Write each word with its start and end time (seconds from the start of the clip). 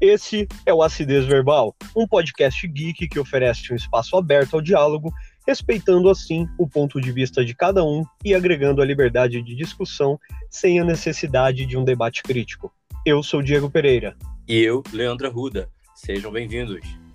Esse 0.00 0.46
é 0.64 0.72
o 0.72 0.80
Acidez 0.80 1.24
Verbal, 1.26 1.74
um 1.96 2.06
podcast 2.06 2.66
geek 2.68 3.08
que 3.08 3.18
oferece 3.18 3.72
um 3.72 3.76
espaço 3.76 4.16
aberto 4.16 4.54
ao 4.54 4.60
diálogo, 4.60 5.12
respeitando 5.44 6.08
assim 6.08 6.46
o 6.56 6.68
ponto 6.68 7.00
de 7.00 7.10
vista 7.10 7.44
de 7.44 7.52
cada 7.52 7.82
um 7.82 8.04
e 8.24 8.32
agregando 8.32 8.80
a 8.80 8.84
liberdade 8.84 9.42
de 9.42 9.56
discussão 9.56 10.16
sem 10.48 10.78
a 10.78 10.84
necessidade 10.84 11.66
de 11.66 11.76
um 11.76 11.84
debate 11.84 12.22
crítico. 12.22 12.72
Eu 13.04 13.24
sou 13.24 13.42
Diego 13.42 13.68
Pereira. 13.68 14.16
E 14.46 14.60
eu, 14.60 14.84
Leandro 14.92 15.32
Ruda. 15.32 15.68
Sejam 15.96 16.30
bem-vindos. 16.30 17.07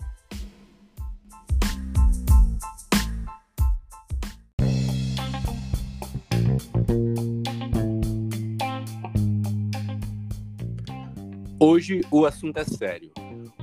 Hoje 11.66 12.02
o 12.12 12.26
assunto 12.26 12.58
é 12.58 12.66
sério. 12.66 13.10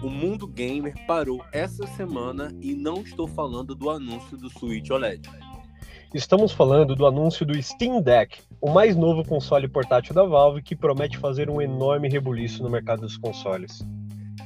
O 0.02 0.09
mundo 0.09 0.46
gamer 0.46 0.95
parou 1.06 1.45
essa 1.52 1.86
semana 1.88 2.50
e 2.59 2.73
não 2.73 3.02
estou 3.02 3.28
falando 3.28 3.74
do 3.74 3.90
anúncio 3.90 4.38
do 4.38 4.48
Switch 4.48 4.88
OLED. 4.88 5.28
Estamos 6.14 6.50
falando 6.50 6.96
do 6.96 7.06
anúncio 7.06 7.45
do 7.45 7.62
Steam 7.62 8.00
Deck, 8.00 8.40
o 8.59 8.70
mais 8.70 8.96
novo 8.96 9.23
console 9.23 9.68
portátil 9.68 10.14
da 10.14 10.24
Valve 10.24 10.62
que 10.62 10.74
promete 10.74 11.18
fazer 11.18 11.50
um 11.50 11.60
enorme 11.60 12.09
rebuliço 12.09 12.62
no 12.62 12.70
mercado 12.70 13.02
dos 13.02 13.18
consoles. 13.18 13.84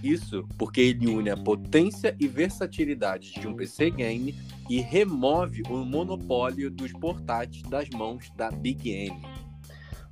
Isso 0.03 0.45
porque 0.59 0.81
ele 0.81 1.07
une 1.07 1.31
a 1.31 1.37
potência 1.37 2.17
e 2.19 2.27
versatilidade 2.27 3.35
de 3.35 3.47
um 3.47 3.55
PC 3.55 3.91
game 3.91 4.35
e 4.69 4.81
remove 4.81 5.63
o 5.71 5.77
monopólio 5.77 6.73
dos 6.73 6.91
portáteis 6.91 7.63
das 7.63 7.89
mãos 7.91 8.29
da 8.35 8.51
Big 8.51 8.91
N. 8.91 9.17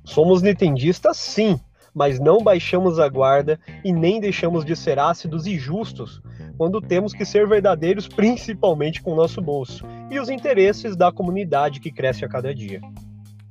Somos 0.05 0.41
nintendistas 0.41 1.17
sim, 1.17 1.59
mas 1.93 2.19
não 2.19 2.39
baixamos 2.39 2.99
a 2.99 3.07
guarda 3.07 3.59
e 3.83 3.91
nem 3.93 4.19
deixamos 4.19 4.65
de 4.65 4.75
ser 4.75 4.99
ácidos 4.99 5.45
e 5.45 5.57
justos 5.57 6.21
quando 6.57 6.81
temos 6.81 7.13
que 7.13 7.25
ser 7.25 7.47
verdadeiros, 7.47 8.07
principalmente 8.07 9.01
com 9.01 9.13
o 9.13 9.15
nosso 9.15 9.41
bolso 9.41 9.85
e 10.09 10.19
os 10.19 10.29
interesses 10.29 10.95
da 10.95 11.11
comunidade 11.11 11.79
que 11.79 11.91
cresce 11.91 12.23
a 12.23 12.29
cada 12.29 12.53
dia. 12.53 12.81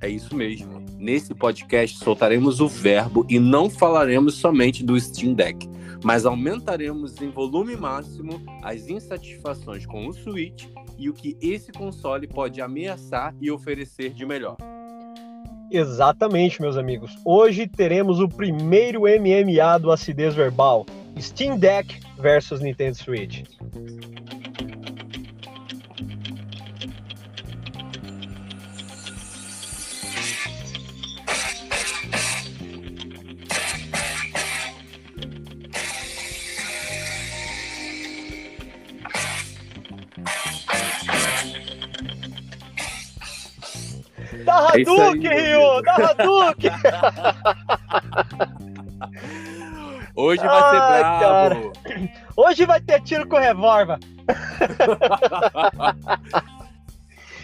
É 0.00 0.08
isso 0.08 0.34
mesmo. 0.34 0.82
Nesse 0.98 1.34
podcast 1.34 1.98
soltaremos 1.98 2.60
o 2.60 2.68
verbo 2.68 3.26
e 3.28 3.38
não 3.38 3.70
falaremos 3.70 4.34
somente 4.34 4.84
do 4.84 4.98
Steam 4.98 5.34
Deck, 5.34 5.68
mas 6.04 6.26
aumentaremos 6.26 7.20
em 7.20 7.30
volume 7.30 7.76
máximo 7.76 8.42
as 8.62 8.88
insatisfações 8.88 9.86
com 9.86 10.06
o 10.06 10.12
Switch 10.12 10.66
e 10.98 11.08
o 11.08 11.12
que 11.12 11.36
esse 11.40 11.72
console 11.72 12.26
pode 12.26 12.60
ameaçar 12.60 13.34
e 13.40 13.50
oferecer 13.50 14.12
de 14.12 14.26
melhor. 14.26 14.56
Exatamente, 15.72 16.60
meus 16.60 16.76
amigos. 16.76 17.16
Hoje 17.24 17.66
teremos 17.66 18.20
o 18.20 18.28
primeiro 18.28 19.04
MMA 19.04 19.78
do 19.78 19.90
Acidez 19.90 20.34
Verbal: 20.34 20.84
Steam 21.18 21.58
Deck 21.58 21.98
versus 22.18 22.60
Nintendo 22.60 22.94
Switch. 22.94 23.42
Da 44.44 44.70
É 44.74 44.80
Hadouken, 44.80 45.30
Rio! 45.30 45.82
Da 45.82 45.94
Hadouken! 45.94 46.70
Hoje 50.14 50.42
vai 50.42 50.70
ser 50.70 50.76
Ai, 50.76 51.18
brabo. 51.18 51.72
Hoje 52.36 52.66
vai 52.66 52.80
ter 52.80 53.00
tiro 53.02 53.26
com 53.26 53.38
revólver. 53.38 53.98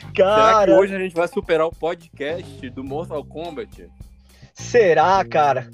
Será 0.08 0.12
que 0.12 0.22
Cara, 0.22 0.74
hoje 0.74 0.96
a 0.96 0.98
gente 0.98 1.14
vai 1.14 1.28
superar 1.28 1.66
o 1.66 1.70
podcast 1.70 2.68
do 2.70 2.82
Mortal 2.82 3.24
Kombat? 3.24 3.88
será, 4.52 5.24
cara? 5.24 5.70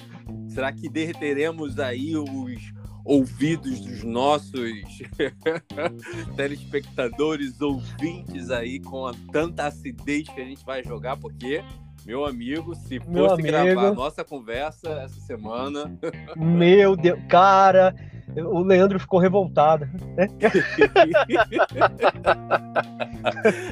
Será 0.48 0.70
que 0.70 0.86
derreteremos 0.88 1.78
aí 1.78 2.14
os 2.14 2.60
ouvidos 3.04 3.80
dos 3.80 4.02
nossos 4.02 4.52
telespectadores, 6.36 7.60
ouvintes 7.60 8.50
aí 8.50 8.80
com 8.80 9.06
a 9.06 9.12
tanta 9.30 9.66
acidez 9.66 10.28
que 10.28 10.40
a 10.40 10.44
gente 10.44 10.64
vai 10.64 10.82
jogar? 10.82 11.16
Porque, 11.16 11.62
meu 12.06 12.24
amigo, 12.24 12.74
se 12.74 12.98
fosse 12.98 13.10
Meu 13.10 13.32
amigo. 13.32 13.48
gravar 13.48 13.88
a 13.88 13.94
nossa 13.94 14.24
conversa 14.24 14.88
essa 14.88 15.20
semana, 15.20 15.96
Meu 16.36 16.96
Deus, 16.96 17.18
cara, 17.28 17.94
o 18.36 18.60
Leandro 18.60 18.98
ficou 18.98 19.20
revoltado. 19.20 19.86
né? 20.16 20.28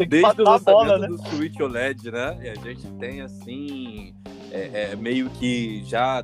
Desde 0.08 0.42
o 0.42 0.48
a 0.48 0.58
bola, 0.58 0.96
lançamento 0.96 1.00
né? 1.00 1.08
do 1.08 1.18
Switch 1.28 1.58
OLED, 1.58 2.10
né? 2.10 2.38
E 2.42 2.48
a 2.48 2.54
gente 2.54 2.86
tem 2.98 3.22
assim, 3.22 4.14
é, 4.50 4.90
é, 4.92 4.96
meio 4.96 5.30
que 5.30 5.82
já 5.84 6.22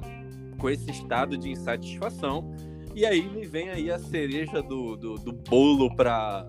com 0.58 0.68
esse 0.68 0.90
estado 0.90 1.38
de 1.38 1.50
insatisfação. 1.50 2.52
E 2.98 3.06
aí 3.06 3.28
me 3.28 3.46
vem 3.46 3.70
aí 3.70 3.92
a 3.92 3.98
cereja 4.00 4.60
do, 4.60 4.96
do, 4.96 5.14
do 5.14 5.32
bolo 5.32 5.94
pra. 5.94 6.44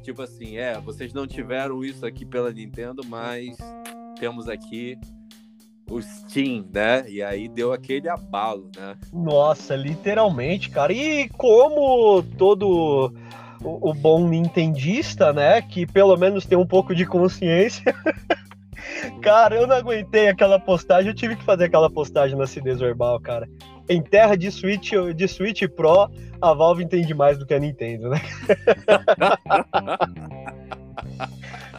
Tipo 0.00 0.22
assim, 0.22 0.56
é, 0.56 0.78
vocês 0.78 1.12
não 1.12 1.26
tiveram 1.26 1.82
isso 1.84 2.06
aqui 2.06 2.24
pela 2.24 2.52
Nintendo, 2.52 3.02
mas 3.04 3.56
temos 4.16 4.48
aqui 4.48 4.96
o 5.90 6.00
Steam, 6.00 6.64
né? 6.72 7.04
E 7.10 7.20
aí 7.20 7.48
deu 7.48 7.72
aquele 7.72 8.08
abalo, 8.08 8.70
né? 8.76 8.96
Nossa, 9.12 9.74
literalmente, 9.74 10.70
cara. 10.70 10.92
E 10.92 11.28
como 11.30 12.22
todo 12.22 13.12
o, 13.60 13.90
o 13.90 13.92
bom 13.92 14.28
nintendista, 14.28 15.32
né, 15.32 15.60
que 15.60 15.84
pelo 15.84 16.16
menos 16.16 16.46
tem 16.46 16.56
um 16.56 16.66
pouco 16.66 16.94
de 16.94 17.04
consciência, 17.04 17.92
cara, 19.22 19.56
eu 19.56 19.66
não 19.66 19.76
aguentei 19.76 20.28
aquela 20.28 20.58
postagem, 20.58 21.10
eu 21.10 21.14
tive 21.14 21.36
que 21.36 21.44
fazer 21.44 21.64
aquela 21.64 21.90
postagem 21.90 22.36
na 22.36 22.44
Acidez 22.44 22.78
Verbal, 22.78 23.18
cara. 23.20 23.48
Em 23.88 24.02
terra 24.02 24.36
de 24.36 24.50
Switch, 24.50 24.92
de 25.14 25.28
Switch 25.28 25.62
Pro, 25.68 26.10
a 26.40 26.52
Valve 26.52 26.84
entende 26.84 27.14
mais 27.14 27.38
do 27.38 27.46
que 27.46 27.54
a 27.54 27.58
Nintendo, 27.58 28.10
né? 28.10 28.20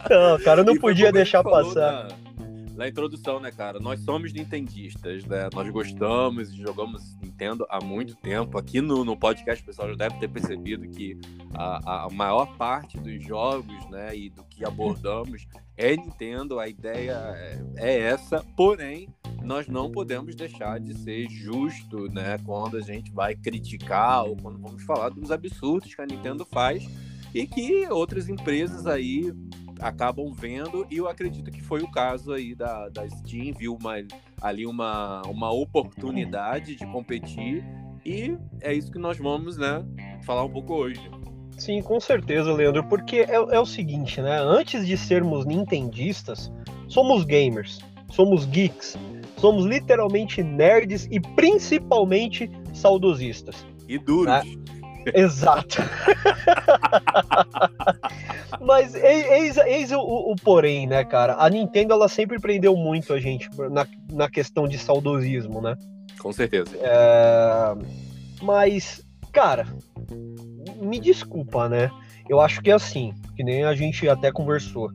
Não, 0.09 0.39
cara, 0.39 0.61
eu 0.61 0.65
não 0.65 0.75
E 0.75 0.79
podia 0.79 1.11
deixar 1.11 1.43
passar. 1.43 2.07
Na, 2.37 2.75
na 2.75 2.87
introdução, 2.87 3.39
né, 3.39 3.51
cara? 3.51 3.79
Nós 3.79 3.99
somos 3.99 4.31
nintendistas, 4.31 5.25
né? 5.25 5.49
Nós 5.53 5.69
gostamos 5.69 6.53
e 6.53 6.61
jogamos 6.61 7.15
Nintendo 7.21 7.65
há 7.69 7.83
muito 7.83 8.15
tempo. 8.15 8.57
Aqui 8.57 8.81
no, 8.81 9.03
no 9.03 9.17
podcast, 9.17 9.61
o 9.61 9.65
pessoal 9.65 9.89
já 9.89 9.95
deve 9.95 10.19
ter 10.19 10.29
percebido 10.29 10.87
que 10.87 11.19
a, 11.53 12.05
a 12.05 12.09
maior 12.09 12.57
parte 12.57 12.97
dos 12.97 13.23
jogos, 13.23 13.89
né, 13.89 14.15
e 14.15 14.29
do 14.29 14.43
que 14.43 14.65
abordamos 14.65 15.47
é 15.79 15.95
Nintendo. 15.95 16.59
A 16.59 16.67
ideia 16.67 17.13
é, 17.35 17.63
é 17.77 17.99
essa, 18.01 18.45
porém, 18.55 19.09
nós 19.41 19.67
não 19.67 19.89
podemos 19.89 20.35
deixar 20.35 20.79
de 20.79 20.93
ser 20.93 21.27
justo, 21.29 22.11
né, 22.11 22.37
quando 22.45 22.77
a 22.77 22.81
gente 22.81 23.11
vai 23.11 23.33
criticar 23.33 24.25
ou 24.25 24.35
quando 24.35 24.59
vamos 24.59 24.83
falar 24.83 25.09
dos 25.09 25.31
absurdos 25.31 25.95
que 25.95 26.01
a 26.01 26.05
Nintendo 26.05 26.45
faz 26.45 26.85
e 27.33 27.47
que 27.47 27.87
outras 27.87 28.27
empresas 28.27 28.85
aí 28.85 29.33
acabam 29.79 30.33
vendo, 30.33 30.85
e 30.91 30.97
eu 30.97 31.07
acredito 31.07 31.49
que 31.49 31.61
foi 31.61 31.81
o 31.81 31.89
caso 31.89 32.33
aí 32.33 32.53
da, 32.53 32.89
da 32.89 33.07
Steam, 33.09 33.53
viu 33.57 33.77
uma, 33.79 33.95
ali 34.41 34.65
uma, 34.65 35.21
uma 35.21 35.51
oportunidade 35.51 36.75
de 36.75 36.85
competir, 36.87 37.63
e 38.05 38.37
é 38.59 38.73
isso 38.73 38.91
que 38.91 38.99
nós 38.99 39.17
vamos, 39.17 39.57
né, 39.57 39.85
falar 40.25 40.43
um 40.43 40.49
pouco 40.49 40.73
hoje. 40.73 41.09
Sim, 41.59 41.81
com 41.81 41.99
certeza, 41.99 42.53
Leandro, 42.53 42.83
porque 42.85 43.17
é, 43.17 43.35
é 43.35 43.59
o 43.59 43.65
seguinte, 43.65 44.21
né? 44.21 44.39
Antes 44.39 44.87
de 44.87 44.97
sermos 44.97 45.45
nintendistas, 45.45 46.51
somos 46.87 47.25
gamers, 47.25 47.79
somos 48.11 48.45
geeks, 48.45 48.97
somos 49.37 49.65
literalmente 49.65 50.41
nerds 50.41 51.05
e 51.11 51.19
principalmente 51.19 52.49
saudosistas. 52.73 53.65
E 53.87 53.97
duros. 53.97 54.33
Ah. 54.33 54.43
Exato. 55.13 55.77
Mas 58.61 58.95
eis, 58.95 59.57
eis 59.57 59.91
o, 59.91 59.99
o, 59.99 60.35
porém, 60.35 60.87
né, 60.87 61.03
cara? 61.03 61.35
A 61.39 61.49
Nintendo 61.49 61.93
ela 61.93 62.07
sempre 62.07 62.39
prendeu 62.39 62.75
muito 62.75 63.13
a 63.13 63.19
gente 63.19 63.49
na, 63.71 63.87
na 64.11 64.29
questão 64.29 64.67
de 64.67 64.77
saudosismo, 64.77 65.61
né? 65.61 65.75
Com 66.19 66.31
certeza. 66.31 66.71
É... 66.81 67.75
Mas, 68.41 69.05
cara, 69.31 69.67
me 70.89 70.99
desculpa, 70.99 71.69
né? 71.69 71.91
Eu 72.27 72.41
acho 72.41 72.61
que 72.61 72.69
é 72.69 72.73
assim, 72.73 73.13
que 73.35 73.43
nem 73.43 73.63
a 73.63 73.73
gente 73.73 74.07
até 74.07 74.31
conversou. 74.31 74.91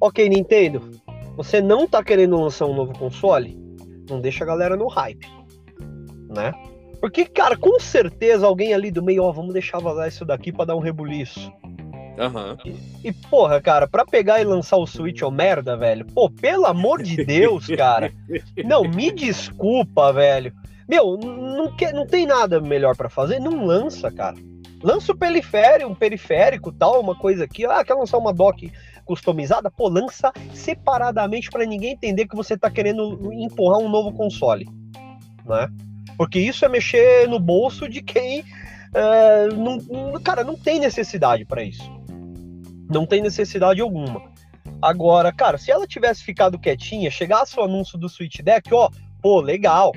Ok, 0.00 0.28
Nintendo, 0.28 0.90
você 1.36 1.60
não 1.60 1.86
tá 1.86 2.02
querendo 2.04 2.40
lançar 2.40 2.66
um 2.66 2.74
novo 2.74 2.92
console? 2.98 3.58
Não 4.08 4.20
deixa 4.20 4.44
a 4.44 4.46
galera 4.46 4.76
no 4.76 4.86
hype, 4.86 5.26
né? 6.28 6.52
Porque, 7.00 7.24
cara, 7.26 7.56
com 7.56 7.78
certeza 7.78 8.46
alguém 8.46 8.72
ali 8.72 8.90
do 8.90 9.02
meio, 9.02 9.22
ó, 9.22 9.32
vamos 9.32 9.52
deixar 9.52 9.78
vazar 9.78 10.08
isso 10.08 10.24
daqui 10.24 10.52
para 10.52 10.66
dar 10.66 10.76
um 10.76 10.80
rebuliço. 10.80 11.52
Aham. 12.18 12.56
E, 13.04 13.12
porra, 13.12 13.60
cara, 13.60 13.86
pra 13.86 14.04
pegar 14.04 14.40
e 14.40 14.44
lançar 14.44 14.76
o 14.76 14.86
Switch, 14.86 15.22
ô 15.22 15.30
merda, 15.30 15.76
velho. 15.76 16.06
Pô, 16.06 16.30
pelo 16.30 16.64
amor 16.64 17.02
de 17.02 17.24
Deus, 17.24 17.66
cara. 17.76 18.12
Não, 18.64 18.82
me 18.82 19.12
desculpa, 19.12 20.12
velho. 20.12 20.52
Meu, 20.88 21.18
não, 21.18 21.76
quer, 21.76 21.92
não 21.92 22.06
tem 22.06 22.26
nada 22.26 22.60
melhor 22.60 22.96
para 22.96 23.10
fazer? 23.10 23.38
Não 23.38 23.66
lança, 23.66 24.10
cara. 24.10 24.36
Lança 24.82 25.12
o 25.12 25.16
periférico, 25.16 25.90
um 25.90 25.94
periférico, 25.94 26.72
tal, 26.72 27.00
uma 27.00 27.14
coisa 27.14 27.44
aqui. 27.44 27.64
Ah, 27.64 27.84
quer 27.84 27.94
lançar 27.94 28.18
uma 28.18 28.32
dock 28.32 28.70
customizada? 29.04 29.70
Pô, 29.70 29.88
lança 29.88 30.32
separadamente 30.52 31.50
para 31.50 31.64
ninguém 31.64 31.92
entender 31.92 32.26
que 32.26 32.36
você 32.36 32.56
tá 32.56 32.70
querendo 32.70 33.32
empurrar 33.32 33.78
um 33.78 33.88
novo 33.88 34.12
console, 34.12 34.68
né? 35.44 35.68
Porque 36.16 36.38
isso 36.38 36.64
é 36.64 36.68
mexer 36.68 37.28
no 37.28 37.38
bolso 37.38 37.88
de 37.88 38.02
quem, 38.02 38.44
é, 38.94 39.48
não, 39.48 40.20
cara, 40.22 40.42
não 40.42 40.56
tem 40.56 40.78
necessidade 40.78 41.44
para 41.44 41.62
isso. 41.62 41.90
Não 42.90 43.06
tem 43.06 43.20
necessidade 43.20 43.80
alguma. 43.80 44.22
Agora, 44.80 45.32
cara, 45.32 45.58
se 45.58 45.70
ela 45.70 45.86
tivesse 45.86 46.22
ficado 46.22 46.58
quietinha, 46.58 47.10
chegasse 47.10 47.58
o 47.58 47.62
anúncio 47.62 47.98
do 47.98 48.08
Switch 48.08 48.40
Deck, 48.40 48.72
ó, 48.72 48.90
pô, 49.20 49.40
legal. 49.40 49.92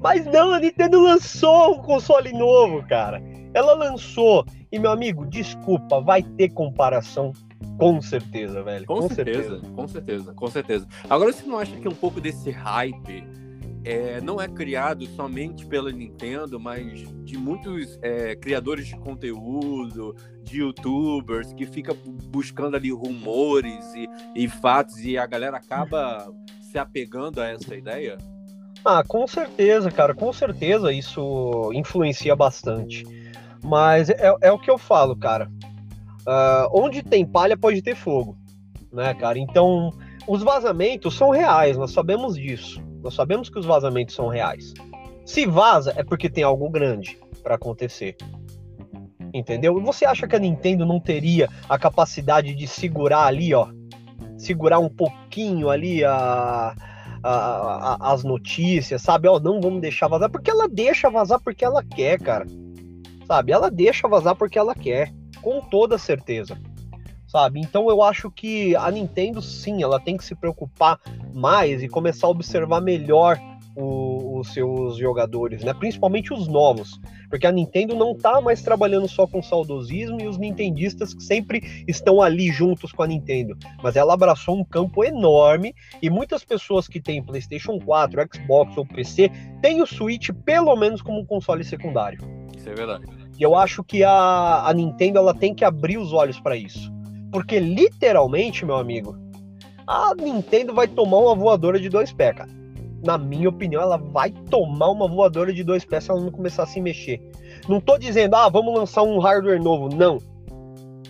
Mas 0.00 0.26
não, 0.26 0.52
a 0.52 0.58
Nintendo 0.58 1.00
lançou 1.00 1.76
um 1.76 1.82
console 1.82 2.32
novo, 2.32 2.86
cara. 2.86 3.22
Ela 3.54 3.74
lançou. 3.74 4.44
E, 4.70 4.78
meu 4.78 4.90
amigo, 4.90 5.26
desculpa, 5.26 6.00
vai 6.00 6.22
ter 6.22 6.48
comparação 6.50 7.32
com 7.78 8.00
certeza, 8.00 8.62
velho. 8.62 8.86
Com, 8.86 9.00
com 9.00 9.08
certeza, 9.08 9.42
certeza, 9.42 9.72
com 9.74 9.88
certeza, 9.88 10.34
com 10.34 10.46
certeza. 10.48 10.88
Agora, 11.08 11.32
você 11.32 11.46
não 11.46 11.58
acha 11.58 11.76
que 11.76 11.88
um 11.88 11.94
pouco 11.94 12.20
desse 12.20 12.50
hype 12.50 13.24
é, 13.84 14.20
não 14.20 14.40
é 14.40 14.46
criado 14.48 15.06
somente 15.06 15.66
pela 15.66 15.90
Nintendo, 15.90 16.60
mas 16.60 17.04
de 17.24 17.36
muitos 17.36 17.98
é, 18.02 18.36
criadores 18.36 18.86
de 18.86 18.96
conteúdo, 18.96 20.14
de 20.42 20.58
youtubers, 20.58 21.52
que 21.52 21.66
fica 21.66 21.94
buscando 22.30 22.76
ali 22.76 22.92
rumores 22.92 23.84
e, 23.94 24.08
e 24.36 24.48
fatos, 24.48 25.04
e 25.04 25.18
a 25.18 25.26
galera 25.26 25.56
acaba 25.56 26.32
se 26.62 26.78
apegando 26.78 27.40
a 27.40 27.48
essa 27.48 27.74
ideia? 27.74 28.18
Ah, 28.84 29.02
com 29.06 29.26
certeza, 29.26 29.90
cara, 29.90 30.14
com 30.14 30.32
certeza 30.32 30.92
isso 30.92 31.70
influencia 31.72 32.34
bastante. 32.34 33.04
Mas 33.62 34.10
é, 34.10 34.34
é 34.40 34.52
o 34.52 34.58
que 34.58 34.70
eu 34.70 34.78
falo, 34.78 35.16
cara. 35.16 35.50
Uh, 36.26 36.68
onde 36.72 37.02
tem 37.02 37.26
palha 37.26 37.56
pode 37.56 37.82
ter 37.82 37.94
fogo, 37.94 38.36
né, 38.92 39.12
cara? 39.14 39.38
Então, 39.38 39.92
os 40.26 40.42
vazamentos 40.42 41.16
são 41.16 41.30
reais, 41.30 41.76
nós 41.76 41.92
sabemos 41.92 42.34
disso. 42.34 42.82
Nós 43.02 43.14
sabemos 43.14 43.48
que 43.48 43.58
os 43.58 43.66
vazamentos 43.66 44.14
são 44.14 44.28
reais. 44.28 44.72
Se 45.24 45.46
vaza, 45.46 45.92
é 45.96 46.04
porque 46.04 46.30
tem 46.30 46.44
algo 46.44 46.68
grande 46.70 47.18
para 47.42 47.56
acontecer. 47.56 48.16
Entendeu? 49.34 49.80
Você 49.82 50.04
acha 50.04 50.26
que 50.28 50.36
a 50.36 50.38
Nintendo 50.38 50.84
não 50.84 51.00
teria 51.00 51.48
a 51.68 51.78
capacidade 51.78 52.54
de 52.54 52.66
segurar 52.66 53.24
ali, 53.24 53.54
ó? 53.54 53.68
Segurar 54.36 54.78
um 54.78 54.88
pouquinho 54.88 55.70
ali 55.70 56.04
a, 56.04 56.74
a, 57.22 57.30
a, 57.30 58.12
as 58.12 58.22
notícias, 58.22 59.02
sabe? 59.02 59.28
Ó, 59.28 59.40
não 59.40 59.60
vamos 59.60 59.80
deixar 59.80 60.06
vazar. 60.08 60.30
Porque 60.30 60.50
ela 60.50 60.68
deixa 60.68 61.08
vazar 61.08 61.40
porque 61.40 61.64
ela 61.64 61.82
quer, 61.82 62.20
cara. 62.20 62.46
Sabe? 63.32 63.50
Ela 63.50 63.70
deixa 63.70 64.06
vazar 64.06 64.36
porque 64.36 64.58
ela 64.58 64.74
quer. 64.74 65.10
Com 65.40 65.62
toda 65.62 65.96
certeza 65.96 66.60
sabe? 67.26 67.60
Então 67.60 67.88
eu 67.88 68.02
acho 68.02 68.30
que 68.30 68.76
a 68.76 68.90
Nintendo 68.90 69.40
sim, 69.40 69.82
ela 69.82 69.98
tem 69.98 70.18
que 70.18 70.24
se 70.24 70.34
preocupar 70.34 71.00
mais 71.32 71.82
e 71.82 71.88
começar 71.88 72.26
a 72.26 72.30
observar 72.30 72.82
melhor 72.82 73.40
o, 73.74 74.38
os 74.38 74.52
seus 74.52 74.98
jogadores, 74.98 75.64
né? 75.64 75.72
Principalmente 75.72 76.30
os 76.34 76.46
novos, 76.46 77.00
porque 77.30 77.46
a 77.46 77.52
Nintendo 77.52 77.96
não 77.96 78.14
tá 78.14 78.38
mais 78.42 78.60
trabalhando 78.60 79.08
só 79.08 79.26
com 79.26 79.42
saudosismo 79.42 80.20
e 80.20 80.28
os 80.28 80.36
nintendistas 80.36 81.14
que 81.14 81.22
sempre 81.22 81.84
estão 81.88 82.20
ali 82.20 82.52
juntos 82.52 82.92
com 82.92 83.02
a 83.02 83.06
Nintendo, 83.06 83.56
mas 83.82 83.96
ela 83.96 84.12
abraçou 84.12 84.58
um 84.58 84.64
campo 84.64 85.02
enorme 85.02 85.74
e 86.02 86.10
muitas 86.10 86.44
pessoas 86.44 86.86
que 86.86 87.00
têm 87.00 87.22
PlayStation 87.22 87.78
4, 87.78 88.28
Xbox 88.34 88.76
ou 88.76 88.84
PC 88.84 89.30
têm 89.62 89.80
o 89.80 89.86
Switch 89.86 90.28
pelo 90.44 90.76
menos 90.76 91.00
como 91.00 91.20
um 91.20 91.24
console 91.24 91.64
secundário. 91.64 92.18
Isso 92.54 92.68
é 92.68 92.74
verdade. 92.74 93.21
E 93.38 93.42
eu 93.42 93.54
acho 93.54 93.82
que 93.82 94.04
a, 94.04 94.66
a 94.66 94.72
Nintendo 94.72 95.18
ela 95.18 95.34
tem 95.34 95.54
que 95.54 95.64
abrir 95.64 95.98
os 95.98 96.12
olhos 96.12 96.38
para 96.38 96.56
isso. 96.56 96.92
Porque 97.30 97.58
literalmente, 97.58 98.64
meu 98.64 98.76
amigo, 98.76 99.16
a 99.86 100.14
Nintendo 100.14 100.74
vai 100.74 100.86
tomar 100.86 101.18
uma 101.18 101.34
voadora 101.34 101.80
de 101.80 101.88
dois 101.88 102.12
pés, 102.12 102.36
cara. 102.36 102.50
Na 103.04 103.18
minha 103.18 103.48
opinião, 103.48 103.82
ela 103.82 103.96
vai 103.96 104.30
tomar 104.30 104.90
uma 104.90 105.08
voadora 105.08 105.52
de 105.52 105.64
dois 105.64 105.84
pés 105.84 106.04
se 106.04 106.10
ela 106.10 106.20
não 106.20 106.30
começar 106.30 106.64
a 106.64 106.66
se 106.66 106.80
mexer. 106.80 107.20
Não 107.68 107.80
tô 107.80 107.98
dizendo, 107.98 108.36
ah, 108.36 108.48
vamos 108.48 108.74
lançar 108.74 109.02
um 109.02 109.18
hardware 109.18 109.62
novo. 109.62 109.88
Não. 109.88 110.18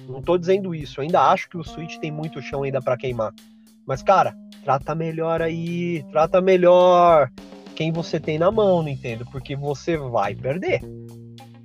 Não 0.09 0.23
tô 0.23 0.39
dizendo 0.39 0.75
isso. 0.75 1.01
Eu 1.01 1.03
ainda 1.03 1.21
acho 1.23 1.49
que 1.49 1.57
o 1.57 1.65
Switch 1.65 1.99
tem 1.99 2.11
muito 2.11 2.41
chão 2.41 2.63
ainda 2.63 2.81
para 2.81 2.97
queimar. 2.97 3.35
Mas, 3.87 4.03
cara, 4.03 4.35
trata 4.65 4.95
melhor 4.95 5.43
aí. 5.43 6.03
Trata 6.11 6.41
melhor 6.41 7.31
quem 7.75 7.93
você 7.93 8.19
tem 8.19 8.39
na 8.39 8.51
mão, 8.51 8.83
Nintendo. 8.83 9.27
Porque 9.31 9.55
você 9.55 9.97
vai 9.97 10.35
perder. 10.35 10.81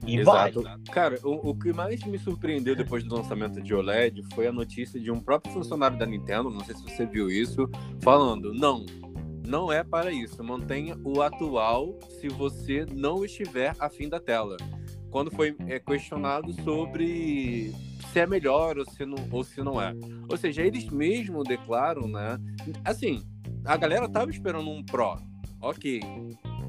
E 0.08 0.20
Exato. 0.20 0.62
vai. 0.62 0.80
Cara, 0.90 1.20
o, 1.22 1.50
o, 1.50 1.56
que 1.56 1.74
mais 1.74 2.02
me 2.06 2.18
surpreendeu 2.18 2.76
depois 2.76 3.04
do 3.04 3.14
lançamento 3.14 3.62
de 3.62 3.74
OLED 3.74 4.24
foi 4.34 4.48
a 4.48 4.52
notícia 4.54 5.00
de 5.00 5.12
um 5.12 5.20
próprio 5.20 5.54
funcionário 5.54 5.98
da 5.98 6.06
Nintendo, 6.06 6.50
não 6.50 6.62
sei 6.62 6.76
se 6.76 6.84
você 6.84 7.06
viu 7.06 7.30
isso, 7.30 7.70
falando: 8.02 8.54
não, 8.54 8.86
não 9.46 9.72
é 9.72 9.84
para 9.84 10.12
isso. 10.12 10.42
Mantenha 10.42 10.98
o 11.04 11.22
atual 11.22 11.98
se 12.20 12.30
você 12.30 12.86
não 12.90 13.26
estiver 13.26 13.76
afim 13.80 14.08
da 14.08 14.20
tela. 14.20 14.56
Quando 15.10 15.30
foi 15.30 15.56
é, 15.68 15.80
questionado 15.80 16.54
sobre 16.64 17.74
se 18.12 18.20
é 18.20 18.26
melhor 18.28 18.78
ou 18.78 18.86
se, 18.86 19.06
não, 19.06 19.18
ou 19.32 19.44
se 19.44 19.62
não 19.62 19.82
é. 19.82 19.94
Ou 20.30 20.38
seja, 20.38 20.62
eles 20.62 20.90
mesmos 20.90 21.48
declaram, 21.48 22.08
né? 22.08 22.40
Assim, 22.84 23.24
a 23.66 23.76
galera 23.76 24.08
tava 24.08 24.32
esperando 24.32 24.70
um 24.70 24.84
Pro. 24.84 25.18
Ok, 25.60 26.02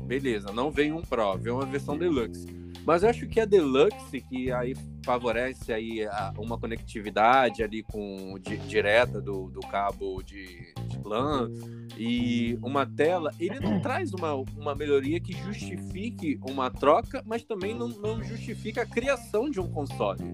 beleza, 0.06 0.50
não 0.52 0.70
veio 0.70 0.96
um 0.96 1.02
Pro, 1.02 1.36
veio 1.36 1.56
uma 1.56 1.66
versão 1.66 1.96
Deluxe. 1.96 2.57
Mas 2.88 3.02
eu 3.02 3.10
acho 3.10 3.26
que 3.26 3.38
a 3.38 3.44
Deluxe, 3.44 4.18
que 4.18 4.50
aí 4.50 4.74
favorece 5.04 5.74
aí 5.74 6.06
a, 6.06 6.32
uma 6.38 6.58
conectividade 6.58 7.62
ali 7.62 7.82
com 7.82 8.38
di, 8.40 8.56
direta 8.56 9.20
do, 9.20 9.50
do 9.50 9.60
cabo 9.60 10.22
de, 10.22 10.72
de 10.72 10.98
LAN 11.04 11.50
e 11.98 12.58
uma 12.62 12.86
tela, 12.86 13.30
ele 13.38 13.60
não 13.60 13.78
traz 13.82 14.14
uma, 14.14 14.32
uma 14.56 14.74
melhoria 14.74 15.20
que 15.20 15.34
justifique 15.34 16.40
uma 16.48 16.70
troca, 16.70 17.22
mas 17.26 17.44
também 17.44 17.74
não, 17.74 17.88
não 17.88 18.24
justifica 18.24 18.80
a 18.80 18.86
criação 18.86 19.50
de 19.50 19.60
um 19.60 19.70
console. 19.70 20.24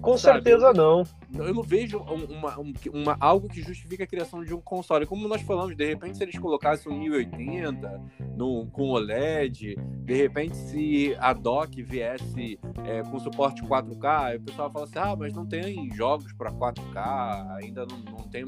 Com 0.00 0.16
sabe? 0.16 0.42
certeza 0.42 0.72
não. 0.72 1.04
Eu 1.34 1.52
não 1.52 1.62
vejo 1.62 1.98
uma, 1.98 2.56
uma, 2.92 3.16
algo 3.20 3.48
que 3.48 3.60
justifique 3.60 4.02
a 4.02 4.06
criação 4.06 4.44
de 4.44 4.54
um 4.54 4.60
console. 4.60 5.06
Como 5.06 5.26
nós 5.26 5.42
falamos, 5.42 5.76
de 5.76 5.84
repente, 5.84 6.16
se 6.16 6.22
eles 6.22 6.38
colocassem 6.38 6.90
um 6.90 6.98
1080 6.98 8.00
no, 8.36 8.66
com 8.66 8.90
OLED, 8.90 9.76
de 10.04 10.14
repente, 10.14 10.56
se 10.56 11.16
a 11.18 11.32
dock 11.32 11.82
viesse 11.82 12.58
é, 12.84 13.02
com 13.02 13.18
suporte 13.18 13.62
4K, 13.62 14.36
o 14.36 14.42
pessoal 14.42 14.70
fala 14.70 14.84
assim: 14.84 14.98
ah, 14.98 15.16
mas 15.16 15.34
não 15.34 15.46
tem 15.46 15.90
jogos 15.94 16.32
para 16.32 16.52
4K, 16.52 17.56
ainda 17.62 17.84
não, 17.86 17.98
não 17.98 18.28
tem. 18.28 18.44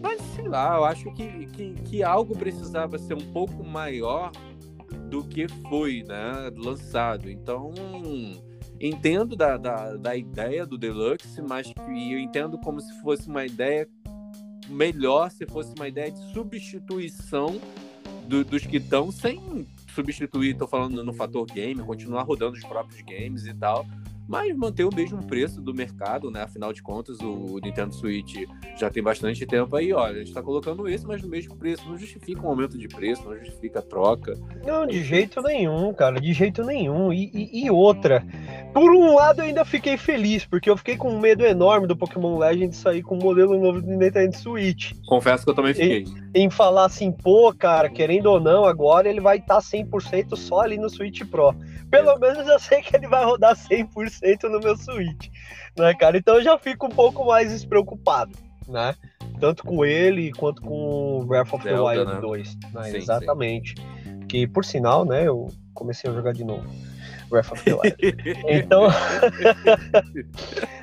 Mas 0.00 0.20
sei 0.36 0.48
lá, 0.48 0.76
eu 0.76 0.84
acho 0.84 1.12
que, 1.12 1.46
que, 1.46 1.74
que 1.74 2.02
algo 2.02 2.36
precisava 2.36 2.96
ser 2.98 3.14
um 3.14 3.32
pouco 3.32 3.64
maior 3.64 4.30
do 5.10 5.24
que 5.24 5.48
foi 5.68 6.04
né, 6.06 6.50
lançado. 6.56 7.28
Então 7.28 7.72
entendo 8.80 9.36
da, 9.36 9.56
da, 9.56 9.96
da 9.96 10.16
ideia 10.16 10.66
do 10.66 10.78
Deluxe, 10.78 11.42
mas 11.42 11.72
eu 11.88 12.18
entendo 12.18 12.58
como 12.58 12.80
se 12.80 12.92
fosse 13.00 13.28
uma 13.28 13.44
ideia 13.44 13.88
melhor, 14.68 15.30
se 15.30 15.46
fosse 15.46 15.74
uma 15.76 15.88
ideia 15.88 16.10
de 16.10 16.18
substituição 16.32 17.60
do, 18.26 18.44
dos 18.44 18.66
que 18.66 18.76
estão, 18.76 19.10
sem 19.10 19.66
substituir, 19.94 20.52
estou 20.52 20.68
falando 20.68 21.02
no 21.02 21.12
fator 21.12 21.46
game, 21.46 21.82
continuar 21.82 22.22
rodando 22.22 22.56
os 22.56 22.64
próprios 22.64 23.00
games 23.02 23.46
e 23.46 23.54
tal, 23.54 23.84
mas 24.28 24.54
manter 24.54 24.84
o 24.84 24.94
mesmo 24.94 25.26
preço 25.26 25.60
do 25.62 25.74
mercado, 25.74 26.30
né? 26.30 26.42
Afinal 26.42 26.72
de 26.72 26.82
contas, 26.82 27.18
o 27.20 27.58
Nintendo 27.62 27.94
Switch 27.94 28.44
já 28.76 28.90
tem 28.90 29.02
bastante 29.02 29.46
tempo 29.46 29.74
aí, 29.74 29.92
olha, 29.92 30.16
a 30.16 30.18
gente 30.18 30.34
tá 30.34 30.42
colocando 30.42 30.86
esse, 30.86 31.06
mas 31.06 31.22
no 31.22 31.28
mesmo 31.28 31.56
preço. 31.56 31.88
Não 31.88 31.96
justifica 31.96 32.42
um 32.42 32.48
aumento 32.48 32.76
de 32.76 32.86
preço, 32.86 33.24
não 33.24 33.36
justifica 33.38 33.78
a 33.78 33.82
troca. 33.82 34.38
Não, 34.64 34.86
de 34.86 35.02
jeito 35.02 35.40
nenhum, 35.40 35.94
cara, 35.94 36.20
de 36.20 36.32
jeito 36.32 36.62
nenhum. 36.62 37.12
E, 37.12 37.30
e, 37.32 37.64
e 37.64 37.70
outra, 37.70 38.24
por 38.74 38.90
um 38.90 39.14
lado 39.14 39.40
eu 39.40 39.46
ainda 39.46 39.64
fiquei 39.64 39.96
feliz, 39.96 40.44
porque 40.44 40.68
eu 40.68 40.76
fiquei 40.76 40.96
com 40.96 41.10
um 41.10 41.18
medo 41.18 41.44
enorme 41.44 41.86
do 41.86 41.96
Pokémon 41.96 42.36
Legends 42.36 42.76
sair 42.76 43.02
com 43.02 43.16
um 43.16 43.22
modelo 43.22 43.58
novo 43.58 43.80
do 43.80 43.88
Nintendo 43.88 44.36
Switch. 44.36 44.92
Confesso 45.06 45.44
que 45.44 45.50
eu 45.50 45.54
também 45.54 45.72
fiquei. 45.72 46.02
Em, 46.02 46.27
em 46.34 46.50
falar 46.50 46.86
assim, 46.86 47.10
pô, 47.10 47.52
cara, 47.52 47.88
querendo 47.88 48.26
ou 48.26 48.40
não, 48.40 48.64
agora 48.64 49.08
ele 49.08 49.20
vai 49.20 49.38
estar 49.38 49.56
tá 49.56 49.60
100% 49.60 50.36
só 50.36 50.60
ali 50.60 50.76
no 50.76 50.90
Switch 50.90 51.24
Pro. 51.24 51.54
Pelo 51.90 52.10
é. 52.10 52.18
menos 52.18 52.46
eu 52.46 52.58
sei 52.58 52.82
que 52.82 52.94
ele 52.94 53.08
vai 53.08 53.24
rodar 53.24 53.56
100% 53.56 53.88
100% 53.88 54.44
no 54.44 54.60
meu 54.60 54.76
Switch, 54.76 55.28
né, 55.76 55.94
cara? 55.94 56.18
Então 56.18 56.36
eu 56.36 56.42
já 56.42 56.58
fico 56.58 56.86
um 56.86 56.90
pouco 56.90 57.24
mais 57.24 57.50
despreocupado, 57.50 58.32
né? 58.66 58.94
Tanto 59.40 59.64
com 59.64 59.84
ele 59.84 60.32
quanto 60.32 60.62
com 60.62 61.24
Breath 61.26 61.52
of 61.52 61.64
the 61.64 61.78
Wild 61.78 62.12
né? 62.12 62.20
2. 62.20 62.56
Né? 62.72 62.84
Sim, 62.84 62.96
Exatamente. 62.96 63.74
Sim. 63.76 64.20
Que, 64.28 64.46
por 64.46 64.64
sinal, 64.64 65.04
né, 65.04 65.26
eu 65.26 65.48
comecei 65.72 66.10
a 66.10 66.12
jogar 66.12 66.32
de 66.32 66.44
novo. 66.44 66.68
Breath 67.30 67.52
of 67.52 67.64
the 67.64 67.72
Wild. 67.72 67.96
então. 68.48 68.88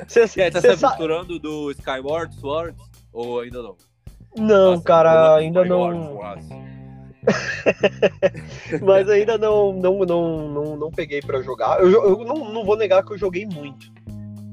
Você 0.08 0.42
é, 0.42 0.50
tá 0.50 0.62
se 0.62 0.68
aventurando 0.68 1.38
do 1.38 1.70
Skyward 1.72 2.34
Sword 2.36 2.78
ou 3.12 3.42
ainda 3.42 3.62
não? 3.62 3.76
Não, 4.38 4.72
Nossa, 4.72 4.84
cara, 4.84 5.36
ainda 5.36 5.64
não. 5.64 6.20
Mas 8.82 9.10
ainda 9.10 9.38
não, 9.38 9.74
não, 9.74 10.00
não, 10.00 10.50
não, 10.50 10.78
não 10.78 10.92
peguei 10.92 11.22
para 11.22 11.42
jogar. 11.42 11.80
Eu, 11.80 11.92
eu 11.92 12.26
não, 12.26 12.52
não 12.52 12.64
vou 12.64 12.78
negar 12.78 13.04
que 13.04 13.14
eu 13.14 13.18
joguei 13.18 13.46
muito. 13.46 13.92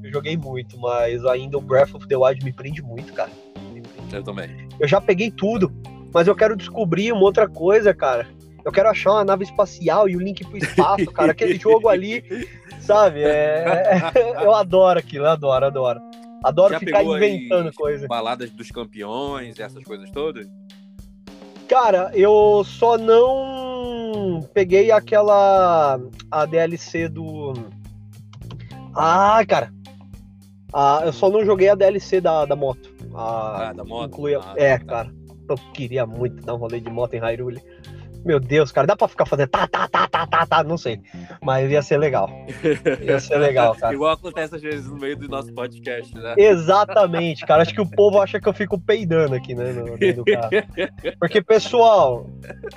Eu 0.03 0.11
joguei 0.11 0.35
muito, 0.35 0.77
mas 0.77 1.25
ainda 1.25 1.57
o 1.57 1.61
Breath 1.61 1.95
of 1.95 2.05
the 2.07 2.17
Wild 2.17 2.43
me 2.43 2.51
prende 2.51 2.81
muito, 2.81 3.13
cara. 3.13 3.31
Eu 4.11 4.21
também. 4.21 4.67
Eu 4.79 4.87
já 4.87 4.99
peguei 4.99 5.31
tudo, 5.31 5.71
mas 6.13 6.27
eu 6.27 6.35
quero 6.35 6.57
descobrir 6.57 7.11
uma 7.13 7.23
outra 7.23 7.47
coisa, 7.47 7.93
cara. 7.93 8.27
Eu 8.65 8.71
quero 8.71 8.89
achar 8.89 9.11
uma 9.11 9.25
nave 9.25 9.43
espacial 9.43 10.07
e 10.07 10.15
o 10.15 10.19
link 10.19 10.45
pro 10.45 10.57
espaço, 10.57 11.05
cara. 11.11 11.31
Aquele 11.31 11.55
jogo 11.59 11.89
ali, 11.89 12.23
sabe? 12.79 13.23
É... 13.23 14.11
eu 14.43 14.53
adoro 14.53 14.99
aquilo, 14.99 15.25
eu 15.25 15.31
adoro, 15.31 15.65
adoro. 15.65 15.99
Adoro 16.43 16.73
Já 16.73 16.79
ficar 16.79 16.99
pegou 16.99 17.13
aí 17.13 17.35
inventando 17.37 17.73
coisa. 17.73 18.07
Baladas 18.07 18.49
dos 18.51 18.69
campeões, 18.69 19.57
essas 19.59 19.83
coisas 19.83 20.09
todas? 20.11 20.47
Cara, 21.67 22.11
eu 22.13 22.63
só 22.65 22.97
não 22.97 24.41
peguei 24.53 24.91
aquela 24.91 25.99
a 26.29 26.45
DLC 26.45 27.07
do 27.07 27.53
Ah, 28.95 29.43
cara. 29.47 29.73
Ah, 30.73 31.01
eu 31.05 31.13
só 31.13 31.29
não 31.29 31.45
joguei 31.45 31.69
a 31.69 31.75
DLC 31.75 32.19
da, 32.19 32.45
da 32.45 32.55
moto. 32.55 32.91
A... 33.13 33.69
Ah, 33.69 33.73
da 33.73 33.83
moto? 33.83 34.09
incluía- 34.11 34.39
Ah, 34.43 34.53
É, 34.57 34.77
tá. 34.77 34.85
cara. 34.85 35.13
Eu 35.49 35.55
queria 35.73 36.05
muito 36.05 36.43
dar 36.43 36.53
um 36.55 36.57
rolê 36.57 36.79
de 36.79 36.89
moto 36.89 37.13
em 37.13 37.19
Hyrule. 37.19 37.61
Meu 38.25 38.39
Deus, 38.39 38.71
cara, 38.71 38.87
dá 38.87 38.95
pra 38.95 39.07
ficar 39.07 39.25
fazendo 39.25 39.49
tá, 39.49 39.67
tá, 39.67 39.87
tá, 39.87 40.07
tá, 40.07 40.25
tá, 40.25 40.45
tá, 40.45 40.63
não 40.63 40.77
sei. 40.77 40.99
Mas 41.41 41.69
ia 41.69 41.81
ser 41.81 41.97
legal. 41.97 42.29
Ia 43.01 43.19
ser 43.19 43.37
legal, 43.37 43.75
cara. 43.79 43.93
Igual 43.93 44.13
acontece 44.13 44.55
às 44.55 44.61
vezes 44.61 44.87
no 44.87 44.97
meio 44.97 45.17
do 45.17 45.27
nosso 45.27 45.53
podcast, 45.53 46.15
né? 46.15 46.35
Exatamente, 46.37 47.45
cara. 47.45 47.61
Acho 47.61 47.73
que 47.73 47.81
o 47.81 47.89
povo 47.89 48.21
acha 48.21 48.39
que 48.39 48.47
eu 48.47 48.53
fico 48.53 48.79
peidando 48.79 49.35
aqui, 49.35 49.53
né? 49.53 49.73
No, 49.73 50.23
carro. 50.25 50.49
Porque, 51.19 51.41
pessoal, 51.41 52.29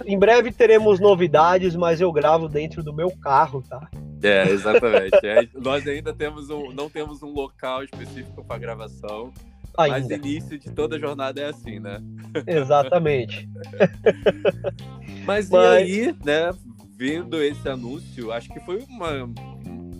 em 0.05 0.19
breve 0.19 0.50
teremos 0.50 0.99
novidades, 0.99 1.76
mas 1.76 2.00
eu 2.00 2.11
gravo 2.12 2.49
dentro 2.49 2.83
do 2.83 2.93
meu 2.93 3.11
carro, 3.19 3.62
tá? 3.62 3.88
É, 4.23 4.49
exatamente. 4.49 5.25
É, 5.25 5.47
nós 5.55 5.87
ainda 5.87 6.12
temos 6.12 6.50
um, 6.50 6.73
não 6.73 6.88
temos 6.88 7.23
um 7.23 7.31
local 7.31 7.85
específico 7.85 8.45
para 8.45 8.59
gravação, 8.59 9.33
mas 9.76 9.93
Ainda. 9.93 10.15
início 10.15 10.59
de 10.59 10.71
toda 10.71 10.99
jornada 10.99 11.41
é 11.41 11.47
assim, 11.47 11.79
né? 11.79 12.00
Exatamente. 12.47 13.49
Mas, 15.25 15.49
Mas- 15.50 15.50
e 15.50 15.57
aí, 15.57 16.16
né, 16.25 16.50
vendo 16.97 17.43
esse 17.43 17.69
anúncio, 17.69 18.33
acho 18.33 18.49
que 18.49 18.61
foi 18.61 18.83
uma, 18.88 19.28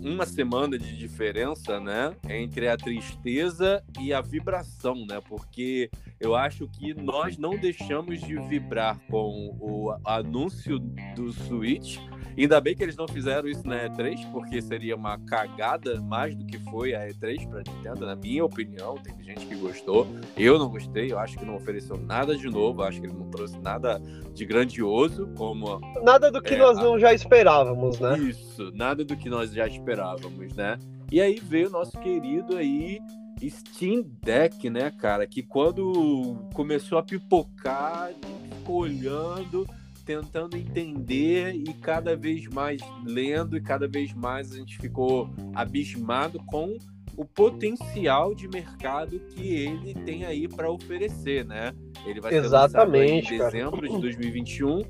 uma 0.01 0.25
semana 0.25 0.77
de 0.77 0.97
diferença, 0.97 1.79
né, 1.79 2.13
entre 2.29 2.67
a 2.67 2.77
tristeza 2.77 3.83
e 3.99 4.13
a 4.13 4.21
vibração, 4.21 5.05
né? 5.07 5.21
Porque 5.27 5.89
eu 6.19 6.35
acho 6.35 6.67
que 6.67 6.93
nós 6.93 7.37
não 7.37 7.57
deixamos 7.57 8.19
de 8.21 8.35
vibrar 8.47 8.99
com 9.09 9.55
o 9.59 9.95
anúncio 10.05 10.79
do 11.15 11.31
Switch. 11.31 11.97
Ainda 12.37 12.61
bem 12.61 12.75
que 12.75 12.83
eles 12.83 12.95
não 12.95 13.07
fizeram 13.07 13.47
isso 13.47 13.67
na 13.67 13.89
E3, 13.89 14.31
porque 14.31 14.61
seria 14.61 14.95
uma 14.95 15.17
cagada 15.19 15.99
mais 16.01 16.35
do 16.35 16.45
que 16.45 16.59
foi 16.69 16.93
a 16.93 17.07
E3 17.07 17.47
para 17.49 17.63
Nintendo, 17.67 18.05
na 18.05 18.15
minha 18.15 18.45
opinião. 18.45 18.95
Teve 18.95 19.23
gente 19.23 19.45
que 19.47 19.55
gostou, 19.55 20.05
eu 20.37 20.59
não 20.59 20.69
gostei. 20.69 21.11
Eu 21.11 21.17
acho 21.17 21.35
que 21.37 21.43
não 21.45 21.55
ofereceu 21.55 21.97
nada 21.97 22.35
de 22.37 22.47
novo, 22.47 22.83
acho 22.83 23.01
que 23.01 23.07
ele 23.07 23.15
não 23.15 23.29
trouxe 23.31 23.57
nada 23.59 23.99
de 24.35 24.45
grandioso, 24.45 25.27
como 25.35 25.79
Nada 26.03 26.31
do 26.31 26.39
que 26.39 26.53
É, 26.53 26.57
nós 26.59 26.77
não 26.77 26.99
já 26.99 27.11
esperávamos, 27.11 27.99
né? 27.99 28.19
isso, 28.19 28.71
nada 28.75 29.03
do 29.03 29.15
que 29.17 29.29
nós 29.29 29.51
já 29.51 29.65
esperávamos, 29.65 30.53
né? 30.53 30.77
E 31.11 31.19
aí 31.19 31.39
veio 31.41 31.69
o 31.69 31.71
nosso 31.71 31.97
querido 31.99 32.55
aí 32.57 32.99
Steam 33.49 34.03
Deck, 34.21 34.69
né, 34.69 34.91
cara? 34.91 35.27
Que 35.27 35.43
quando 35.43 36.49
começou 36.53 36.97
a 36.97 37.03
pipocar, 37.03 38.11
ficou 38.57 38.77
olhando, 38.77 39.67
tentando 40.05 40.57
entender 40.57 41.53
e 41.53 41.73
cada 41.73 42.15
vez 42.15 42.47
mais 42.47 42.81
lendo 43.05 43.57
e 43.57 43.61
cada 43.61 43.87
vez 43.87 44.13
mais 44.13 44.51
a 44.53 44.57
gente 44.57 44.77
ficou 44.77 45.29
abismado 45.53 46.39
com 46.45 46.77
o 47.15 47.25
potencial 47.25 48.33
de 48.33 48.47
mercado 48.47 49.19
que 49.19 49.55
ele 49.55 49.93
tem 50.05 50.23
aí 50.23 50.47
para 50.47 50.69
oferecer, 50.69 51.43
né? 51.43 51.73
Ele 52.05 52.21
vai 52.21 52.31
ser 52.31 52.43
Exatamente, 52.43 53.33
em 53.33 53.37
cara. 53.39 53.51
dezembro 53.51 53.89
de 53.89 53.99
2021 53.99 54.83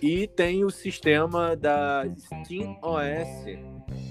e 0.00 0.26
tem 0.26 0.64
o 0.64 0.70
sistema 0.70 1.54
da 1.54 2.04
Steam 2.16 2.78
OS 2.82 3.46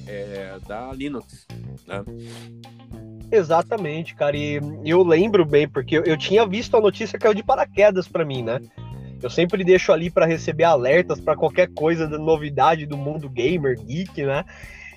é, 0.08 0.60
da 0.68 0.94
Linux. 0.94 1.48
Né? 1.88 2.04
Exatamente, 3.32 4.16
cara. 4.16 4.36
E 4.38 4.60
eu 4.86 5.04
lembro 5.04 5.46
bem, 5.46 5.68
porque 5.68 5.98
eu, 5.98 6.04
eu 6.04 6.18
tinha 6.18 6.46
visto 6.46 6.76
a 6.78 6.82
notícia 6.82 7.20
caiu 7.20 7.34
de 7.34 7.44
paraquedas 7.44 8.08
pra 8.08 8.26
mim, 8.26 8.42
né? 8.44 8.60
Eu 9.22 9.30
sempre 9.30 9.64
deixo 9.64 9.92
ali 9.92 10.10
pra 10.10 10.26
receber 10.26 10.64
alertas 10.64 11.20
pra 11.20 11.36
qualquer 11.36 11.68
coisa 11.74 12.08
da 12.08 12.18
novidade 12.18 12.86
do 12.86 12.96
mundo 12.96 13.30
gamer, 13.30 13.78
geek, 13.80 14.24
né? 14.24 14.46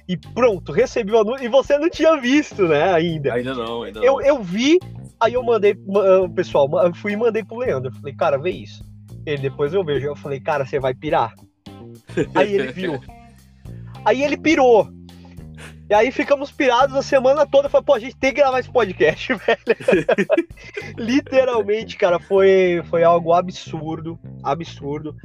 E 0.07 0.17
pronto, 0.17 0.73
recebi 0.73 1.13
o 1.13 1.19
anúncio. 1.21 1.45
E 1.45 1.49
você 1.49 1.79
não 1.79 1.89
tinha 1.89 2.21
visto, 2.21 2.67
né, 2.69 2.93
ainda. 2.93 3.33
Ainda 3.35 3.55
não, 3.55 3.83
ainda 3.83 4.01
não. 4.01 4.07
Eu, 4.07 4.21
eu 4.21 4.43
vi, 4.43 4.79
aí 5.19 5.35
eu 5.35 5.43
mandei, 5.43 5.75
ma- 5.87 6.29
pessoal, 6.35 6.69
fui 6.95 7.13
e 7.13 7.17
mandei 7.17 7.45
pro 7.45 7.59
Leandro. 7.59 7.91
Eu 7.91 7.95
falei, 7.95 8.15
cara, 8.15 8.37
vê 8.37 8.51
isso. 8.51 8.85
Ele 9.25 9.43
depois 9.43 9.73
eu 9.73 9.85
vejo. 9.85 10.07
Eu 10.07 10.17
falei, 10.17 10.41
cara, 10.41 10.67
você 10.67 10.79
vai 10.79 10.95
pirar. 10.95 11.33
Aí 12.35 12.55
ele 12.55 12.73
viu. 12.73 13.01
Aí 14.05 14.23
ele 14.23 14.37
pirou. 14.37 14.89
E 15.91 15.95
aí 15.95 16.13
ficamos 16.13 16.53
pirados 16.53 16.95
a 16.95 17.03
semana 17.03 17.45
toda. 17.45 17.69
Falei, 17.69 17.85
pô, 17.85 17.95
a 17.95 17.99
gente 17.99 18.17
tem 18.17 18.33
que 18.33 18.41
gravar 18.41 18.61
esse 18.61 18.71
podcast, 18.71 19.35
velho. 19.35 20.47
Literalmente, 20.97 21.97
cara, 21.97 22.21
foi, 22.21 22.81
foi 22.89 23.03
algo 23.03 23.33
absurdo. 23.33 24.17
Absurdo. 24.41 25.17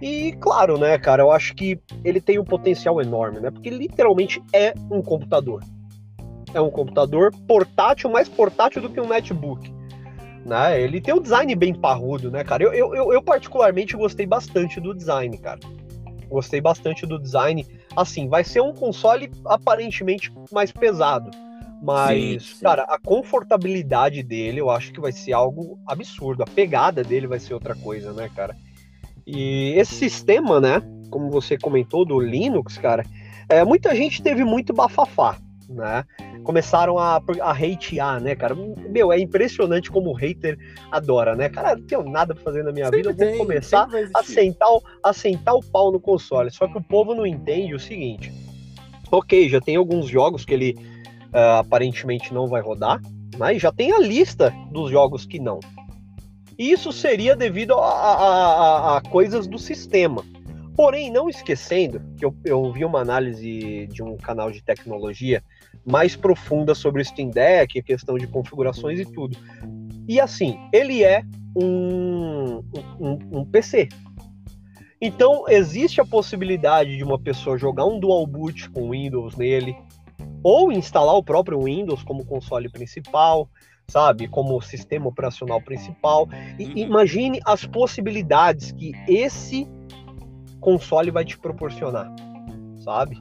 E 0.00 0.32
claro, 0.40 0.78
né, 0.78 0.96
cara, 0.98 1.24
eu 1.24 1.32
acho 1.32 1.52
que 1.56 1.80
ele 2.04 2.20
tem 2.20 2.38
um 2.38 2.44
potencial 2.44 3.00
enorme, 3.00 3.40
né? 3.40 3.50
Porque 3.50 3.68
literalmente 3.68 4.40
é 4.52 4.72
um 4.88 5.02
computador. 5.02 5.64
É 6.54 6.60
um 6.60 6.70
computador 6.70 7.34
portátil, 7.48 8.08
mais 8.08 8.28
portátil 8.28 8.82
do 8.82 8.90
que 8.90 9.00
um 9.00 9.08
netbook. 9.08 9.68
Né? 10.46 10.80
Ele 10.80 11.00
tem 11.00 11.12
um 11.12 11.20
design 11.20 11.52
bem 11.56 11.74
parrudo, 11.74 12.30
né, 12.30 12.44
cara? 12.44 12.62
Eu, 12.62 12.72
eu, 12.72 13.12
eu 13.12 13.22
particularmente 13.22 13.96
gostei 13.96 14.26
bastante 14.26 14.80
do 14.80 14.94
design, 14.94 15.36
cara. 15.38 15.58
Gostei 16.34 16.60
bastante 16.60 17.06
do 17.06 17.16
design. 17.16 17.64
Assim, 17.94 18.28
vai 18.28 18.42
ser 18.42 18.60
um 18.60 18.74
console 18.74 19.30
aparentemente 19.46 20.32
mais 20.50 20.72
pesado. 20.72 21.30
Mas, 21.80 22.42
Sim, 22.42 22.54
sim. 22.56 22.64
cara, 22.64 22.82
a 22.82 22.98
confortabilidade 22.98 24.20
dele 24.22 24.60
eu 24.60 24.68
acho 24.68 24.92
que 24.92 25.00
vai 25.00 25.12
ser 25.12 25.32
algo 25.32 25.78
absurdo. 25.86 26.42
A 26.42 26.46
pegada 26.46 27.04
dele 27.04 27.28
vai 27.28 27.38
ser 27.38 27.54
outra 27.54 27.76
coisa, 27.76 28.12
né, 28.12 28.28
cara? 28.34 28.56
E 29.24 29.74
esse 29.76 29.94
sistema, 29.94 30.60
né, 30.60 30.82
como 31.08 31.30
você 31.30 31.56
comentou 31.56 32.04
do 32.04 32.18
Linux, 32.18 32.78
cara, 32.78 33.04
é, 33.48 33.64
muita 33.64 33.94
gente 33.94 34.20
teve 34.20 34.42
muito 34.42 34.72
bafafá, 34.72 35.38
né? 35.68 36.04
Começaram 36.44 36.98
a, 36.98 37.16
a 37.42 37.50
hatear, 37.52 38.20
né, 38.20 38.34
cara? 38.36 38.54
Meu, 38.54 39.12
é 39.12 39.18
impressionante 39.18 39.90
como 39.90 40.10
o 40.10 40.12
hater 40.14 40.58
adora, 40.92 41.34
né? 41.34 41.48
Cara, 41.48 41.74
não 41.74 41.82
tenho 41.82 42.02
nada 42.04 42.34
pra 42.34 42.44
fazer 42.44 42.62
na 42.62 42.70
minha 42.70 42.90
vida, 42.90 43.10
eu 43.10 43.16
vou 43.16 43.26
tem, 43.26 43.38
começar 43.38 43.88
sempre 43.90 44.10
a 44.14 44.22
sentar, 44.22 44.68
o- 44.70 44.82
a 45.02 45.12
sentar 45.12 45.54
o 45.54 45.60
pau 45.64 45.90
no 45.90 45.98
console. 45.98 46.50
Só 46.50 46.68
que 46.68 46.76
o 46.78 46.82
povo 46.82 47.14
não 47.14 47.26
entende 47.26 47.74
o 47.74 47.80
seguinte: 47.80 48.30
ok, 49.10 49.48
já 49.48 49.60
tem 49.60 49.76
alguns 49.76 50.06
jogos 50.06 50.44
que 50.44 50.52
ele 50.54 50.76
ah, 51.32 51.60
aparentemente 51.60 52.32
não 52.32 52.46
vai 52.46 52.60
rodar, 52.60 53.00
mas 53.38 53.60
já 53.60 53.72
tem 53.72 53.92
a 53.92 53.98
lista 53.98 54.52
dos 54.70 54.90
jogos 54.90 55.24
que 55.26 55.38
não. 55.40 55.58
E 56.58 56.70
Isso 56.70 56.92
seria 56.92 57.34
devido 57.34 57.74
a, 57.74 57.84
a- 57.84 58.14
a- 58.94 58.96
a 58.98 59.00
coisas 59.00 59.46
do 59.46 59.58
sistema. 59.58 60.22
Porém, 60.76 61.10
não 61.10 61.28
esquecendo 61.28 62.02
que 62.16 62.24
eu, 62.24 62.34
eu 62.44 62.72
vi 62.72 62.84
uma 62.84 63.00
análise 63.00 63.86
de 63.92 64.02
um 64.02 64.16
canal 64.16 64.50
de 64.50 64.60
tecnologia 64.62 65.42
mais 65.84 66.16
profunda 66.16 66.74
sobre 66.74 67.02
o 67.02 67.04
Steam 67.04 67.30
Deck, 67.30 67.82
questão 67.82 68.16
de 68.16 68.26
configurações 68.26 68.98
e 68.98 69.04
tudo. 69.04 69.36
E 70.08 70.20
assim, 70.20 70.58
ele 70.72 71.02
é 71.02 71.22
um, 71.56 72.62
um, 73.00 73.38
um 73.40 73.44
PC. 73.44 73.88
Então, 75.00 75.44
existe 75.48 76.00
a 76.00 76.04
possibilidade 76.04 76.96
de 76.96 77.04
uma 77.04 77.18
pessoa 77.18 77.58
jogar 77.58 77.84
um 77.84 78.00
dual 78.00 78.26
boot 78.26 78.70
com 78.70 78.90
Windows 78.90 79.36
nele, 79.36 79.76
ou 80.42 80.72
instalar 80.72 81.14
o 81.14 81.22
próprio 81.22 81.60
Windows 81.62 82.02
como 82.02 82.24
console 82.24 82.68
principal, 82.70 83.48
sabe? 83.88 84.28
Como 84.28 84.60
sistema 84.62 85.06
operacional 85.08 85.60
principal. 85.60 86.28
E 86.58 86.64
Uhum. 86.64 86.72
imagine 86.76 87.40
as 87.44 87.66
possibilidades 87.66 88.72
que 88.72 88.92
esse 89.06 89.68
console 90.60 91.10
vai 91.10 91.24
te 91.24 91.38
proporcionar, 91.38 92.10
sabe? 92.78 93.18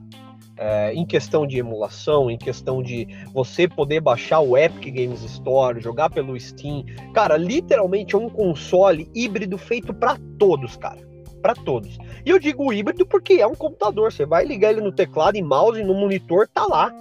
É, 0.55 0.93
em 0.93 1.03
questão 1.03 1.47
de 1.47 1.57
emulação, 1.57 2.29
em 2.29 2.37
questão 2.37 2.83
de 2.83 3.07
você 3.33 3.67
poder 3.67 4.01
baixar 4.01 4.39
o 4.39 4.55
Epic 4.55 4.93
Games 4.93 5.23
Store, 5.23 5.81
jogar 5.81 6.11
pelo 6.11 6.39
Steam. 6.39 6.85
Cara, 7.11 7.37
literalmente 7.37 8.13
é 8.13 8.17
um 8.17 8.29
console 8.29 9.09
híbrido 9.15 9.57
feito 9.57 9.93
para 9.93 10.17
todos, 10.37 10.75
cara. 10.75 11.01
Para 11.41 11.55
todos. 11.55 11.97
E 12.23 12.29
eu 12.29 12.37
digo 12.37 12.71
híbrido 12.71 13.05
porque 13.05 13.33
é 13.33 13.47
um 13.47 13.55
computador. 13.55 14.13
Você 14.13 14.25
vai 14.25 14.45
ligar 14.45 14.71
ele 14.71 14.81
no 14.81 14.91
teclado 14.91 15.37
e 15.37 15.41
mouse, 15.41 15.83
no 15.83 15.95
monitor, 15.95 16.47
tá 16.47 16.65
lá. 16.67 16.93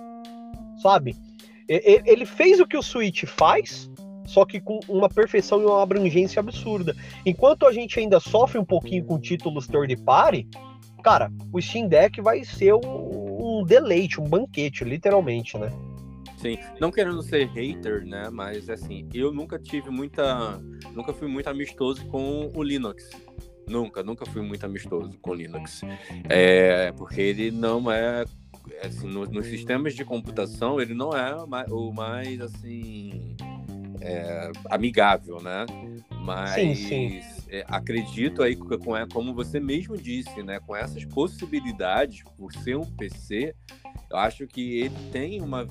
Sabe? 0.83 1.15
Ele 1.69 2.27
fez 2.27 2.59
o 2.59 2.67
que 2.67 2.77
o 2.77 2.83
Switch 2.83 3.25
faz, 3.25 3.91
só 4.27 4.45
que 4.45 4.61
com 4.61 4.81
uma 4.89 5.09
perfeição 5.09 5.61
e 5.63 5.65
uma 5.65 5.83
abrangência 5.83 6.41
absurda. 6.41 6.95
Enquanto 7.25 7.67
a 7.67 7.73
gente 7.73 7.99
ainda 8.01 8.19
sofre 8.19 8.59
um 8.59 8.65
pouquinho 8.65 9.05
com 9.05 9.19
títulos 9.19 9.67
third 9.67 9.95
party, 9.99 10.49
cara, 11.03 11.31
o 11.53 11.61
Steam 11.61 11.89
Deck 11.89 12.21
vai 12.21 12.45
ser 12.45 12.75
um, 12.75 13.32
um 13.61 13.65
deleite, 13.65 14.21
um 14.21 14.25
banquete, 14.25 14.85
literalmente, 14.85 15.57
né? 15.59 15.71
Sim, 16.43 16.59
não 16.81 16.91
querendo 16.91 17.23
ser 17.23 17.47
hater, 17.49 18.05
né? 18.05 18.29
Mas 18.29 18.69
assim, 18.69 19.09
eu 19.15 19.33
nunca 19.33 19.59
tive 19.61 19.91
muita. 19.91 20.61
Nunca 20.93 21.13
fui 21.13 21.29
muito 21.29 21.49
amistoso 21.49 22.05
com 22.07 22.51
o 22.55 22.63
Linux. 22.63 23.09
Nunca, 23.69 24.03
nunca 24.03 24.27
fui 24.27 24.43
muito 24.43 24.67
amistoso 24.67 25.17
com 25.21 25.31
o 25.31 25.35
Linux. 25.35 25.83
É, 26.29 26.91
porque 26.93 27.21
ele 27.21 27.53
não 27.53 27.91
é. 27.91 28.25
Assim, 28.85 29.07
no, 29.07 29.25
nos 29.27 29.47
sistemas 29.47 29.95
de 29.95 30.05
computação, 30.05 30.81
ele 30.81 30.95
não 30.95 31.11
é 31.11 31.35
o 31.71 31.93
mais 31.93 32.41
assim. 32.41 33.37
É, 34.01 34.51
amigável, 34.69 35.41
né? 35.41 35.65
Mas 36.25 36.51
sim, 36.51 36.75
sim. 36.75 37.21
É, 37.53 37.67
acredito 37.69 38.43
aí 38.43 38.57
com, 38.57 38.69
como 39.13 39.35
você 39.35 39.61
mesmo 39.61 39.95
disse, 39.95 40.43
né? 40.43 40.59
Com 40.59 40.75
essas 40.75 41.05
possibilidades, 41.05 42.25
por 42.35 42.51
ser 42.51 42.79
um 42.79 42.87
PC, 42.87 43.55
eu 44.11 44.17
acho 44.17 44.47
que 44.47 44.81
ele 44.81 44.97
tem 45.13 45.43
uma 45.43 45.69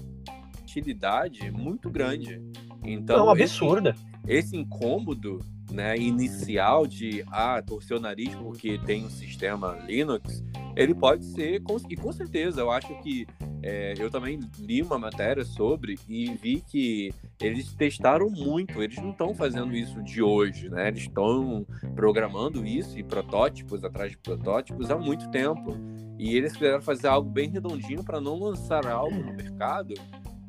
utilidade 0.61 1.49
muito 1.49 1.89
grande. 1.89 2.39
Então, 2.85 3.27
é 3.27 3.31
absurda. 3.31 3.95
Esse, 4.27 4.37
esse 4.37 4.57
incômodo 4.57 5.39
né, 5.71 5.97
inicial 5.97 6.85
de 6.85 7.23
ah, 7.31 7.59
torcer 7.65 7.97
o 7.97 7.99
nariz 7.99 8.35
porque 8.35 8.77
tem 8.85 9.05
um 9.05 9.09
sistema 9.09 9.79
Linux, 9.87 10.43
ele 10.75 10.93
pode 10.93 11.25
ser, 11.25 11.63
e 11.89 11.95
com 11.95 12.11
certeza, 12.11 12.61
eu 12.61 12.69
acho 12.69 12.93
que 13.01 13.25
é, 13.63 13.93
eu 13.97 14.09
também 14.11 14.39
li 14.59 14.81
uma 14.81 14.99
matéria 14.99 15.43
sobre 15.43 15.97
e 16.07 16.31
vi 16.35 16.61
que 16.61 17.11
eles 17.41 17.73
testaram 17.73 18.29
muito, 18.29 18.81
eles 18.81 18.97
não 18.97 19.11
estão 19.11 19.33
fazendo 19.33 19.75
isso 19.75 20.01
de 20.03 20.21
hoje, 20.21 20.69
né? 20.69 20.87
Eles 20.87 21.01
estão 21.01 21.65
programando 21.95 22.65
isso 22.65 22.97
e 22.97 23.03
protótipos 23.03 23.83
atrás 23.83 24.11
de 24.11 24.17
protótipos 24.17 24.89
há 24.89 24.97
muito 24.97 25.29
tempo. 25.29 25.77
E 26.17 26.35
eles 26.35 26.53
quiseram 26.53 26.81
fazer 26.81 27.07
algo 27.07 27.29
bem 27.29 27.49
redondinho 27.49 28.03
para 28.03 28.21
não 28.21 28.39
lançar 28.39 28.85
algo 28.85 29.17
no 29.17 29.33
mercado 29.33 29.95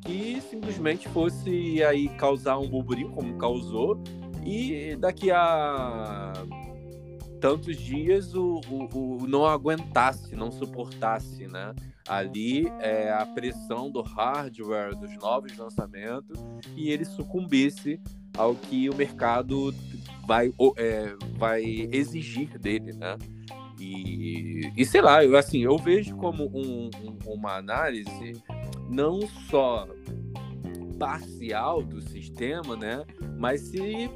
que 0.01 0.41
simplesmente 0.49 1.07
fosse 1.09 1.83
aí 1.83 2.09
causar 2.09 2.57
um 2.59 2.67
burburinho 2.67 3.11
como 3.11 3.37
causou 3.37 4.01
e 4.45 4.95
daqui 4.97 5.31
a 5.31 6.33
tantos 7.43 7.75
dias 7.75 8.33
o, 8.33 8.61
o, 8.69 9.17
o 9.23 9.27
não 9.27 9.45
aguentasse, 9.45 10.33
não 10.33 10.49
suportasse, 10.49 11.45
né? 11.45 11.75
Ali 12.07 12.69
é 12.79 13.11
a 13.11 13.25
pressão 13.25 13.91
do 13.91 14.01
hardware, 14.01 14.95
dos 14.95 15.13
novos 15.17 15.57
lançamentos 15.57 16.39
e 16.77 16.89
ele 16.89 17.03
sucumbisse 17.03 17.99
ao 18.37 18.55
que 18.55 18.89
o 18.89 18.95
mercado 18.95 19.75
vai, 20.25 20.53
é, 20.77 21.17
vai 21.37 21.89
exigir 21.91 22.57
dele, 22.57 22.93
né? 22.93 23.17
E, 23.77 24.71
e 24.77 24.85
sei 24.85 25.01
lá, 25.01 25.21
eu, 25.21 25.35
assim, 25.35 25.59
eu 25.65 25.77
vejo 25.77 26.15
como 26.15 26.45
um, 26.45 26.89
um, 27.03 27.33
uma 27.33 27.57
análise 27.57 28.41
não 28.89 29.19
só 29.49 29.85
parcial 30.97 31.83
do 31.83 32.01
sistema, 32.01 32.77
né? 32.77 33.03
Mas 33.37 33.59
se 33.67 34.09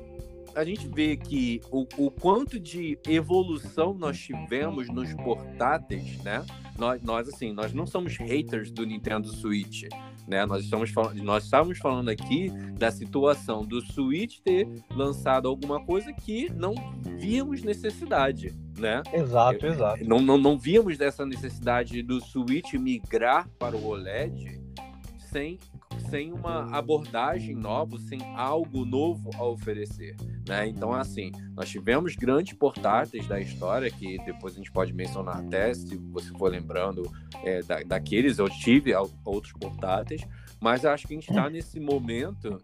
a 0.57 0.63
gente 0.63 0.87
vê 0.87 1.15
que 1.15 1.61
o, 1.69 1.87
o 1.97 2.09
quanto 2.09 2.59
de 2.59 2.97
evolução 3.07 3.93
nós 3.93 4.17
tivemos 4.19 4.87
nos 4.87 5.13
portáteis, 5.13 6.17
né? 6.23 6.43
Nós, 6.79 7.01
nós 7.03 7.29
assim, 7.29 7.53
nós 7.53 7.73
não 7.73 7.85
somos 7.85 8.17
haters 8.17 8.71
do 8.71 8.83
Nintendo 8.83 9.27
Switch, 9.27 9.83
né? 10.27 10.47
Nós 10.47 10.63
estamos 10.63 10.89
falando, 10.89 11.23
nós 11.23 11.43
estamos 11.43 11.77
falando 11.77 12.09
aqui 12.09 12.49
da 12.73 12.89
situação 12.89 13.63
do 13.63 13.81
Switch 13.81 14.39
ter 14.39 14.67
lançado 14.89 15.47
alguma 15.47 15.79
coisa 15.85 16.11
que 16.11 16.51
não 16.51 16.73
víamos 17.19 17.61
necessidade, 17.61 18.51
né? 18.79 19.03
Exato, 19.13 19.63
exato. 19.63 20.03
Não, 20.05 20.19
não, 20.19 20.39
não 20.39 20.57
víamos 20.57 20.97
dessa 20.97 21.23
necessidade 21.23 22.01
do 22.01 22.19
Switch 22.19 22.73
migrar 22.73 23.47
para 23.59 23.77
o 23.77 23.85
OLED 23.85 24.59
sem, 25.31 25.59
sem 26.09 26.31
uma 26.31 26.75
abordagem 26.75 27.55
nova, 27.55 27.97
sem 27.99 28.19
algo 28.35 28.85
novo 28.85 29.29
a 29.35 29.43
oferecer. 29.43 30.15
Né? 30.47 30.67
Então, 30.67 30.93
assim, 30.93 31.31
nós 31.55 31.69
tivemos 31.69 32.15
grandes 32.15 32.53
portáteis 32.53 33.27
da 33.27 33.39
história, 33.39 33.89
que 33.89 34.17
depois 34.25 34.53
a 34.53 34.57
gente 34.57 34.71
pode 34.71 34.93
mencionar 34.93 35.37
até, 35.37 35.73
se 35.73 35.97
você 36.11 36.29
for 36.37 36.51
lembrando 36.51 37.03
é, 37.43 37.61
da, 37.61 37.81
daqueles, 37.83 38.39
eu 38.39 38.49
tive 38.49 38.93
outros 39.25 39.53
portáteis, 39.53 40.21
mas 40.59 40.85
acho 40.85 41.07
que 41.07 41.13
a 41.13 41.19
gente 41.19 41.29
está 41.29 41.49
nesse 41.49 41.79
momento 41.79 42.59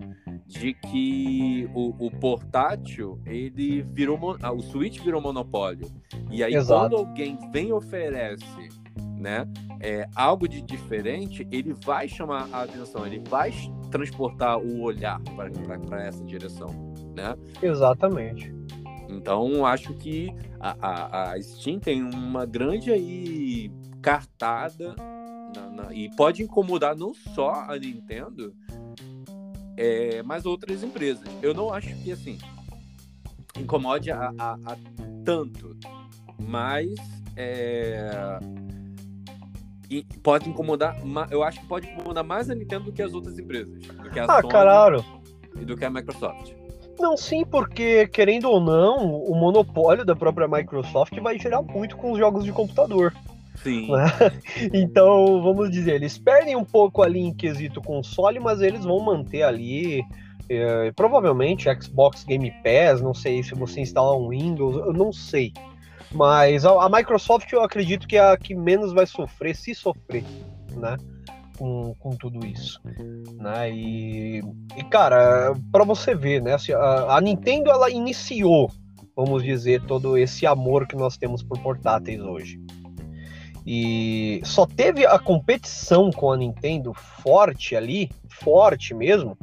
de 0.48 0.74
que 0.74 1.70
o, 1.74 2.08
o, 2.08 2.12
portátil, 2.12 3.22
ele 3.26 3.82
virou, 3.82 4.20
o 4.20 4.62
Switch 4.62 5.00
virou 5.00 5.22
monopólio. 5.22 5.88
E 6.32 6.44
aí, 6.44 6.54
Exato. 6.54 6.80
quando 6.80 6.96
alguém 6.96 7.38
vem 7.52 7.70
e 7.70 7.74
oferece 7.74 8.70
né, 9.24 9.48
é, 9.80 10.06
algo 10.14 10.50
de 10.50 10.62
diferente, 10.62 11.48
ele 11.50 11.74
vai 11.74 12.10
chamar 12.10 12.50
a 12.52 12.64
atenção, 12.64 13.08
ele 13.08 13.24
vai 13.30 13.54
transportar 13.90 14.60
o 14.60 14.82
olhar 14.82 15.22
para 15.88 16.04
essa 16.04 16.22
direção, 16.26 16.94
né? 17.16 17.34
Exatamente. 17.62 18.54
Então, 19.10 19.66
acho 19.66 19.94
que 19.94 20.30
a, 20.60 20.76
a, 20.82 21.32
a 21.32 21.42
Steam 21.42 21.80
tem 21.80 22.04
uma 22.04 22.46
grande 22.46 22.92
aí 22.92 23.72
cartada 24.02 24.94
na, 25.56 25.70
na, 25.70 25.94
e 25.94 26.14
pode 26.18 26.44
incomodar 26.44 26.98
não 26.98 27.14
só 27.14 27.66
a 27.70 27.80
Nintendo, 27.80 28.54
é, 29.78 30.22
mas 30.24 30.46
outras 30.46 30.84
empresas. 30.84 31.24
Eu 31.42 31.54
não 31.54 31.74
acho 31.74 31.96
que 32.04 32.12
assim 32.12 32.38
incomode 33.58 34.12
a, 34.12 34.34
a, 34.38 34.54
a 34.54 34.78
tanto, 35.24 35.78
mas 36.40 36.90
é, 37.36 38.40
pode 40.22 40.50
incomodar, 40.50 40.98
eu 41.30 41.44
acho 41.44 41.60
que 41.60 41.68
pode 41.68 41.88
incomodar 41.90 42.24
mais 42.24 42.50
a 42.50 42.56
Nintendo 42.56 42.86
do 42.86 42.92
que 42.92 43.02
as 43.02 43.14
outras 43.14 43.38
empresas. 43.38 43.74
Do 43.82 44.10
que 44.10 44.20
a 44.20 44.26
ah, 44.26 44.42
Sony 44.42 44.50
claro. 44.50 45.06
E 45.60 45.66
do 45.66 45.78
que 45.78 45.86
a 45.86 45.90
Microsoft. 45.90 46.54
Não, 47.00 47.18
sim, 47.18 47.44
porque, 47.44 48.08
querendo 48.08 48.50
ou 48.50 48.60
não, 48.60 49.16
o 49.24 49.36
monopólio 49.36 50.06
da 50.06 50.16
própria 50.16 50.48
Microsoft 50.48 51.20
vai 51.20 51.40
gerar 51.40 51.62
muito 51.62 51.98
com 51.98 52.12
os 52.12 52.20
jogos 52.20 52.44
de 52.44 52.52
computador. 52.52 53.14
Sim. 53.56 53.92
Né? 53.92 54.06
Então, 54.74 55.42
vamos 55.42 55.70
dizer, 55.72 55.96
eles 55.96 56.18
perdem 56.18 56.56
um 56.56 56.64
pouco 56.64 57.02
ali 57.02 57.20
em 57.20 57.34
quesito 57.34 57.82
console, 57.82 58.40
mas 58.40 58.62
eles 58.62 58.84
vão 58.84 59.00
manter 59.00 59.44
ali. 59.44 60.04
É, 60.50 60.92
provavelmente 60.92 61.70
Xbox 61.82 62.24
Game 62.26 62.52
Pass, 62.64 63.02
não 63.02 63.14
sei 63.14 63.42
se 63.42 63.56
você 63.56 63.80
instala 63.80 64.16
um 64.18 64.30
Windows, 64.30 64.76
eu 64.76 64.94
não 64.94 65.12
sei. 65.12 65.54
Mas 66.14 66.64
a, 66.64 66.90
Microsoft 66.90 67.52
eu 67.52 67.64
acredito 67.64 68.08
que 68.08 68.18
é 68.18 68.32
a 68.32 68.38
que 68.38 68.54
menos 68.54 68.94
vai 68.94 69.06
sofrer, 69.06 69.56
se 69.56 69.74
sofrer, 69.74 70.24
né? 70.76 70.96
Com, 71.58 71.96
com 72.00 72.12
tudo 72.12 72.46
isso, 72.46 72.80
né? 73.36 73.72
E, 73.72 74.42
e 74.76 74.84
cara, 74.90 75.54
para 75.72 75.84
você 75.84 76.14
ver, 76.14 76.42
né? 76.42 76.54
Assim, 76.54 76.72
a, 76.72 77.18
a, 77.18 77.22
Nintendo 77.22 77.72
ela 77.72 77.90
iniciou, 77.90 78.72
vamos 79.16 79.44
dizer, 79.44 79.82
todo 79.86 80.18
esse 80.18 80.46
amor 80.46 80.88
que 80.88 80.96
nós 80.96 81.18
temos 81.18 81.42
por 81.42 81.60
portáteis 81.60 82.22
hoje. 82.22 82.60
E 83.66 84.42
só 84.44 84.66
teve 84.66 85.06
a 85.06 85.18
competição 85.18 86.12
com 86.12 86.32
a 86.32 86.38
Nintendo 86.38 86.94
forte 86.94 87.76
ali, 87.76 88.12
forte 88.30 88.94
mesmo, 88.94 89.38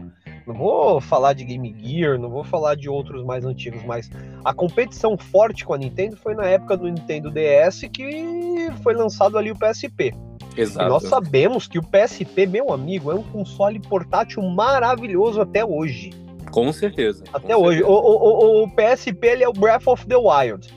não 0.50 0.58
vou 0.58 1.00
falar 1.00 1.32
de 1.32 1.44
Game 1.44 1.74
Gear, 1.78 2.18
não 2.18 2.28
vou 2.28 2.42
falar 2.42 2.74
de 2.74 2.88
outros 2.88 3.24
mais 3.24 3.44
antigos, 3.44 3.84
mas 3.84 4.10
a 4.44 4.52
competição 4.52 5.16
forte 5.16 5.64
com 5.64 5.74
a 5.74 5.78
Nintendo 5.78 6.16
foi 6.16 6.34
na 6.34 6.44
época 6.44 6.76
do 6.76 6.88
Nintendo 6.88 7.30
DS 7.30 7.82
que 7.92 8.68
foi 8.82 8.94
lançado 8.94 9.38
ali 9.38 9.52
o 9.52 9.56
PSP. 9.56 10.12
Exato. 10.56 10.86
E 10.86 10.88
nós 10.88 11.04
sabemos 11.04 11.68
que 11.68 11.78
o 11.78 11.82
PSP, 11.82 12.46
meu 12.46 12.72
amigo, 12.72 13.12
é 13.12 13.14
um 13.14 13.22
console 13.22 13.78
portátil 13.78 14.42
maravilhoso 14.42 15.40
até 15.40 15.64
hoje. 15.64 16.10
Com 16.50 16.72
certeza. 16.72 17.22
Até 17.32 17.54
com 17.54 17.62
hoje. 17.62 17.78
Certeza. 17.78 17.96
O, 17.96 18.62
o, 18.62 18.64
o, 18.64 18.70
PSP 18.70 19.26
ele 19.26 19.44
é 19.44 19.48
o 19.48 19.52
Breath 19.52 19.86
of 19.86 20.04
the 20.06 20.16
Wild. 20.16 20.68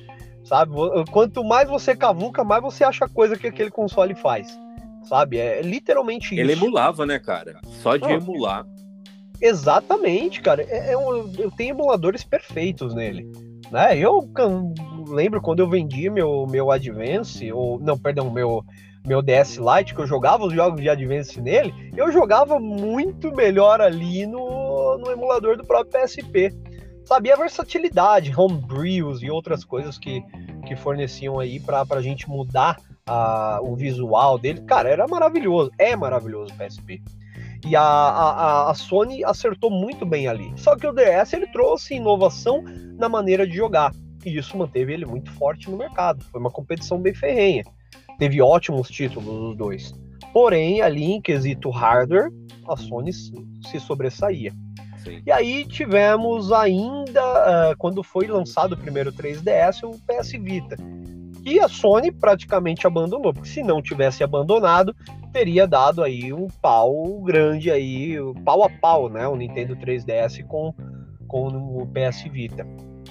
Sabe? 0.44 0.74
Quanto 1.10 1.44
mais 1.44 1.68
você 1.68 1.96
cavuca, 1.96 2.44
mais 2.44 2.62
você 2.62 2.84
acha 2.84 3.08
coisa 3.08 3.36
que 3.36 3.48
aquele 3.48 3.72
console 3.72 4.14
faz. 4.14 4.48
Sabe? 5.04 5.40
É 5.40 5.62
literalmente 5.64 6.36
isso. 6.36 6.42
Ele 6.42 6.54
emulava, 6.54 7.06
né, 7.06 7.18
cara? 7.18 7.60
Só 7.82 7.98
de 7.98 8.12
emular. 8.12 8.66
Exatamente, 9.44 10.42
cara. 10.42 10.64
É, 10.70 10.94
é 10.94 10.98
um, 10.98 11.30
eu 11.38 11.52
tenho 11.52 11.76
emuladores 11.76 12.24
perfeitos 12.24 12.96
nele. 12.96 13.30
Né? 13.70 13.98
Eu 13.98 14.26
lembro 15.06 15.42
quando 15.42 15.60
eu 15.60 15.70
vendi 15.70 16.10
meu, 16.10 16.48
meu 16.48 16.72
Advance, 16.72 17.52
ou 17.52 17.78
não, 17.78 17.98
perdão, 17.98 18.32
meu, 18.32 18.64
meu 19.06 19.22
DS 19.22 19.58
Lite, 19.58 19.94
que 19.94 20.00
eu 20.00 20.08
jogava 20.08 20.46
os 20.46 20.54
jogos 20.54 20.80
de 20.80 20.88
Advance 20.88 21.42
nele, 21.42 21.74
eu 21.94 22.10
jogava 22.10 22.58
muito 22.58 23.36
melhor 23.36 23.82
ali 23.82 24.26
no, 24.26 24.98
no 24.98 25.12
emulador 25.12 25.58
do 25.58 25.66
próprio 25.66 26.02
PSP. 26.02 26.56
Sabia 27.04 27.34
a 27.34 27.38
versatilidade, 27.38 28.34
homebrews 28.34 29.22
e 29.22 29.30
outras 29.30 29.66
coisas 29.66 29.98
que, 29.98 30.24
que 30.66 30.74
forneciam 30.74 31.38
aí 31.38 31.60
para 31.60 31.86
a 31.90 32.02
gente 32.02 32.30
mudar 32.30 32.78
a, 33.06 33.60
o 33.62 33.76
visual 33.76 34.38
dele. 34.38 34.62
Cara, 34.62 34.88
era 34.88 35.06
maravilhoso, 35.06 35.70
é 35.78 35.98
maravilhoso 35.98 36.54
o 36.54 36.58
PSP. 36.58 37.02
E 37.66 37.76
a, 37.76 37.82
a, 37.82 38.72
a 38.72 38.74
Sony 38.74 39.24
acertou 39.24 39.70
muito 39.70 40.06
bem 40.06 40.28
ali. 40.28 40.52
Só 40.58 40.76
que 40.76 40.86
o 40.86 40.94
DS 40.94 41.34
ele 41.34 41.48
trouxe 41.48 41.96
inovação 41.96 42.64
na 42.98 43.08
maneira 43.08 43.48
de 43.48 43.56
jogar. 43.56 43.92
E 44.26 44.38
isso 44.38 44.58
manteve 44.58 44.94
ele 44.94 45.06
muito 45.06 45.32
forte 45.32 45.70
no 45.70 45.78
mercado. 45.78 46.24
Foi 46.26 46.40
uma 46.40 46.52
competição 46.52 47.00
bem 47.00 47.14
ferrenha. 47.14 47.64
Teve 48.18 48.42
ótimos 48.42 48.90
títulos 48.90 49.52
os 49.52 49.58
dois. 49.58 49.94
Porém, 50.34 50.82
ali 50.82 51.06
em 51.06 51.22
quesito 51.22 51.70
hardware, 51.70 52.30
a 52.68 52.76
Sony 52.76 53.12
se 53.14 53.80
sobressaía. 53.80 54.52
Sim. 55.04 55.22
E 55.26 55.32
aí 55.32 55.66
tivemos 55.66 56.52
ainda, 56.52 57.72
uh, 57.72 57.78
quando 57.78 58.02
foi 58.04 58.28
lançado 58.28 58.74
o 58.74 58.78
primeiro 58.78 59.12
3DS, 59.12 59.84
o 59.84 59.92
PS 60.00 60.32
Vita. 60.32 60.78
E 61.46 61.60
a 61.60 61.68
Sony 61.68 62.10
praticamente 62.10 62.88
abandonou, 62.88 63.34
porque 63.34 63.50
se 63.50 63.62
não 63.62 63.82
tivesse 63.82 64.24
abandonado, 64.24 64.96
teria 65.34 65.68
dado 65.68 66.04
aí 66.04 66.32
um 66.32 66.48
pau 66.62 67.20
grande 67.24 67.72
aí, 67.72 68.16
pau 68.46 68.64
a 68.64 68.70
pau, 68.70 69.10
né? 69.10 69.28
O 69.28 69.36
Nintendo 69.36 69.76
3DS 69.76 70.46
com, 70.46 70.74
com 71.28 71.48
o 71.48 71.88
PS 71.88 72.24
Vita. 72.32 72.66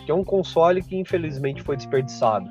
Que 0.06 0.12
é 0.12 0.14
um 0.14 0.24
console 0.24 0.82
que 0.82 0.96
infelizmente 0.96 1.62
foi 1.62 1.76
desperdiçado. 1.76 2.48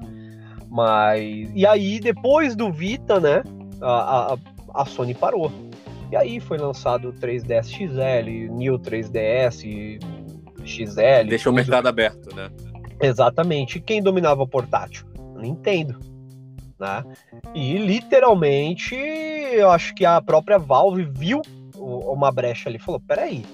Mas. 0.69 1.49
E 1.55 1.65
aí, 1.65 1.99
depois 1.99 2.55
do 2.55 2.71
Vita, 2.71 3.19
né? 3.19 3.43
A, 3.81 4.33
a, 4.33 4.37
a 4.81 4.85
Sony 4.85 5.13
parou. 5.13 5.51
E 6.11 6.15
aí 6.15 6.39
foi 6.39 6.57
lançado 6.57 7.09
o 7.09 7.13
3DS 7.13 7.69
XL, 7.69 8.53
New 8.53 8.77
3DS 8.77 9.99
XL. 10.65 11.27
Deixou 11.29 11.51
o 11.51 11.55
mercado 11.55 11.87
aberto, 11.87 12.35
né? 12.35 12.49
Exatamente. 13.01 13.77
E 13.77 13.81
quem 13.81 14.03
dominava 14.03 14.43
o 14.43 14.47
portátil? 14.47 15.05
Nintendo. 15.37 16.10
Né? 16.81 17.03
E 17.53 17.77
literalmente, 17.77 18.95
eu 18.95 19.69
acho 19.69 19.93
que 19.93 20.03
a 20.03 20.19
própria 20.19 20.57
Valve 20.57 21.03
viu 21.03 21.43
uma 21.77 22.31
brecha 22.31 22.67
ali, 22.67 22.79
falou: 22.79 22.99
peraí, 22.99 23.45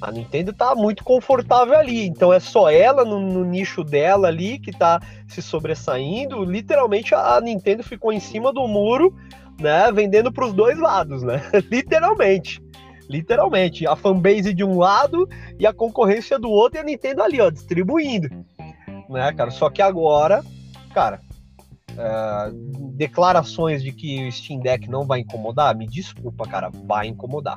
a 0.00 0.10
Nintendo 0.10 0.52
tá 0.52 0.74
muito 0.74 1.04
confortável 1.04 1.78
ali, 1.78 2.08
então 2.08 2.32
é 2.32 2.40
só 2.40 2.68
ela 2.68 3.04
no, 3.04 3.20
no, 3.20 3.44
nicho 3.44 3.84
dela 3.84 4.26
ali 4.26 4.58
que 4.58 4.72
tá 4.72 5.00
se 5.28 5.40
sobressaindo. 5.40 6.42
Literalmente 6.42 7.14
a 7.14 7.40
Nintendo 7.40 7.84
ficou 7.84 8.12
em 8.12 8.18
cima 8.18 8.52
do 8.52 8.66
muro, 8.66 9.14
né, 9.60 9.92
vendendo 9.92 10.32
para 10.32 10.46
os 10.46 10.52
dois 10.52 10.76
lados, 10.80 11.22
né? 11.22 11.40
Literalmente. 11.70 12.60
Literalmente, 13.08 13.86
a 13.86 13.94
fanbase 13.94 14.52
de 14.52 14.64
um 14.64 14.78
lado 14.78 15.28
e 15.58 15.66
a 15.66 15.72
concorrência 15.72 16.38
do 16.38 16.48
outro 16.48 16.78
e 16.78 16.80
a 16.80 16.84
Nintendo 16.84 17.22
ali, 17.22 17.40
ó, 17.40 17.50
distribuindo. 17.50 18.28
Né, 19.08 19.32
cara? 19.32 19.50
Só 19.50 19.68
que 19.68 19.82
agora 19.82 20.44
cara, 20.90 21.20
uh, 21.92 22.90
declarações 22.96 23.82
de 23.82 23.92
que 23.92 24.26
o 24.26 24.32
Steam 24.32 24.60
Deck 24.60 24.88
não 24.88 25.06
vai 25.06 25.20
incomodar, 25.20 25.76
me 25.76 25.86
desculpa, 25.86 26.46
cara, 26.46 26.70
vai 26.86 27.06
incomodar. 27.08 27.56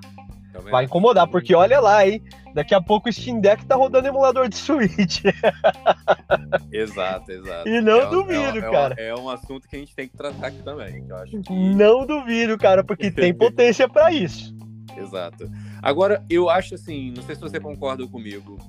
Também 0.54 0.72
vai 0.72 0.86
incomodar, 0.86 1.28
porque 1.28 1.56
olha 1.56 1.80
lá, 1.80 2.08
hein? 2.08 2.22
Daqui 2.54 2.76
a 2.76 2.82
pouco 2.82 3.10
o 3.10 3.14
Steam 3.14 3.42
Deck 3.42 3.66
tá 3.66 3.76
rodando 3.76 4.08
emulador 4.08 4.48
de 4.48 4.56
Switch. 4.56 5.24
exato, 6.72 7.32
exato. 7.32 7.68
E 7.68 7.82
não 7.82 8.02
é, 8.02 8.06
duvido, 8.06 8.60
é, 8.60 8.62
cara. 8.62 8.96
É 9.00 9.16
um 9.16 9.28
assunto 9.28 9.68
que 9.68 9.76
a 9.76 9.80
gente 9.80 9.96
tem 9.96 10.08
que 10.08 10.16
tratar 10.16 10.48
aqui 10.48 10.62
também. 10.62 11.04
eu 11.10 11.16
acho 11.18 11.42
que... 11.42 11.52
Não 11.52 12.06
duvido, 12.06 12.56
cara, 12.58 12.84
porque 12.84 13.10
tem 13.10 13.34
potência 13.36 13.90
para 13.90 14.12
isso. 14.12 14.56
Exato. 14.96 15.50
Agora, 15.82 16.24
eu 16.30 16.48
acho 16.50 16.76
assim, 16.76 17.12
não 17.16 17.24
sei 17.24 17.34
se 17.34 17.42
você 17.42 17.60
concorda 17.60 18.08
comigo, 18.08 18.60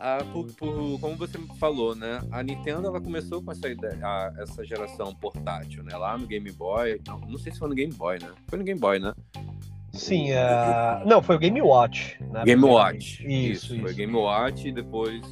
ah, 0.00 0.18
por, 0.32 0.46
por, 0.52 1.00
como 1.00 1.16
você 1.16 1.38
falou, 1.58 1.94
né? 1.94 2.20
A 2.30 2.42
Nintendo 2.42 2.86
ela 2.86 3.00
começou 3.00 3.42
com 3.42 3.50
essa 3.50 3.68
ideia, 3.68 3.98
a, 4.02 4.32
essa 4.38 4.64
geração 4.64 5.14
portátil, 5.14 5.82
né? 5.82 5.96
Lá 5.96 6.16
no 6.16 6.26
Game 6.26 6.50
Boy. 6.52 7.00
Não, 7.06 7.18
não 7.20 7.38
sei 7.38 7.52
se 7.52 7.58
foi 7.58 7.68
no 7.68 7.74
Game 7.74 7.92
Boy, 7.92 8.18
né? 8.20 8.30
Foi 8.46 8.58
no 8.58 8.64
Game 8.64 8.80
Boy, 8.80 8.98
né? 8.98 9.12
Sim, 9.92 10.30
uh... 10.32 11.06
não, 11.06 11.22
foi 11.22 11.36
o 11.36 11.38
Game 11.38 11.60
Watch. 11.60 12.22
Né? 12.30 12.44
Game 12.44 12.64
Watch. 12.64 13.24
Isso, 13.26 13.74
isso, 13.74 13.80
Foi 13.80 13.94
Game 13.94 14.14
Watch 14.14 14.68
e 14.68 14.72
depois 14.72 15.22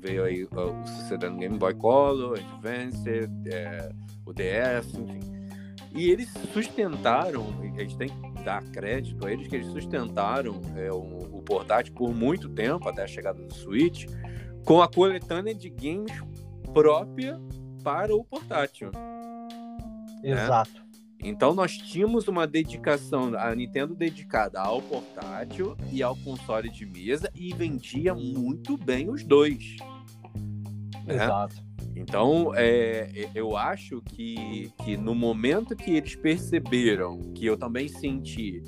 veio 0.00 0.24
aí 0.24 0.44
o 0.44 0.86
sucedendo 0.86 1.38
Game 1.38 1.58
Boy 1.58 1.74
Color, 1.74 2.38
Advance, 2.38 3.08
é, 3.46 3.88
o 4.24 4.32
DS, 4.32 4.94
enfim. 4.94 5.35
E 5.96 6.10
eles 6.10 6.30
sustentaram, 6.52 7.46
a 7.60 7.80
gente 7.80 7.96
tem 7.96 8.08
que 8.08 8.44
dar 8.44 8.62
crédito 8.64 9.26
a 9.26 9.32
eles, 9.32 9.48
que 9.48 9.56
eles 9.56 9.68
sustentaram 9.68 10.60
é, 10.76 10.92
o, 10.92 11.38
o 11.38 11.42
portátil 11.42 11.94
por 11.94 12.14
muito 12.14 12.48
tempo, 12.50 12.86
até 12.88 13.02
a 13.02 13.06
chegada 13.06 13.42
do 13.42 13.52
Switch, 13.52 14.06
com 14.64 14.82
a 14.82 14.88
coletânea 14.88 15.54
de 15.54 15.70
games 15.70 16.12
própria 16.72 17.40
para 17.82 18.14
o 18.14 18.22
portátil. 18.22 18.90
Né? 18.92 20.32
Exato. 20.32 20.74
Né? 20.74 20.86
Então 21.22 21.54
nós 21.54 21.76
tínhamos 21.78 22.28
uma 22.28 22.46
dedicação, 22.46 23.32
a 23.38 23.54
Nintendo 23.54 23.94
dedicada 23.94 24.60
ao 24.60 24.82
portátil 24.82 25.76
e 25.90 26.02
ao 26.02 26.14
console 26.16 26.68
de 26.68 26.84
mesa 26.84 27.30
e 27.34 27.54
vendia 27.54 28.14
muito 28.14 28.76
bem 28.76 29.08
os 29.08 29.24
dois. 29.24 29.76
Né? 31.06 31.14
Exato. 31.14 31.65
Então, 31.96 32.52
é, 32.54 33.08
eu 33.34 33.56
acho 33.56 34.02
que, 34.02 34.70
que 34.84 34.98
no 34.98 35.14
momento 35.14 35.74
que 35.74 35.92
eles 35.92 36.14
perceberam, 36.14 37.32
que 37.34 37.46
eu 37.46 37.56
também 37.56 37.88
senti, 37.88 38.62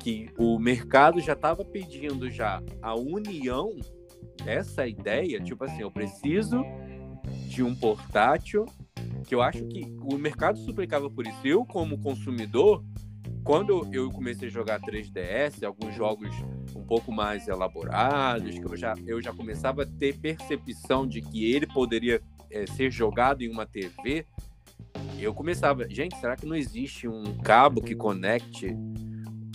que 0.00 0.28
o 0.38 0.58
mercado 0.58 1.18
já 1.18 1.32
estava 1.32 1.64
pedindo 1.64 2.30
já 2.30 2.62
a 2.82 2.94
união 2.94 3.74
dessa 4.44 4.86
ideia, 4.86 5.40
tipo 5.40 5.64
assim, 5.64 5.80
eu 5.80 5.90
preciso 5.90 6.62
de 7.48 7.62
um 7.62 7.74
portátil, 7.74 8.66
que 9.26 9.34
eu 9.34 9.40
acho 9.40 9.64
que 9.64 9.96
o 10.02 10.18
mercado 10.18 10.58
suplicava 10.58 11.08
por 11.08 11.26
isso. 11.26 11.40
Eu, 11.42 11.64
como 11.64 11.98
consumidor, 11.98 12.84
quando 13.42 13.88
eu 13.94 14.10
comecei 14.10 14.48
a 14.48 14.50
jogar 14.50 14.78
3DS, 14.80 15.64
alguns 15.64 15.94
jogos 15.94 16.30
um 16.76 16.82
pouco 16.82 17.10
mais 17.10 17.48
elaborados, 17.48 18.58
que 18.58 18.64
eu 18.64 18.76
já, 18.76 18.94
eu 19.06 19.22
já 19.22 19.32
começava 19.32 19.84
a 19.84 19.86
ter 19.86 20.18
percepção 20.18 21.06
de 21.06 21.22
que 21.22 21.50
ele 21.50 21.66
poderia 21.66 22.20
é, 22.50 22.66
ser 22.66 22.90
jogado 22.90 23.42
em 23.42 23.50
uma 23.50 23.66
TV, 23.66 24.26
eu 25.18 25.34
começava, 25.34 25.88
gente, 25.88 26.16
será 26.16 26.36
que 26.36 26.46
não 26.46 26.56
existe 26.56 27.08
um 27.08 27.38
cabo 27.38 27.80
que 27.80 27.94
conecte 27.94 28.76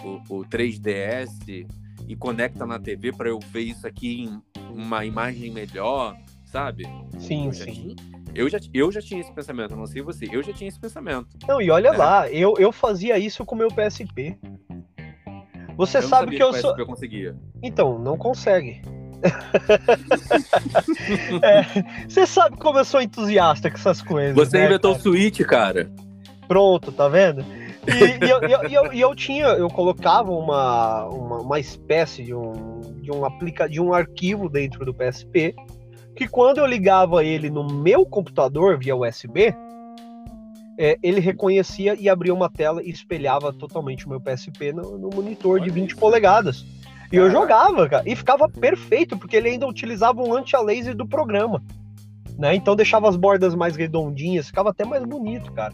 o, 0.04 0.39
o 0.39 0.45
3DS 0.45 1.67
e 2.08 2.15
conecta 2.15 2.65
na 2.65 2.80
TV 2.80 3.12
para 3.12 3.30
eu 3.30 3.39
ver 3.39 3.62
isso 3.62 3.86
aqui 3.86 4.23
em 4.23 4.41
uma 4.71 5.06
imagem 5.06 5.52
melhor, 5.52 6.17
sabe? 6.45 6.84
Sim, 7.19 7.47
eu 7.47 7.54
sim. 7.54 7.71
Tinha, 7.71 7.95
eu, 8.34 8.49
já, 8.49 8.60
eu 8.73 8.91
já 8.91 9.02
tinha 9.02 9.21
esse 9.21 9.32
pensamento, 9.34 9.75
não 9.75 9.86
sei 9.86 10.02
você, 10.02 10.28
eu 10.32 10.41
já 10.41 10.54
tinha 10.54 10.67
esse 10.67 10.80
pensamento. 10.80 11.38
Não, 11.47 11.62
e 11.62 11.69
olha 11.69 11.91
né? 11.91 11.97
lá, 11.97 12.32
eu, 12.32 12.56
eu 12.58 12.71
fazia 12.71 13.17
isso 13.17 13.45
com 13.45 13.56
o 13.56 13.58
meu 13.58 13.69
PSP. 13.69 14.38
Você 15.75 15.99
eu 15.99 16.04
sabe 16.04 16.36
que 16.36 16.43
eu 16.43 16.54
sou. 16.54 16.78
Eu 16.78 16.86
conseguia. 16.86 17.38
Então, 17.63 17.97
não 17.97 18.17
consegue. 18.17 18.82
É, 21.44 21.84
você 22.08 22.26
sabe 22.26 22.58
como 22.58 22.80
eu 22.80 22.86
sou 22.86 23.02
entusiasta 23.02 23.70
com 23.70 23.78
essas 23.78 24.02
coisas. 24.02 24.36
Você 24.36 24.58
né, 24.58 24.66
inventou 24.66 24.96
o 24.96 25.00
Switch, 25.00 25.40
cara. 25.42 25.92
Pronto, 26.48 26.92
tá 26.92 27.08
vendo? 27.08 27.46
E, 27.88 28.26
e, 28.26 28.30
eu, 28.30 28.42
eu, 28.42 28.94
e, 28.94 29.00
eu, 29.00 29.16
tinha, 29.16 29.46
eu 29.48 29.68
colocava 29.70 30.32
uma, 30.32 31.06
uma, 31.06 31.38
uma, 31.42 31.60
espécie 31.60 32.24
de 32.24 32.34
um, 32.34 32.82
de 33.02 33.12
um 33.12 33.26
aplica, 33.26 33.68
de 33.68 33.80
um 33.80 33.94
arquivo 33.94 34.50
dentro 34.50 34.86
do 34.86 34.94
PSP 34.94 35.56
que 36.16 36.28
quando 36.28 36.58
eu 36.58 36.66
ligava 36.66 37.24
ele 37.24 37.50
no 37.50 37.64
meu 37.64 38.06
computador 38.06 38.78
via 38.78 38.94
USB, 38.96 39.56
é, 40.78 40.98
ele 41.02 41.20
reconhecia 41.20 41.96
e 41.98 42.10
abria 42.10 42.34
uma 42.34 42.50
tela 42.50 42.84
e 42.84 42.90
espelhava 42.90 43.54
totalmente 43.54 44.06
o 44.06 44.10
meu 44.10 44.20
PSP 44.20 44.74
no, 44.74 44.98
no 44.98 45.10
monitor 45.10 45.54
Olha 45.54 45.64
de 45.64 45.70
20 45.70 45.92
isso. 45.92 46.00
polegadas. 46.00 46.66
E 47.12 47.15
eu 47.15 47.32
jogava, 47.32 47.89
cara, 47.89 48.04
e 48.06 48.15
ficava 48.15 48.48
perfeito, 48.48 49.17
porque 49.17 49.36
ele 49.36 49.50
ainda 49.50 49.67
utilizava 49.67 50.22
um 50.22 50.34
anti-laser 50.34 50.95
do 50.95 51.08
programa. 51.08 51.63
Né? 52.38 52.56
Então 52.56 52.76
deixava 52.76 53.10
as 53.10 53.15
bordas 53.15 53.56
mais 53.56 53.76
redondinhas, 53.76 54.48
ficava 54.48 54.69
até 54.69 54.86
mais 54.86 55.04
bonito, 55.04 55.52
cara. 55.52 55.74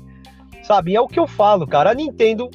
Sabe? 0.64 0.92
E 0.92 0.96
é 0.96 1.02
o 1.02 1.08
que 1.08 1.20
eu 1.20 1.28
falo, 1.28 1.68
cara. 1.68 1.92
A 1.92 1.94
Nintendo 1.94 2.50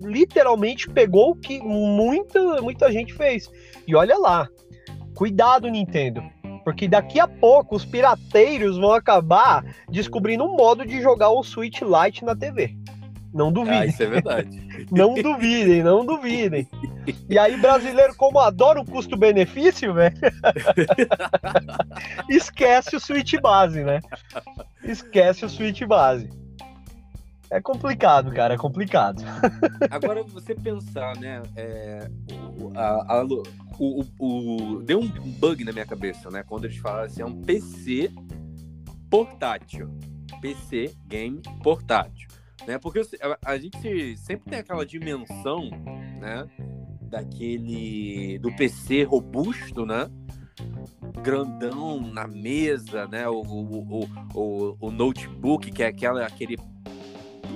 literalmente 0.00 0.88
pegou 0.88 1.30
o 1.30 1.36
que 1.36 1.60
muita, 1.60 2.62
muita 2.62 2.90
gente 2.90 3.12
fez. 3.12 3.50
E 3.86 3.94
olha 3.94 4.16
lá. 4.16 4.48
Cuidado, 5.14 5.68
Nintendo. 5.68 6.22
Porque 6.64 6.86
daqui 6.86 7.18
a 7.18 7.26
pouco 7.26 7.74
os 7.74 7.84
pirateiros 7.84 8.78
vão 8.78 8.92
acabar 8.92 9.64
descobrindo 9.88 10.44
um 10.44 10.54
modo 10.54 10.86
de 10.86 11.00
jogar 11.02 11.30
o 11.30 11.42
Switch 11.42 11.80
Lite 11.82 12.24
na 12.24 12.36
TV. 12.36 12.76
Não 13.32 13.52
duvidem. 13.52 13.80
Ah, 13.80 13.86
isso 13.86 14.02
é 14.02 14.06
verdade. 14.06 14.86
não 14.90 15.14
duvidem, 15.14 15.82
não 15.82 16.04
duvidem. 16.04 16.66
E 17.28 17.38
aí, 17.38 17.56
brasileiro, 17.56 18.14
como 18.16 18.38
adora 18.38 18.80
o 18.80 18.84
custo-benefício, 18.84 19.92
velho, 19.94 20.16
esquece 22.28 22.96
o 22.96 23.00
Switch 23.00 23.34
base, 23.40 23.84
né? 23.84 24.00
Esquece 24.82 25.44
o 25.44 25.48
Switch 25.48 25.82
base. 25.84 26.28
É 27.50 27.60
complicado, 27.62 28.30
cara, 28.32 28.54
é 28.54 28.56
complicado. 28.58 29.22
Agora, 29.90 30.22
você 30.22 30.54
pensar, 30.54 31.16
né? 31.16 31.42
É, 31.56 32.10
o, 32.60 32.72
a, 32.76 33.20
a, 33.20 33.24
o, 33.78 34.04
o, 34.18 34.82
deu 34.82 35.00
um 35.00 35.08
bug 35.08 35.64
na 35.64 35.72
minha 35.72 35.86
cabeça, 35.86 36.30
né? 36.30 36.44
Quando 36.46 36.66
eles 36.66 36.76
falam 36.76 37.04
assim, 37.04 37.22
é 37.22 37.26
um 37.26 37.40
PC 37.40 38.12
portátil. 39.08 39.88
PC 40.42 40.94
game 41.06 41.40
portátil. 41.62 42.27
Né? 42.66 42.78
Porque 42.78 43.00
a, 43.20 43.52
a 43.52 43.58
gente 43.58 44.16
sempre 44.16 44.50
tem 44.50 44.58
aquela 44.58 44.84
dimensão 44.84 45.70
né? 46.18 46.48
Daquele 47.00 48.38
do 48.38 48.54
PC 48.54 49.04
robusto, 49.04 49.86
né? 49.86 50.10
Grandão 51.22 52.00
na 52.00 52.26
mesa, 52.26 53.06
né? 53.06 53.26
O, 53.28 53.40
o, 53.40 54.04
o, 54.34 54.76
o, 54.78 54.90
notebook, 54.90 55.70
que 55.70 55.82
é 55.82 55.86
aquela, 55.86 56.26
aquele. 56.26 56.58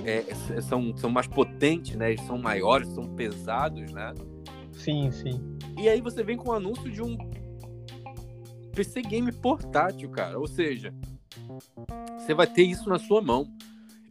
É, 0.05 0.61
são, 0.61 0.95
são 0.97 1.09
mais 1.09 1.27
potentes, 1.27 1.95
né? 1.95 2.13
Eles 2.13 2.25
são 2.25 2.37
maiores, 2.37 2.89
são 2.89 3.03
pesados, 3.15 3.91
né? 3.91 4.13
Sim, 4.71 5.11
sim. 5.11 5.39
E 5.77 5.87
aí 5.87 6.01
você 6.01 6.23
vem 6.23 6.35
com 6.35 6.49
o 6.49 6.53
anúncio 6.53 6.91
de 6.91 7.01
um 7.01 7.15
PC 8.73 9.03
game 9.03 9.31
portátil, 9.31 10.09
cara. 10.09 10.39
Ou 10.39 10.47
seja, 10.47 10.93
você 12.17 12.33
vai 12.33 12.47
ter 12.47 12.63
isso 12.63 12.89
na 12.89 12.97
sua 12.97 13.21
mão. 13.21 13.47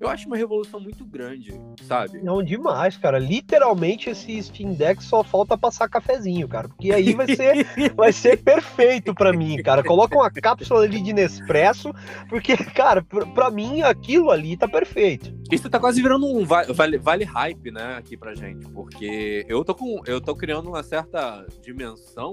Eu 0.03 0.09
acho 0.09 0.27
uma 0.27 0.37
revolução 0.37 0.81
muito 0.81 1.05
grande, 1.05 1.55
sabe? 1.83 2.21
Não, 2.25 2.43
demais, 2.43 2.97
cara. 2.97 3.21
Literalmente 3.21 4.11
esse 4.11 4.43
Steam 4.43 4.75
Deck 4.75 5.01
só 5.01 5.23
falta 5.23 5.57
passar 5.57 5.88
cafezinho, 5.88 6.49
cara. 6.49 6.69
Porque 6.69 6.91
aí 6.91 7.15
vai 7.15 7.29
ser, 7.29 7.67
vai 7.95 8.12
ser 8.12 8.43
perfeito 8.43 9.15
para 9.15 9.33
mim, 9.33 9.62
cara. 9.62 9.81
Coloca 9.85 10.17
uma 10.17 10.29
cápsula 10.29 10.83
ali 10.83 11.01
de 11.01 11.12
Nespresso, 11.12 11.95
porque, 12.29 12.57
cara, 12.57 13.01
para 13.33 13.49
mim 13.49 13.83
aquilo 13.83 14.33
ali 14.33 14.57
tá 14.57 14.67
perfeito. 14.67 15.33
Isso 15.53 15.71
tá 15.71 15.79
quase 15.79 16.03
virando 16.03 16.27
um 16.27 16.45
vale, 16.45 16.99
vale 16.99 17.25
hype, 17.25 17.71
né, 17.71 17.95
aqui 17.97 18.17
pra 18.17 18.35
gente. 18.35 18.69
Porque 18.71 19.47
eu 19.49 19.65
tô 19.65 19.73
com. 19.73 20.03
Eu 20.05 20.21
tô 20.21 20.35
criando 20.35 20.69
uma 20.69 20.83
certa 20.83 21.47
dimensão 21.62 22.33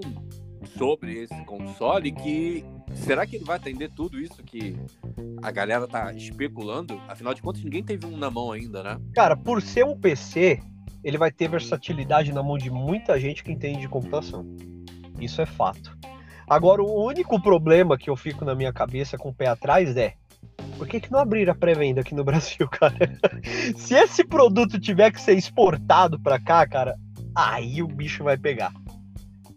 sobre 0.76 1.20
esse 1.24 1.46
console 1.46 2.12
que 2.12 2.66
será 2.96 3.26
que 3.26 3.36
ele 3.36 3.46
vai 3.46 3.58
atender 3.58 3.90
tudo 3.90 4.20
isso 4.20 4.44
que 4.44 4.76
a 5.42 5.52
galera 5.52 5.88
tá 5.88 6.14
especulando? 6.14 7.00
Afinal 7.08 7.34
de 7.34 7.42
contas, 7.42 7.64
ninguém 7.64 7.84
teve 7.84 8.06
um 8.06 8.18
na 8.18 8.30
mão 8.30 8.52
ainda, 8.52 8.84
né? 8.84 9.00
Cara, 9.14 9.36
por 9.36 9.62
ser 9.62 9.86
um 9.86 9.98
PC, 9.98 10.62
ele 11.04 11.18
vai 11.18 11.32
ter 11.32 11.50
versatilidade 11.50 12.32
na 12.32 12.44
mão 12.44 12.58
de 12.58 12.70
muita 12.70 13.20
gente 13.20 13.44
que 13.44 13.52
entende 13.52 13.80
de 13.80 13.88
computação. 13.88 14.46
Isso 15.20 15.42
é 15.42 15.46
fato. 15.46 15.98
Agora, 16.48 16.82
o 16.82 17.06
único 17.06 17.42
problema 17.42 17.98
que 17.98 18.10
eu 18.10 18.16
fico 18.16 18.44
na 18.44 18.56
minha 18.56 18.74
cabeça 18.74 19.18
com 19.18 19.30
o 19.30 19.34
pé 19.34 19.48
atrás 19.48 19.96
é 19.96 20.16
por 20.78 20.88
que, 20.88 21.00
que 21.00 21.12
não 21.12 21.20
abrir 21.20 21.50
a 21.50 21.56
pré-venda 21.56 22.02
aqui 22.02 22.16
no 22.16 22.24
Brasil, 22.26 22.68
cara? 22.68 22.96
Se 23.78 23.94
esse 23.94 24.24
produto 24.24 24.80
tiver 24.80 25.12
que 25.12 25.22
ser 25.22 25.38
exportado 25.38 26.20
para 26.20 26.40
cá, 26.40 26.66
cara, 26.68 26.96
aí 27.36 27.84
o 27.84 27.88
bicho 27.88 28.24
vai 28.24 28.38
pegar 28.38 28.72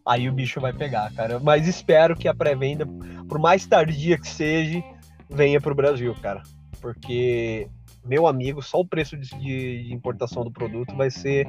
aí 0.07 0.29
o 0.29 0.33
bicho 0.33 0.61
vai 0.61 0.73
pegar, 0.73 1.12
cara. 1.12 1.38
Mas 1.38 1.67
espero 1.67 2.17
que 2.17 2.29
a 2.29 2.35
pré-venda, 2.35 2.87
por 3.29 3.38
mais 3.38 3.67
tardia 3.67 4.19
que 4.19 4.29
seja, 4.29 4.83
venha 5.31 5.61
para 5.61 5.73
o 5.73 5.77
Brasil, 5.77 6.15
cara. 6.21 6.43
Porque, 6.81 7.69
meu 8.05 8.27
amigo, 8.27 8.62
só 8.62 8.81
o 8.81 8.87
preço 8.87 9.17
de, 9.17 9.31
de, 9.38 9.93
importação 9.93 10.45
do 10.45 10.51
produto 10.51 10.95
vai 10.97 11.11
ser 11.11 11.47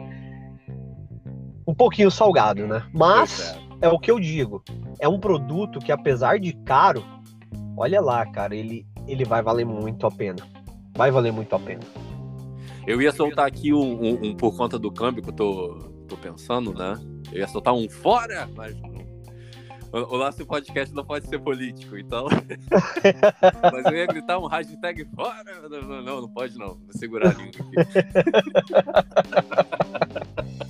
um 1.68 1.74
pouquinho 1.74 2.12
salgado, 2.12 2.68
né? 2.68 2.86
Mas 2.94 3.58
é. 3.82 3.88
é 3.88 3.90
o 3.90 4.00
que 4.00 4.12
eu 4.12 4.20
digo. 4.20 4.64
É 5.00 5.08
um 5.08 5.20
produto 5.20 5.80
que, 5.80 5.92
apesar 5.92 6.40
de 6.40 6.54
caro, 6.54 7.04
olha 7.76 8.00
lá, 8.00 8.26
cara, 8.26 8.56
ele, 8.56 8.86
ele 9.08 9.26
vai 9.26 9.42
valer 9.42 9.66
muito 9.66 10.06
a 10.06 10.12
pena. 10.12 10.46
Vai 10.96 11.10
valer 11.10 11.34
muito 11.34 11.56
a 11.56 11.60
pena. 11.60 11.82
Eu 12.86 13.02
ia 13.02 13.12
soltar 13.12 13.48
aqui 13.48 13.74
um, 13.74 13.80
um, 13.80 14.26
um 14.26 14.36
por 14.36 14.56
conta 14.56 14.78
do 14.78 14.92
câmbio 14.92 15.24
que 15.24 15.30
eu 15.30 15.34
tô, 15.34 15.78
tô 16.08 16.18
pensando, 16.18 16.74
né? 16.74 16.96
Eu 17.34 17.40
ia 17.40 17.48
soltar 17.48 17.74
um 17.74 17.90
fora, 17.90 18.48
mas 18.56 18.76
o, 19.92 20.16
o 20.16 20.18
nosso 20.20 20.46
podcast 20.46 20.94
não 20.94 21.04
pode 21.04 21.28
ser 21.28 21.40
político, 21.40 21.98
então. 21.98 22.28
mas 23.74 23.86
eu 23.86 23.98
ia 23.98 24.06
gritar 24.06 24.38
um 24.38 24.46
hashtag 24.46 25.04
fora. 25.16 25.44
Não, 25.68 25.82
não, 25.82 26.02
não, 26.04 26.22
não 26.22 26.30
pode 26.30 26.56
não. 26.60 26.76
Vou 26.76 26.92
segurar 26.92 27.30
a 27.30 27.34
língua 27.34 27.52
aqui. 27.82 28.04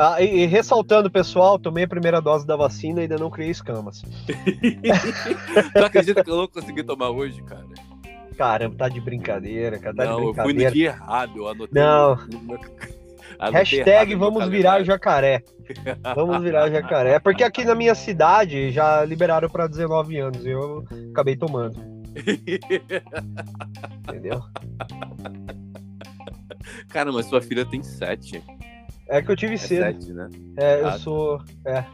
Ah, 0.00 0.22
e, 0.22 0.42
e, 0.42 0.46
ressaltando, 0.46 1.10
pessoal, 1.10 1.58
tomei 1.58 1.82
a 1.82 1.88
primeira 1.88 2.20
dose 2.20 2.46
da 2.46 2.54
vacina 2.54 3.00
e 3.00 3.02
ainda 3.02 3.16
não 3.16 3.28
criei 3.28 3.50
escamas. 3.50 4.02
tu 5.74 5.84
acredita 5.84 6.22
que 6.22 6.30
eu 6.30 6.36
não 6.36 6.46
consegui 6.46 6.84
tomar 6.84 7.10
hoje, 7.10 7.42
cara? 7.42 7.66
Caramba, 8.36 8.76
tá 8.76 8.88
de 8.88 9.00
brincadeira, 9.00 9.76
cara. 9.76 9.96
Tá 9.96 10.04
não, 10.04 10.18
de 10.18 10.24
brincadeira. 10.26 10.40
eu 10.40 10.44
fui 10.44 10.64
no 10.66 10.72
dia 10.72 10.86
errado, 10.90 11.38
eu 11.38 11.48
anotei. 11.48 11.82
Não. 11.82 12.16
Hashtag 13.52 14.14
vamos 14.14 14.48
virar 14.48 14.82
jacaré. 14.82 15.42
Vamos 16.14 16.42
virar 16.42 16.70
jacaré. 16.70 17.18
Porque 17.18 17.44
aqui 17.44 17.64
na 17.64 17.74
minha 17.74 17.94
cidade 17.94 18.70
já 18.70 19.04
liberaram 19.04 19.48
para 19.48 19.66
19 19.66 20.18
anos. 20.18 20.44
E 20.44 20.50
eu 20.50 20.84
acabei 21.10 21.36
tomando. 21.36 21.76
Entendeu? 24.08 24.42
Cara, 26.88 27.12
mas 27.12 27.26
sua 27.26 27.40
filha 27.40 27.64
tem 27.64 27.82
7. 27.82 28.42
É 29.08 29.22
que 29.22 29.30
eu 29.30 29.36
tive 29.36 29.54
é 29.54 29.58
cedo. 29.58 30.02
7, 30.02 30.12
né? 30.12 30.28
É, 30.58 30.80
eu 30.80 30.88
ah, 30.88 30.98
sou. 30.98 31.40
É. 31.64 31.84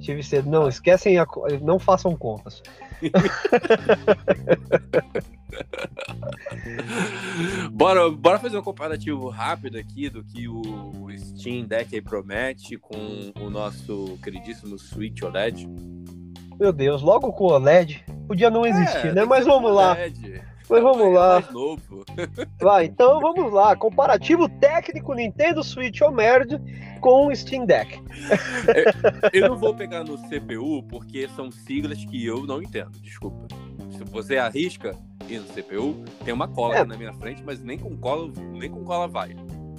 Tive 0.00 0.22
cedo. 0.22 0.50
Não, 0.50 0.68
esquecem. 0.68 1.18
A... 1.18 1.26
Não 1.62 1.78
façam 1.78 2.14
contas. 2.16 2.62
bora, 7.72 8.10
bora 8.10 8.38
fazer 8.38 8.58
um 8.58 8.62
comparativo 8.62 9.28
rápido 9.28 9.78
aqui 9.78 10.08
do 10.08 10.24
que 10.24 10.48
o, 10.48 11.08
Steam 11.16 11.64
Deck 11.64 12.00
promete 12.02 12.76
com 12.76 13.32
o 13.40 13.50
nosso 13.50 14.18
queridíssimo 14.22 14.78
Switch 14.78 15.22
OLED. 15.22 15.68
Meu 16.58 16.72
Deus, 16.72 17.02
logo 17.02 17.32
com 17.32 17.44
o 17.44 17.52
OLED. 17.52 18.04
Podia 18.26 18.50
não 18.50 18.66
existir, 18.66 19.08
é, 19.08 19.12
né? 19.12 19.24
Mas 19.24 19.44
vamos 19.44 19.72
lá. 19.72 19.92
OLED. 19.92 20.42
Mas 20.68 20.82
vamos 20.82 21.12
lá. 21.12 21.42
Vai, 22.60 22.86
então 22.86 23.20
vamos 23.20 23.52
lá. 23.52 23.76
Comparativo 23.76 24.48
técnico 24.48 25.14
Nintendo 25.14 25.62
Switch 25.62 26.00
OLED 26.00 26.60
com 27.00 27.26
o 27.26 27.36
Steam 27.36 27.66
Deck. 27.66 28.00
eu 29.32 29.48
não 29.48 29.56
vou 29.56 29.74
pegar 29.74 30.04
no 30.04 30.16
CPU 30.16 30.82
porque 30.84 31.28
são 31.28 31.50
siglas 31.50 32.04
que 32.04 32.24
eu 32.24 32.46
não 32.46 32.62
entendo. 32.62 32.92
Desculpa. 33.00 33.46
Se 33.90 34.04
você 34.04 34.38
arrisca 34.38 34.96
ir 35.28 35.40
no 35.40 35.46
CPU, 35.46 36.02
tem 36.24 36.32
uma 36.32 36.48
cola 36.48 36.78
é. 36.78 36.84
na 36.84 36.96
minha 36.96 37.12
frente, 37.12 37.42
mas 37.44 37.62
nem 37.62 37.78
com 37.78 37.96
cola, 37.96 38.32
nem 38.52 38.70
com 38.70 38.82
cola 38.84 39.06
vai. 39.06 39.36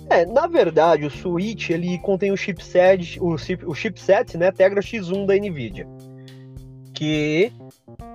É, 0.10 0.26
na 0.26 0.46
verdade, 0.46 1.06
o 1.06 1.10
Switch 1.10 1.72
ele 1.72 1.98
contém 1.98 2.32
o 2.32 2.38
chipset, 2.38 3.20
o, 3.20 3.38
chip, 3.38 3.66
o 3.66 3.74
chipset, 3.74 4.38
né, 4.38 4.52
Tegra 4.52 4.80
X1 4.80 5.26
da 5.26 5.36
Nvidia, 5.36 5.88
que 6.96 7.52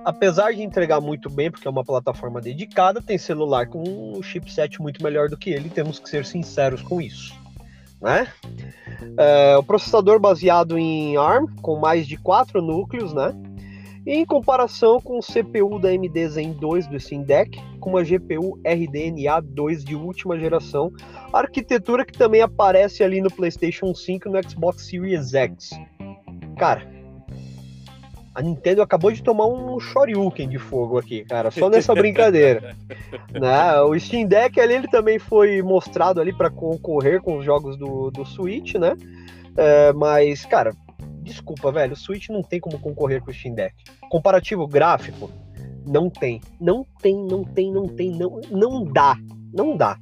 apesar 0.03 0.53
de 0.53 0.61
entregar 0.61 0.99
muito 0.99 1.29
bem, 1.29 1.49
porque 1.49 1.67
é 1.67 1.71
uma 1.71 1.83
plataforma 1.83 2.41
dedicada, 2.41 3.01
tem 3.01 3.17
celular 3.17 3.67
com 3.67 3.83
um 3.83 4.21
chipset 4.21 4.81
muito 4.81 5.03
melhor 5.03 5.29
do 5.29 5.37
que 5.37 5.51
ele, 5.51 5.69
temos 5.69 5.99
que 5.99 6.09
ser 6.09 6.25
sinceros 6.25 6.81
com 6.81 6.99
isso 6.99 7.39
né? 8.01 8.27
É, 9.17 9.55
o 9.57 9.63
processador 9.63 10.19
baseado 10.19 10.77
em 10.77 11.15
ARM, 11.15 11.45
com 11.61 11.79
mais 11.79 12.07
de 12.07 12.17
quatro 12.17 12.61
núcleos, 12.61 13.13
né? 13.13 13.33
E 14.05 14.15
em 14.15 14.25
comparação 14.25 14.99
com 14.99 15.19
o 15.19 15.21
CPU 15.21 15.79
da 15.79 15.89
AMD 15.89 16.27
Zen 16.27 16.53
2 16.53 16.87
do 16.87 16.97
Deck, 17.23 17.61
com 17.79 17.91
uma 17.91 18.03
GPU 18.03 18.59
RDNA 18.65 19.39
2 19.41 19.83
de 19.83 19.95
última 19.95 20.39
geração, 20.39 20.91
arquitetura 21.31 22.03
que 22.03 22.17
também 22.17 22.41
aparece 22.41 23.03
ali 23.03 23.21
no 23.21 23.29
PlayStation 23.29 23.93
5 23.93 24.27
e 24.27 24.31
no 24.31 24.49
Xbox 24.49 24.87
Series 24.87 25.35
X. 25.35 25.69
Cara, 26.57 26.90
a 28.33 28.41
Nintendo 28.41 28.81
acabou 28.81 29.11
de 29.11 29.21
tomar 29.21 29.45
um 29.45 29.79
Shoryuken 29.79 30.47
de 30.47 30.57
fogo 30.57 30.97
aqui, 30.97 31.25
cara, 31.25 31.51
só 31.51 31.69
nessa 31.69 31.93
brincadeira. 31.95 32.75
né? 33.31 33.81
O 33.81 33.97
Steam 33.99 34.25
Deck 34.25 34.59
ali 34.59 34.75
ele 34.75 34.87
também 34.87 35.19
foi 35.19 35.61
mostrado 35.61 36.21
ali 36.21 36.31
para 36.31 36.49
concorrer 36.49 37.21
com 37.21 37.37
os 37.37 37.45
jogos 37.45 37.77
do, 37.77 38.09
do 38.09 38.25
Switch, 38.25 38.75
né? 38.75 38.95
É, 39.57 39.91
mas, 39.93 40.45
cara, 40.45 40.73
desculpa, 41.21 41.71
velho, 41.71 41.93
o 41.93 41.97
Switch 41.97 42.29
não 42.29 42.41
tem 42.41 42.59
como 42.59 42.79
concorrer 42.79 43.21
com 43.21 43.31
o 43.31 43.33
Steam 43.33 43.53
Deck. 43.53 43.75
Comparativo 44.09 44.65
gráfico, 44.65 45.29
não 45.85 46.09
tem. 46.09 46.41
Não 46.59 46.85
tem, 47.01 47.15
não 47.25 47.43
tem, 47.43 47.71
não 47.71 47.87
tem, 47.87 48.11
não, 48.11 48.39
não 48.49 48.83
dá. 48.85 49.17
Não 49.53 49.75
dá. 49.75 49.97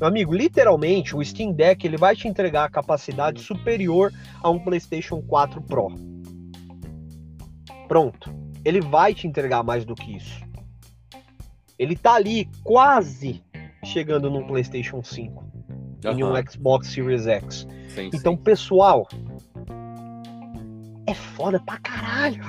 Meu 0.00 0.08
amigo, 0.08 0.32
literalmente, 0.32 1.14
o 1.14 1.24
Steam 1.24 1.52
Deck 1.52 1.84
ele 1.84 1.96
vai 1.96 2.14
te 2.14 2.28
entregar 2.28 2.64
a 2.64 2.70
capacidade 2.70 3.40
superior 3.40 4.12
a 4.42 4.48
um 4.48 4.58
PlayStation 4.58 5.20
4 5.20 5.60
Pro. 5.62 6.07
Pronto. 7.88 8.30
Ele 8.64 8.80
vai 8.80 9.14
te 9.14 9.26
entregar 9.26 9.62
mais 9.64 9.84
do 9.84 9.94
que 9.94 10.16
isso. 10.16 10.46
Ele 11.78 11.96
tá 11.96 12.14
ali 12.14 12.48
quase 12.62 13.42
chegando 13.84 14.30
num 14.30 14.46
PlayStation 14.46 15.02
5 15.02 15.44
uhum. 16.04 16.12
em 16.12 16.22
um 16.22 16.34
Xbox 16.48 16.88
Series 16.88 17.26
X. 17.26 17.66
Sim, 17.88 18.10
então, 18.12 18.36
sim. 18.36 18.42
pessoal, 18.42 19.08
é 21.06 21.14
foda 21.14 21.58
pra 21.60 21.78
caralho. 21.78 22.42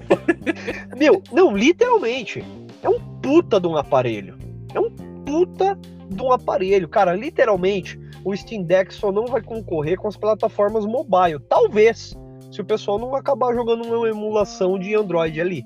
Meu, 0.96 1.22
não, 1.32 1.54
literalmente. 1.54 2.42
É 2.82 2.88
um 2.88 2.98
puta 3.20 3.60
de 3.60 3.68
um 3.68 3.76
aparelho. 3.76 4.38
É 4.74 4.80
um 4.80 4.90
puta 5.24 5.78
de 6.08 6.22
um 6.22 6.32
aparelho. 6.32 6.88
Cara, 6.88 7.14
literalmente, 7.14 8.00
o 8.24 8.34
Steam 8.34 8.62
Deck 8.62 8.94
só 8.94 9.12
não 9.12 9.26
vai 9.26 9.42
concorrer 9.42 9.98
com 9.98 10.08
as 10.08 10.16
plataformas 10.16 10.86
mobile. 10.86 11.38
Talvez 11.48 12.16
se 12.52 12.60
o 12.60 12.64
pessoal 12.64 12.98
não 12.98 13.14
acabar 13.14 13.52
jogando 13.54 13.82
uma 13.84 14.08
emulação 14.08 14.78
de 14.78 14.94
Android 14.94 15.40
ali. 15.40 15.64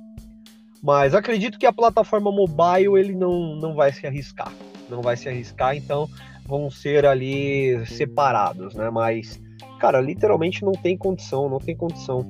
Mas 0.82 1.14
acredito 1.14 1.58
que 1.58 1.66
a 1.66 1.72
plataforma 1.72 2.30
mobile 2.30 2.98
ele 2.98 3.14
não, 3.14 3.56
não 3.56 3.74
vai 3.74 3.92
se 3.92 4.06
arriscar. 4.06 4.52
Não 4.88 5.02
vai 5.02 5.16
se 5.16 5.28
arriscar, 5.28 5.76
então 5.76 6.08
vão 6.46 6.70
ser 6.70 7.04
ali 7.04 7.84
separados, 7.86 8.74
né? 8.74 8.88
Mas, 8.88 9.40
cara, 9.80 10.00
literalmente 10.00 10.64
não 10.64 10.72
tem 10.72 10.96
condição, 10.96 11.48
não 11.48 11.58
tem 11.58 11.76
condição. 11.76 12.24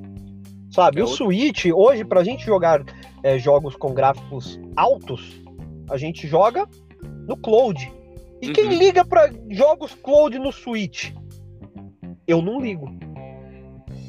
Sabe, 0.71 1.01
É 1.01 1.03
o 1.05 1.07
outro- 1.07 1.25
Switch, 1.27 1.67
hoje, 1.67 2.05
pra 2.05 2.25
gente 2.25 2.45
jogar 2.47 2.83
é, 3.23 3.39
jogos 3.39 3.77
com 3.77 3.93
gráficos 3.93 4.59
altos, 4.75 5.43
a 5.91 5.97
gente 5.99 6.27
joga 6.27 6.67
no 7.27 7.37
Cloud. 7.37 7.93
E 8.41 8.51
quem 8.53 8.65
Uhum. 8.67 8.79
liga 8.79 9.05
pra 9.05 9.31
jogos 9.51 9.95
Cloud 9.95 10.39
no 10.39 10.53
Switch? 10.53 11.13
Eu 12.27 12.41
não 12.43 12.61
ligo. 12.61 12.89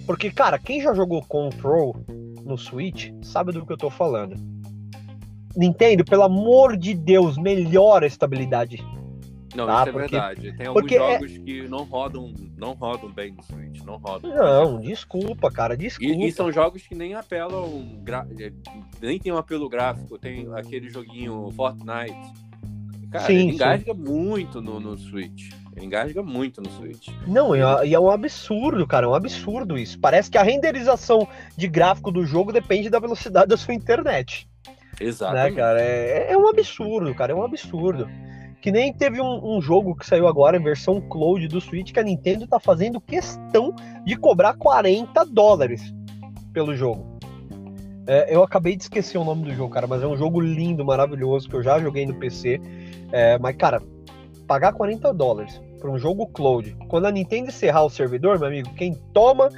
Porque, 0.07 0.31
cara, 0.31 0.57
quem 0.57 0.81
já 0.81 0.93
jogou 0.93 1.21
Control 1.21 1.95
no 2.43 2.57
Switch 2.57 3.11
sabe 3.21 3.51
do 3.51 3.65
que 3.65 3.73
eu 3.73 3.77
tô 3.77 3.89
falando. 3.89 4.35
Nintendo, 5.55 6.05
pelo 6.05 6.23
amor 6.23 6.77
de 6.77 6.93
Deus, 6.93 7.37
melhora 7.37 8.05
a 8.05 8.07
estabilidade. 8.07 8.77
Não, 9.55 9.65
Tá, 9.65 9.79
isso 9.81 9.89
é 9.89 9.91
porque- 9.91 10.07
verdade. 10.15 10.55
Tem 10.57 10.67
alguns 10.67 10.81
porque 10.81 10.95
é- 10.97 11.13
jogos 11.13 11.37
que 11.39 11.67
não 11.67 11.83
rodam, 11.83 12.33
não 12.55 12.73
rodam 12.73 13.11
bem 13.11 13.33
no 13.33 13.43
Switch, 13.43 13.81
não 13.83 13.97
rodam. 13.97 14.29
Não, 14.35 14.79
desculpa, 14.79 15.49
cara, 15.51 15.75
desculpa. 15.75 16.13
E, 16.13 16.27
e 16.27 16.31
são 16.31 16.51
jogos 16.51 16.85
que 16.85 16.93
nem 16.93 17.15
apelam, 17.15 17.99
gra- 18.03 18.27
nem 19.01 19.19
tem 19.19 19.31
um 19.33 19.37
apelo 19.37 19.67
gráfico, 19.67 20.17
tem 20.19 20.47
aquele 20.53 20.89
joguinho 20.89 21.49
Fortnite. 21.55 22.15
Cara, 23.11 23.25
Sim, 23.25 23.33
ele 23.33 23.43
sim. 23.43 23.55
engasga 23.55 23.93
muito 23.93 24.61
no, 24.61 24.79
no 24.79 24.97
Switch. 24.97 25.51
Ele 25.75 25.85
engasga 25.85 26.23
muito 26.23 26.61
no 26.61 26.69
Switch. 26.71 27.07
Não, 27.25 27.55
e 27.55 27.59
é, 27.59 27.87
e 27.87 27.93
é 27.93 27.99
um 27.99 28.09
absurdo, 28.09 28.85
cara, 28.85 29.05
é 29.05 29.09
um 29.09 29.13
absurdo 29.13 29.77
isso. 29.77 29.99
Parece 29.99 30.29
que 30.29 30.37
a 30.37 30.43
renderização 30.43 31.27
de 31.55 31.67
gráfico 31.67 32.11
do 32.11 32.25
jogo 32.25 32.51
depende 32.51 32.89
da 32.89 32.99
velocidade 32.99 33.47
da 33.47 33.57
sua 33.57 33.73
internet, 33.73 34.49
né, 34.67 34.73
Exatamente. 34.99 35.55
cara? 35.55 35.81
É, 35.81 36.31
é 36.31 36.37
um 36.37 36.47
absurdo, 36.47 37.13
cara, 37.13 37.31
é 37.31 37.35
um 37.35 37.43
absurdo. 37.43 38.09
Que 38.59 38.71
nem 38.71 38.91
teve 38.91 39.21
um, 39.21 39.57
um 39.57 39.61
jogo 39.61 39.95
que 39.95 40.05
saiu 40.05 40.27
agora 40.27 40.57
em 40.57 40.63
versão 40.63 40.99
cloud 40.99 41.47
do 41.47 41.61
Switch 41.61 41.93
que 41.93 41.99
a 41.99 42.03
Nintendo 42.03 42.47
tá 42.47 42.59
fazendo 42.59 42.99
questão 42.99 43.73
de 44.03 44.15
cobrar 44.15 44.55
40 44.55 45.23
dólares 45.25 45.93
pelo 46.51 46.75
jogo. 46.75 47.16
É, 48.07 48.33
eu 48.33 48.41
acabei 48.41 48.75
de 48.75 48.83
esquecer 48.83 49.17
o 49.17 49.23
nome 49.23 49.43
do 49.43 49.53
jogo, 49.53 49.73
cara, 49.73 49.85
mas 49.85 50.01
é 50.01 50.07
um 50.07 50.15
jogo 50.15 50.39
lindo, 50.39 50.85
maravilhoso, 50.85 51.49
que 51.49 51.55
eu 51.55 51.61
já 51.61 51.77
joguei 51.77 52.05
no 52.05 52.15
PC. 52.15 52.61
É, 53.11 53.37
mas, 53.37 53.55
cara, 53.57 53.81
pagar 54.47 54.71
40 54.73 55.13
dólares 55.13 55.61
por 55.81 55.89
um 55.89 55.97
jogo 55.97 56.25
cloud, 56.27 56.75
quando 56.87 57.05
a 57.05 57.11
Nintendo 57.11 57.49
encerrar 57.49 57.83
o 57.83 57.89
servidor, 57.89 58.39
meu 58.39 58.47
amigo, 58.47 58.73
quem 58.75 58.93
toma 59.13 59.49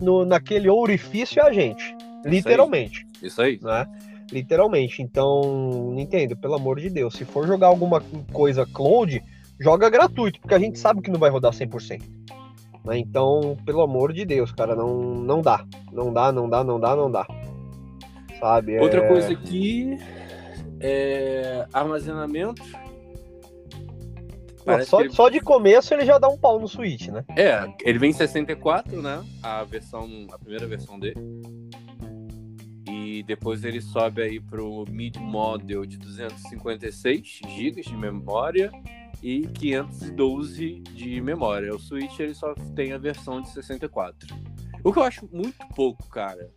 no, 0.00 0.24
naquele 0.24 0.68
orifício 0.68 1.40
é 1.40 1.46
a 1.46 1.52
gente. 1.52 1.94
Literalmente, 2.24 3.06
Isso 3.22 3.40
aí. 3.40 3.58
né? 3.62 3.86
Literalmente. 4.32 5.02
Então, 5.02 5.92
Nintendo, 5.92 6.36
pelo 6.36 6.54
amor 6.54 6.80
de 6.80 6.88
Deus, 6.90 7.14
se 7.14 7.24
for 7.24 7.46
jogar 7.46 7.68
alguma 7.68 8.02
coisa 8.32 8.66
cloud, 8.66 9.22
joga 9.58 9.90
gratuito, 9.90 10.40
porque 10.40 10.54
a 10.54 10.58
gente 10.58 10.78
sabe 10.78 11.02
que 11.02 11.10
não 11.10 11.20
vai 11.20 11.30
rodar 11.30 11.52
100%. 11.52 12.02
Né? 12.84 12.98
Então, 12.98 13.56
pelo 13.64 13.82
amor 13.82 14.12
de 14.12 14.24
Deus, 14.24 14.52
cara, 14.52 14.74
não, 14.74 14.94
não 14.98 15.42
dá. 15.42 15.64
Não 15.92 16.12
dá, 16.12 16.32
não 16.32 16.48
dá, 16.48 16.64
não 16.64 16.80
dá, 16.80 16.96
não 16.96 17.10
dá. 17.10 17.26
Sabe? 18.40 18.74
é- 18.76 18.80
Outra 18.80 19.06
coisa 19.06 19.32
aqui 19.32 19.96
é 20.80 21.66
armazenamento. 21.72 22.62
Pô, 24.64 24.84
só, 24.84 25.00
ele- 25.00 25.10
só 25.10 25.28
de 25.28 25.40
começo 25.40 25.92
ele 25.94 26.04
já 26.04 26.18
dá 26.18 26.28
um 26.28 26.36
pau 26.38 26.60
no 26.60 26.68
Switch, 26.68 27.08
né? 27.08 27.24
É, 27.36 27.72
ele 27.82 27.98
vem 27.98 28.10
em 28.10 28.14
64, 28.14 29.00
né? 29.00 29.22
A 29.42 29.64
versão, 29.64 30.08
a 30.32 30.38
primeira 30.38 30.66
versão 30.66 30.98
dele. 30.98 31.16
E 32.88 33.22
depois 33.22 33.64
ele 33.64 33.80
sobe 33.80 34.22
aí 34.22 34.40
pro 34.40 34.84
mid 34.90 35.16
model 35.16 35.84
de 35.86 35.96
256 35.98 37.40
GB 37.48 37.80
de 37.82 37.96
memória 37.96 38.70
e 39.22 39.46
512 39.48 40.80
de 40.94 41.20
memória. 41.20 41.74
O 41.74 41.78
Switch 41.78 42.18
ele 42.20 42.34
só 42.34 42.54
tem 42.74 42.92
a 42.92 42.98
versão 42.98 43.40
de 43.40 43.50
64. 43.50 44.34
O 44.84 44.92
que 44.92 44.98
eu 44.98 45.02
acho 45.02 45.28
muito 45.32 45.56
pouco, 45.74 46.06
cara. 46.08 46.50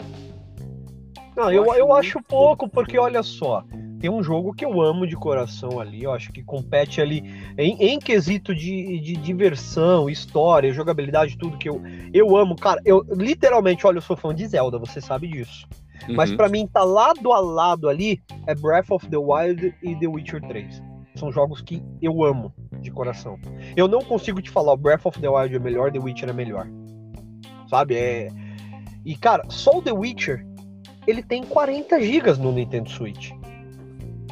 Não, 1.35 1.51
Eu 1.51 1.63
eu, 1.65 1.71
acho 1.71 1.79
eu 1.79 1.93
acho 1.95 2.21
pouco, 2.23 2.67
porque 2.69 2.97
olha 2.97 3.23
só, 3.23 3.63
tem 3.99 4.09
um 4.09 4.21
jogo 4.21 4.53
que 4.53 4.65
eu 4.65 4.81
amo 4.81 5.07
de 5.07 5.15
coração 5.15 5.79
ali, 5.79 6.03
eu 6.03 6.11
acho 6.11 6.31
que 6.31 6.43
compete 6.43 7.01
ali 7.01 7.23
em, 7.57 7.75
em 7.79 7.99
quesito 7.99 8.53
de, 8.53 8.99
de 8.99 9.15
diversão, 9.15 10.09
história, 10.09 10.71
jogabilidade, 10.73 11.37
tudo 11.37 11.57
que 11.57 11.69
eu, 11.69 11.81
eu 12.13 12.35
amo. 12.35 12.55
Cara, 12.55 12.81
eu 12.85 13.03
literalmente, 13.11 13.87
olha, 13.87 13.97
eu 13.97 14.01
sou 14.01 14.17
fã 14.17 14.33
de 14.35 14.45
Zelda, 14.47 14.77
você 14.77 14.99
sabe 15.01 15.27
disso. 15.27 15.67
Mas 16.09 16.31
Uhum. 16.31 16.37
pra 16.37 16.49
mim, 16.49 16.67
tá 16.67 16.83
lado 16.83 17.31
a 17.31 17.39
lado 17.39 17.87
ali 17.87 18.21
é 18.45 18.53
Breath 18.53 18.91
of 18.91 19.07
the 19.09 19.17
Wild 19.17 19.73
e 19.81 19.95
The 19.95 20.07
Witcher 20.07 20.41
3. 20.41 20.83
São 21.15 21.31
jogos 21.31 21.61
que 21.61 21.81
eu 22.01 22.23
amo 22.25 22.53
de 22.81 22.91
coração. 22.91 23.39
Eu 23.77 23.87
não 23.87 24.01
consigo 24.01 24.41
te 24.41 24.49
falar, 24.49 24.75
Breath 24.75 25.05
of 25.05 25.19
the 25.21 25.29
Wild 25.29 25.55
é 25.55 25.59
melhor, 25.59 25.91
The 25.91 25.99
Witcher 25.99 26.27
é 26.29 26.33
melhor. 26.33 26.67
Sabe? 27.69 27.95
É... 27.95 28.27
E, 29.05 29.15
cara, 29.15 29.43
só 29.47 29.77
o 29.77 29.81
The 29.81 29.93
Witcher, 29.93 30.45
ele 31.07 31.23
tem 31.23 31.43
40 31.43 31.99
GB 32.01 32.33
no 32.33 32.51
Nintendo 32.51 32.89
Switch. 32.89 33.31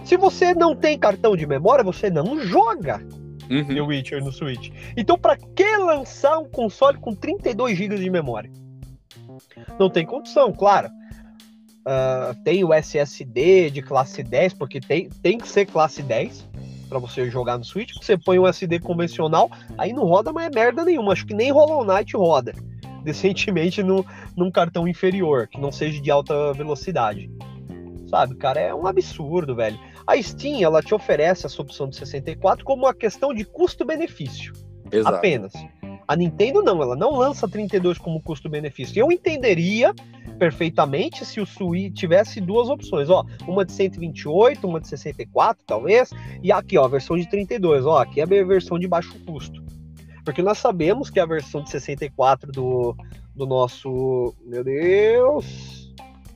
Se 0.03 0.17
você 0.17 0.53
não 0.53 0.75
tem 0.75 0.97
cartão 0.97 1.35
de 1.35 1.45
memória, 1.45 1.83
você 1.83 2.09
não 2.09 2.39
joga 2.39 3.01
Uhum. 3.49 3.65
The 3.65 3.81
Witcher 3.81 4.23
no 4.23 4.31
Switch. 4.31 4.71
Então, 4.95 5.17
pra 5.17 5.35
que 5.35 5.77
lançar 5.77 6.39
um 6.39 6.45
console 6.45 6.97
com 6.97 7.13
32 7.13 7.77
GB 7.77 7.97
de 7.97 8.09
memória? 8.09 8.49
Não 9.77 9.89
tem 9.89 10.05
condição, 10.05 10.53
claro. 10.53 10.89
Ah, 11.85 12.33
tem 12.45 12.63
o 12.63 12.73
SSD 12.73 13.69
de 13.69 13.81
classe 13.81 14.23
10, 14.23 14.53
porque 14.53 14.79
tem, 14.79 15.09
tem 15.21 15.37
que 15.37 15.49
ser 15.49 15.65
classe 15.65 16.01
10 16.01 16.47
para 16.87 16.99
você 16.99 17.29
jogar 17.29 17.57
no 17.57 17.65
Switch. 17.65 17.93
Você 18.01 18.17
põe 18.17 18.39
um 18.39 18.47
SD 18.47 18.79
convencional, 18.79 19.51
aí 19.77 19.91
não 19.91 20.05
roda 20.05 20.31
mais 20.31 20.49
merda 20.53 20.85
nenhuma. 20.85 21.11
Acho 21.11 21.25
que 21.25 21.33
nem 21.33 21.51
Hollow 21.51 21.83
Knight 21.85 22.15
roda 22.15 22.53
decentemente 23.03 23.83
no, 23.83 24.05
num 24.35 24.51
cartão 24.51 24.87
inferior, 24.87 25.47
que 25.47 25.59
não 25.59 25.71
seja 25.71 26.01
de 26.01 26.11
alta 26.11 26.53
velocidade. 26.53 27.29
Sabe, 28.09 28.35
cara, 28.35 28.59
é 28.59 28.73
um 28.73 28.87
absurdo, 28.87 29.55
velho. 29.55 29.79
A 30.05 30.21
Steam, 30.21 30.61
ela 30.61 30.81
te 30.81 30.93
oferece 30.93 31.45
essa 31.45 31.61
opção 31.61 31.87
de 31.87 31.95
64 31.95 32.65
como 32.65 32.83
uma 32.83 32.93
questão 32.93 33.33
de 33.33 33.45
custo-benefício 33.45 34.53
apenas. 35.05 35.53
A 36.07 36.15
Nintendo 36.15 36.61
não, 36.61 36.81
ela 36.81 36.95
não 36.95 37.11
lança 37.11 37.47
32 37.47 37.97
como 37.97 38.21
custo-benefício. 38.21 38.99
Eu 38.99 39.11
entenderia 39.11 39.93
perfeitamente 40.37 41.23
se 41.23 41.39
o 41.39 41.45
Switch 41.45 41.93
tivesse 41.93 42.41
duas 42.41 42.67
opções, 42.67 43.09
ó, 43.09 43.23
uma 43.47 43.63
de 43.63 43.71
128, 43.71 44.67
uma 44.67 44.81
de 44.81 44.87
64, 44.87 45.63
talvez, 45.65 46.09
e 46.43 46.51
aqui, 46.51 46.77
ó, 46.77 46.85
a 46.85 46.87
versão 46.87 47.15
de 47.15 47.29
32, 47.29 47.85
ó, 47.85 47.99
aqui 47.99 48.19
é 48.19 48.23
a 48.23 48.25
versão 48.25 48.77
de 48.77 48.87
baixo 48.87 49.17
custo. 49.25 49.63
Porque 50.23 50.41
nós 50.41 50.57
sabemos 50.57 51.09
que 51.09 51.19
a 51.19 51.25
versão 51.25 51.63
de 51.63 51.69
64 51.69 52.51
do, 52.51 52.95
do 53.35 53.45
nosso, 53.45 54.33
meu 54.45 54.63
Deus, 54.63 55.93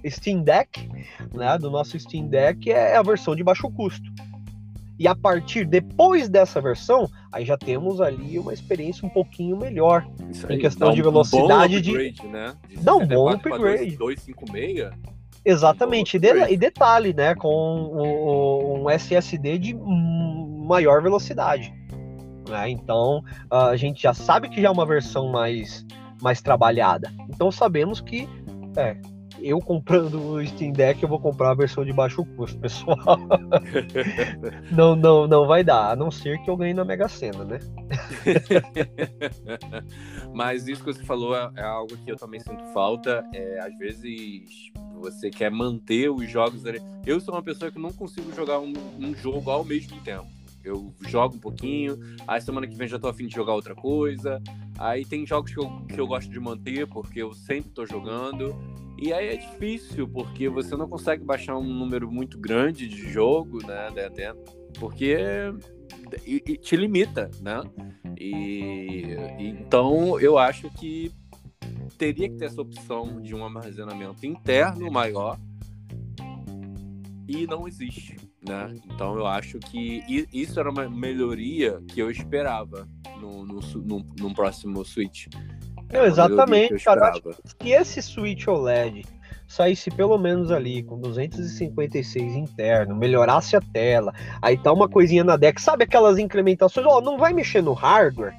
Steam 0.07 0.41
Deck, 0.41 0.89
né, 1.33 1.57
do 1.57 1.69
nosso 1.69 1.99
Steam 1.99 2.27
Deck 2.27 2.71
é 2.71 2.95
a 2.95 3.01
versão 3.03 3.35
de 3.35 3.43
baixo 3.43 3.69
custo. 3.71 4.09
E 4.97 5.07
a 5.09 5.15
partir 5.15 5.65
depois 5.65 6.29
dessa 6.29 6.61
versão, 6.61 7.09
aí 7.31 7.43
já 7.43 7.57
temos 7.57 7.99
ali 7.99 8.39
uma 8.39 8.53
experiência 8.53 9.05
um 9.05 9.09
pouquinho 9.09 9.57
melhor. 9.57 10.07
Isso 10.31 10.49
em 10.51 10.57
questão 10.57 10.93
de 10.93 11.01
um 11.01 11.03
bom 11.05 11.11
velocidade 11.11 11.81
de- 11.81 11.89
upgrade, 11.91 12.27
Né? 12.27 12.55
De 12.69 12.77
Dá 12.77 12.95
um 12.95 13.05
bom 13.05 13.29
64 13.29 13.39
pra 13.41 13.55
upgrade. 13.55 13.97
256. 13.97 14.91
Exatamente. 15.43 16.15
E, 16.15 16.17
upgrade. 16.17 16.53
e 16.53 16.57
detalhe, 16.57 17.13
né? 17.13 17.35
Com 17.35 17.49
o- 17.49 18.83
um 18.83 18.89
SSD 18.89 19.57
de 19.59 19.73
maior 20.65 21.01
velocidade. 21.03 21.73
Né? 22.49 22.69
Então 22.69 23.23
a 23.49 23.75
gente 23.75 24.03
já 24.03 24.13
sabe 24.13 24.49
que 24.49 24.61
já 24.61 24.67
é 24.67 24.71
uma 24.71 24.85
versão 24.85 25.29
mais, 25.29 25.85
mais 26.21 26.41
trabalhada. 26.41 27.11
Então 27.29 27.51
sabemos 27.51 28.01
que 28.01 28.27
é, 28.77 28.97
eu 29.41 29.59
comprando 29.59 30.15
o 30.15 30.45
Steam 30.45 30.71
Deck, 30.71 31.01
eu 31.01 31.09
vou 31.09 31.19
comprar 31.19 31.51
a 31.51 31.53
versão 31.53 31.85
de 31.85 31.93
baixo 31.93 32.25
custo, 32.35 32.57
pessoal. 32.59 32.97
não, 34.71 34.95
não, 34.95 35.27
não 35.27 35.45
vai 35.45 35.63
dar, 35.63 35.91
a 35.91 35.95
não 35.95 36.09
ser 36.09 36.39
que 36.39 36.49
eu 36.49 36.57
ganhe 36.57 36.73
na 36.73 36.85
Mega 36.85 37.07
Sena, 37.07 37.43
né? 37.43 37.59
Mas 40.33 40.67
isso 40.67 40.83
que 40.83 40.93
você 40.93 41.03
falou 41.03 41.35
é, 41.35 41.51
é 41.57 41.63
algo 41.63 41.95
que 41.97 42.11
eu 42.11 42.15
também 42.15 42.39
sinto 42.39 42.63
falta. 42.73 43.23
É, 43.33 43.59
às 43.59 43.77
vezes 43.77 44.71
você 44.99 45.29
quer 45.29 45.51
manter 45.51 46.09
os 46.09 46.29
jogos. 46.29 46.63
Eu 47.05 47.19
sou 47.19 47.33
uma 47.35 47.43
pessoa 47.43 47.71
que 47.71 47.79
não 47.79 47.91
consigo 47.91 48.33
jogar 48.35 48.59
um, 48.59 48.73
um 48.99 49.13
jogo 49.15 49.49
ao 49.51 49.63
mesmo 49.63 49.99
tempo. 50.01 50.34
Eu 50.65 50.93
jogo 51.07 51.35
um 51.35 51.39
pouquinho, 51.39 51.97
aí 52.27 52.41
semana 52.41 52.67
que 52.67 52.75
vem 52.75 52.87
já 52.87 52.99
tô 52.99 53.07
afim 53.07 53.27
de 53.27 53.35
jogar 53.35 53.53
outra 53.53 53.75
coisa. 53.75 54.41
Aí 54.77 55.05
tem 55.05 55.25
jogos 55.25 55.53
que 55.53 55.59
eu, 55.59 55.69
que 55.87 55.99
eu 55.99 56.07
gosto 56.07 56.29
de 56.29 56.39
manter, 56.39 56.87
porque 56.87 57.21
eu 57.21 57.33
sempre 57.33 57.71
tô 57.71 57.85
jogando. 57.85 58.55
E 58.97 59.13
aí 59.13 59.27
é 59.27 59.35
difícil, 59.35 60.07
porque 60.07 60.47
você 60.49 60.75
não 60.75 60.87
consegue 60.87 61.23
baixar 61.23 61.57
um 61.57 61.63
número 61.63 62.09
muito 62.09 62.39
grande 62.39 62.87
de 62.87 63.11
jogo, 63.11 63.65
né? 63.65 63.89
né, 63.91 64.09
né, 64.09 64.33
Porque 64.79 65.53
te 66.61 66.75
limita, 66.75 67.29
né? 67.41 67.61
E 68.17 69.15
então 69.37 70.19
eu 70.19 70.37
acho 70.37 70.69
que 70.71 71.11
teria 71.97 72.29
que 72.29 72.35
ter 72.35 72.45
essa 72.45 72.61
opção 72.61 73.21
de 73.21 73.35
um 73.35 73.43
armazenamento 73.43 74.25
interno 74.25 74.89
maior 74.91 75.37
e 77.27 77.47
não 77.47 77.67
existe, 77.67 78.15
né? 78.47 78.73
Então 78.85 79.17
eu 79.17 79.25
acho 79.25 79.59
que 79.59 80.03
isso 80.31 80.59
era 80.59 80.69
uma 80.69 80.89
melhoria 80.89 81.81
que 81.87 81.99
eu 81.99 82.09
esperava 82.09 82.87
no 83.19 84.33
próximo 84.33 84.83
Switch. 84.85 85.27
Não, 85.91 86.05
exatamente, 86.05 86.83
cara. 86.83 87.13
Se 87.13 87.69
esse 87.69 88.01
Switch 88.01 88.47
OLED 88.47 89.05
saísse 89.47 89.91
pelo 89.91 90.17
menos 90.17 90.51
ali 90.51 90.83
com 90.83 90.99
256 90.99 92.35
interno, 92.35 92.95
melhorasse 92.95 93.55
a 93.55 93.61
tela, 93.61 94.13
aí 94.41 94.57
tá 94.57 94.71
uma 94.73 94.89
coisinha 94.89 95.23
na 95.23 95.37
deck, 95.37 95.61
sabe 95.61 95.83
aquelas 95.83 96.17
incrementações, 96.17 96.85
ó, 96.87 96.97
oh, 96.97 97.01
não 97.01 97.17
vai 97.17 97.31
mexer 97.31 97.61
no 97.61 97.73
hardware, 97.73 98.35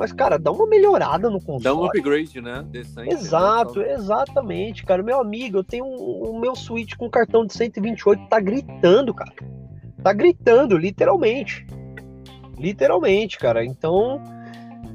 mas, 0.00 0.14
cara, 0.14 0.38
dá 0.38 0.50
uma 0.50 0.66
melhorada 0.66 1.28
no 1.28 1.38
console. 1.38 1.62
Dá 1.62 1.74
um 1.74 1.84
upgrade, 1.84 2.40
né? 2.40 2.64
Decente, 2.70 3.10
né? 3.10 3.12
Exato, 3.12 3.80
né? 3.80 3.92
exatamente, 3.92 4.82
cara. 4.82 5.02
Meu 5.02 5.20
amigo, 5.20 5.58
eu 5.58 5.62
tenho 5.62 5.84
o 5.84 6.34
um, 6.34 6.40
meu 6.40 6.56
Switch 6.56 6.96
com 6.96 7.10
cartão 7.10 7.44
de 7.44 7.52
128, 7.52 8.26
tá 8.26 8.40
gritando, 8.40 9.12
cara. 9.12 9.30
Tá 10.02 10.14
gritando, 10.14 10.78
literalmente. 10.78 11.66
Literalmente, 12.58 13.36
cara. 13.36 13.62
Então, 13.62 14.22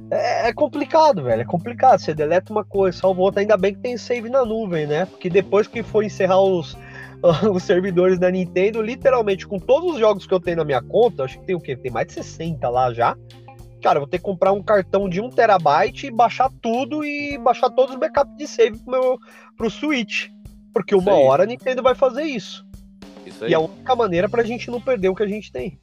é, 0.09 0.49
é, 0.49 0.53
complicado, 0.53 1.21
velho. 1.21 1.43
É 1.43 1.45
complicado. 1.45 1.99
Você 1.99 2.11
deleta 2.11 2.51
uma 2.51 2.65
coisa, 2.65 2.97
salva 2.97 3.21
outra. 3.21 3.41
Ainda 3.41 3.57
bem 3.57 3.75
que 3.75 3.81
tem 3.81 3.95
save 3.97 4.27
na 4.27 4.43
nuvem, 4.43 4.87
né? 4.87 5.05
Porque 5.05 5.29
depois 5.29 5.67
que 5.67 5.83
for 5.83 6.03
encerrar 6.03 6.41
os, 6.41 6.75
os 7.53 7.61
servidores 7.61 8.17
da 8.17 8.31
Nintendo, 8.31 8.81
literalmente, 8.81 9.45
com 9.45 9.59
todos 9.59 9.93
os 9.93 9.99
jogos 9.99 10.25
que 10.25 10.33
eu 10.33 10.39
tenho 10.39 10.57
na 10.57 10.65
minha 10.65 10.81
conta, 10.81 11.25
acho 11.25 11.39
que 11.39 11.45
tem 11.45 11.55
o 11.55 11.61
quê? 11.61 11.75
Tem 11.75 11.91
mais 11.91 12.07
de 12.07 12.13
60 12.13 12.67
lá 12.69 12.91
já. 12.91 13.15
Cara, 13.85 13.99
vou 13.99 14.07
ter 14.07 14.17
que 14.17 14.23
comprar 14.23 14.51
um 14.51 14.63
cartão 14.63 15.07
de 15.07 15.21
1 15.21 15.29
terabyte, 15.29 16.09
baixar 16.09 16.49
tudo 16.59 17.05
e 17.05 17.37
baixar 17.37 17.69
todos 17.69 17.93
os 17.93 17.99
backups 17.99 18.35
de 18.35 18.47
save 18.47 18.79
pro, 18.79 18.91
meu, 18.91 19.19
pro 19.55 19.69
Switch. 19.69 20.29
Porque 20.73 20.95
uma 20.95 21.13
hora 21.13 21.43
a 21.43 21.45
Nintendo 21.45 21.83
vai 21.83 21.93
fazer 21.93 22.23
isso. 22.23 22.65
isso 23.23 23.45
e 23.45 23.53
é 23.53 23.55
a 23.55 23.59
única 23.59 23.95
maneira 23.95 24.27
pra 24.27 24.41
gente 24.41 24.71
não 24.71 24.81
perder 24.81 25.09
o 25.09 25.13
que 25.13 25.21
a 25.21 25.27
gente 25.27 25.51
tem. 25.51 25.79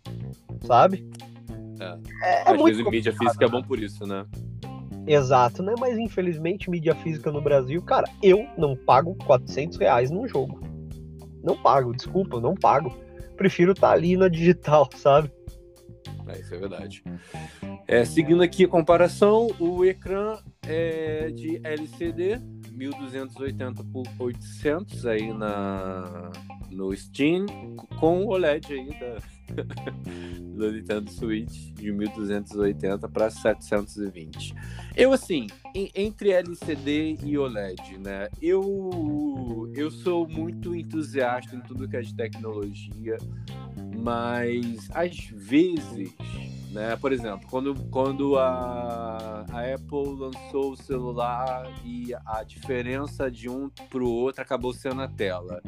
Sabe? 0.63 1.09
É. 1.79 1.97
É, 2.25 2.51
é 2.51 2.51
Às 2.51 2.61
vezes 2.61 2.85
mídia 2.85 3.13
física 3.13 3.45
é 3.45 3.49
bom 3.49 3.63
por 3.63 3.79
isso, 3.79 4.05
né? 4.05 4.27
Exato, 5.07 5.63
né? 5.63 5.75
Mas 5.79 5.97
infelizmente, 5.97 6.69
mídia 6.69 6.97
física 6.97 7.31
no 7.31 7.41
Brasil, 7.41 7.81
cara, 7.83 8.11
eu 8.21 8.49
não 8.59 8.75
pago 8.75 9.15
400 9.25 9.79
reais 9.79 10.11
num 10.11 10.27
jogo. 10.27 10.61
Não 11.41 11.57
pago, 11.57 11.95
desculpa, 11.95 12.41
não 12.41 12.57
pago. 12.57 12.93
Prefiro 13.37 13.71
estar 13.71 13.91
tá 13.91 13.93
ali 13.93 14.17
na 14.17 14.27
digital, 14.27 14.91
sabe? 14.99 15.31
É, 16.33 16.41
isso 16.41 16.55
é 16.55 16.59
verdade. 16.59 17.05
É, 17.87 18.05
seguindo 18.05 18.43
aqui 18.43 18.65
a 18.65 18.69
comparação, 18.69 19.49
o 19.59 19.85
ecrã 19.85 20.39
é 20.67 21.31
de 21.31 21.61
LCD, 21.63 22.41
1280 22.83 23.85
por 23.85 24.05
800 24.19 25.07
aí 25.07 25.33
na, 25.33 26.31
no 26.71 26.95
Steam, 26.97 27.47
com 27.99 28.25
o 28.25 28.29
OLED 28.29 28.73
aí 28.73 28.91
da, 28.99 29.19
do 30.41 30.73
Nintendo 30.73 31.11
Switch 31.11 31.73
de 31.75 31.93
1280 31.93 33.09
para 33.09 33.31
720. 33.31 34.55
Eu 34.97 35.13
assim, 35.13 35.47
entre 35.95 36.31
LCD 36.31 37.19
e 37.25 37.39
OLED, 37.39 37.99
né? 37.99 38.29
Eu 38.41 39.71
eu 39.75 39.91
sou 39.91 40.29
muito 40.29 40.75
entusiasta 40.75 41.55
em 41.55 41.61
tudo 41.61 41.89
que 41.89 41.97
é 41.97 42.01
de 42.01 42.15
tecnologia, 42.15 43.17
mas 44.03 44.89
às 44.93 45.17
vezes 45.33 46.15
né? 46.73 46.97
Por 46.97 47.13
exemplo, 47.13 47.47
quando, 47.51 47.75
quando 47.91 48.39
a, 48.39 49.45
a 49.51 49.75
Apple 49.75 50.17
lançou 50.19 50.73
o 50.73 50.77
celular 50.77 51.71
e 51.85 52.15
a 52.25 52.43
diferença 52.43 53.31
de 53.31 53.49
um 53.49 53.69
para 53.69 54.03
o 54.03 54.11
outro 54.11 54.43
acabou 54.43 54.73
sendo 54.73 55.03
a 55.03 55.09
tela. 55.09 55.63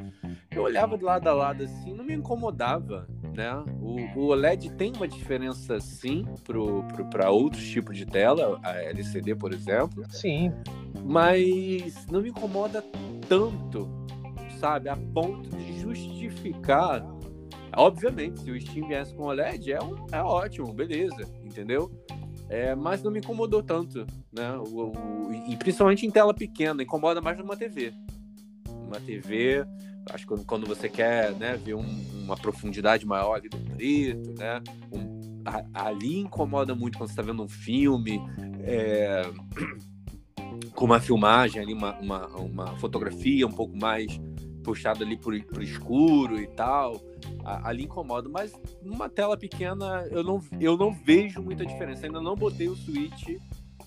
Eu 0.51 0.63
olhava 0.63 0.97
de 0.97 1.05
lado 1.05 1.29
a 1.29 1.33
lado 1.33 1.63
assim, 1.63 1.93
não 1.93 2.05
me 2.05 2.15
incomodava, 2.15 3.07
né? 3.37 3.53
O, 3.81 4.19
o 4.19 4.27
OLED 4.29 4.71
tem 4.73 4.93
uma 4.97 5.07
diferença 5.07 5.79
sim 5.81 6.25
para 7.11 7.31
outros 7.31 7.65
tipos 7.69 7.97
de 7.97 8.07
tela, 8.07 8.59
a 8.63 8.77
LCD, 8.77 9.35
por 9.35 9.53
exemplo. 9.53 10.05
Sim. 10.09 10.53
Mas 11.05 12.07
não 12.07 12.23
me 12.23 12.31
incomoda 12.31 12.83
tanto, 13.29 13.89
sabe? 14.59 14.89
A 14.89 14.97
ponto 14.97 15.49
de 15.57 15.81
justificar 15.81 17.05
Obviamente, 17.77 18.41
se 18.41 18.51
o 18.51 18.61
Steam 18.61 18.89
viesse 18.89 19.15
com 19.15 19.25
OLED, 19.25 19.73
é, 19.73 19.83
um, 19.83 20.07
é 20.13 20.23
ótimo, 20.23 20.73
beleza, 20.73 21.29
entendeu? 21.45 21.91
É, 22.49 22.75
mas 22.75 23.03
não 23.03 23.11
me 23.11 23.21
incomodou 23.21 23.63
tanto, 23.63 24.07
né? 24.33 24.53
O, 24.57 24.93
o, 24.93 25.33
e 25.49 25.57
principalmente 25.57 26.07
em 26.07 26.11
tela 26.11 26.35
pequena, 26.35 26.83
incomoda 26.83 27.21
mais 27.21 27.39
numa 27.39 27.57
TV. 27.57 27.93
Uma 28.69 29.01
TV, 29.01 29.65
acho 30.11 30.27
que 30.27 30.45
quando 30.45 30.67
você 30.67 30.89
quer 30.89 31.33
né, 31.33 31.57
ver 31.57 31.75
um, 31.75 32.05
uma 32.25 32.37
profundidade 32.37 33.07
maior 33.07 33.35
ali 33.35 33.49
do 33.49 33.59
preto, 33.59 34.35
né? 34.39 34.63
Um, 34.93 35.43
a, 35.45 35.87
ali 35.87 36.21
incomoda 36.21 36.75
muito 36.75 36.99
quando 36.99 37.09
você 37.09 37.13
está 37.13 37.23
vendo 37.23 37.43
um 37.43 37.49
filme. 37.49 38.21
É, 38.63 39.23
com 40.75 40.85
uma 40.85 41.01
filmagem 41.01 41.63
ali, 41.63 41.73
uma, 41.73 41.99
uma, 41.99 42.27
uma 42.37 42.77
fotografia 42.79 43.47
um 43.47 43.53
pouco 43.53 43.77
mais 43.77 44.21
puxada 44.65 45.05
ali 45.05 45.17
pro, 45.17 45.41
pro 45.45 45.63
escuro 45.63 46.41
e 46.41 46.47
tal 46.49 47.01
ali 47.45 47.85
incomoda, 47.85 48.29
mas 48.29 48.53
numa 48.83 49.09
tela 49.09 49.37
pequena 49.37 50.07
eu 50.11 50.23
não, 50.23 50.41
eu 50.61 50.77
não 50.77 50.93
vejo 50.93 51.43
muita 51.43 51.65
diferença. 51.65 52.07
Ainda 52.07 52.21
não 52.21 52.35
botei 52.35 52.69
o 52.69 52.77
Switch 52.77 53.39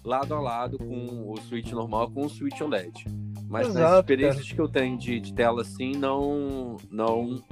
lado 0.03 0.33
a 0.33 0.39
lado 0.39 0.77
com 0.77 1.31
o 1.31 1.37
Switch 1.41 1.71
normal 1.71 2.09
com 2.11 2.25
o 2.25 2.29
Switch 2.29 2.61
OLED. 2.61 3.05
Mas 3.49 3.67
Exato, 3.67 3.79
nas 3.79 3.99
experiências 3.99 4.43
cara. 4.43 4.55
que 4.55 4.61
eu 4.61 4.69
tenho 4.69 4.97
de, 4.97 5.19
de, 5.19 5.33
tela 5.33 5.61
assim, 5.61 5.93
não, 5.93 6.77
não, 6.91 7.43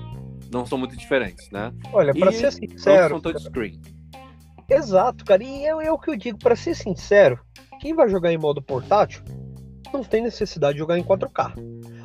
não 0.51 0.65
são 0.65 0.77
muito 0.77 0.95
diferentes, 0.95 1.49
né? 1.51 1.73
Olha, 1.91 2.13
para 2.13 2.31
ser 2.31 2.51
sincero. 2.51 3.15
São 3.15 3.21
touchscreen. 3.21 3.81
Exato, 4.69 5.23
cara. 5.23 5.43
E 5.43 5.65
eu, 5.65 5.81
eu 5.81 5.97
que 5.97 6.09
eu 6.09 6.17
digo, 6.17 6.37
para 6.37 6.55
ser 6.55 6.75
sincero, 6.75 7.39
quem 7.79 7.93
vai 7.93 8.09
jogar 8.09 8.31
em 8.31 8.37
modo 8.37 8.61
portátil 8.61 9.23
não 9.93 10.03
tem 10.03 10.21
necessidade 10.21 10.73
de 10.73 10.79
jogar 10.79 10.97
em 10.97 11.03
4K 11.03 11.53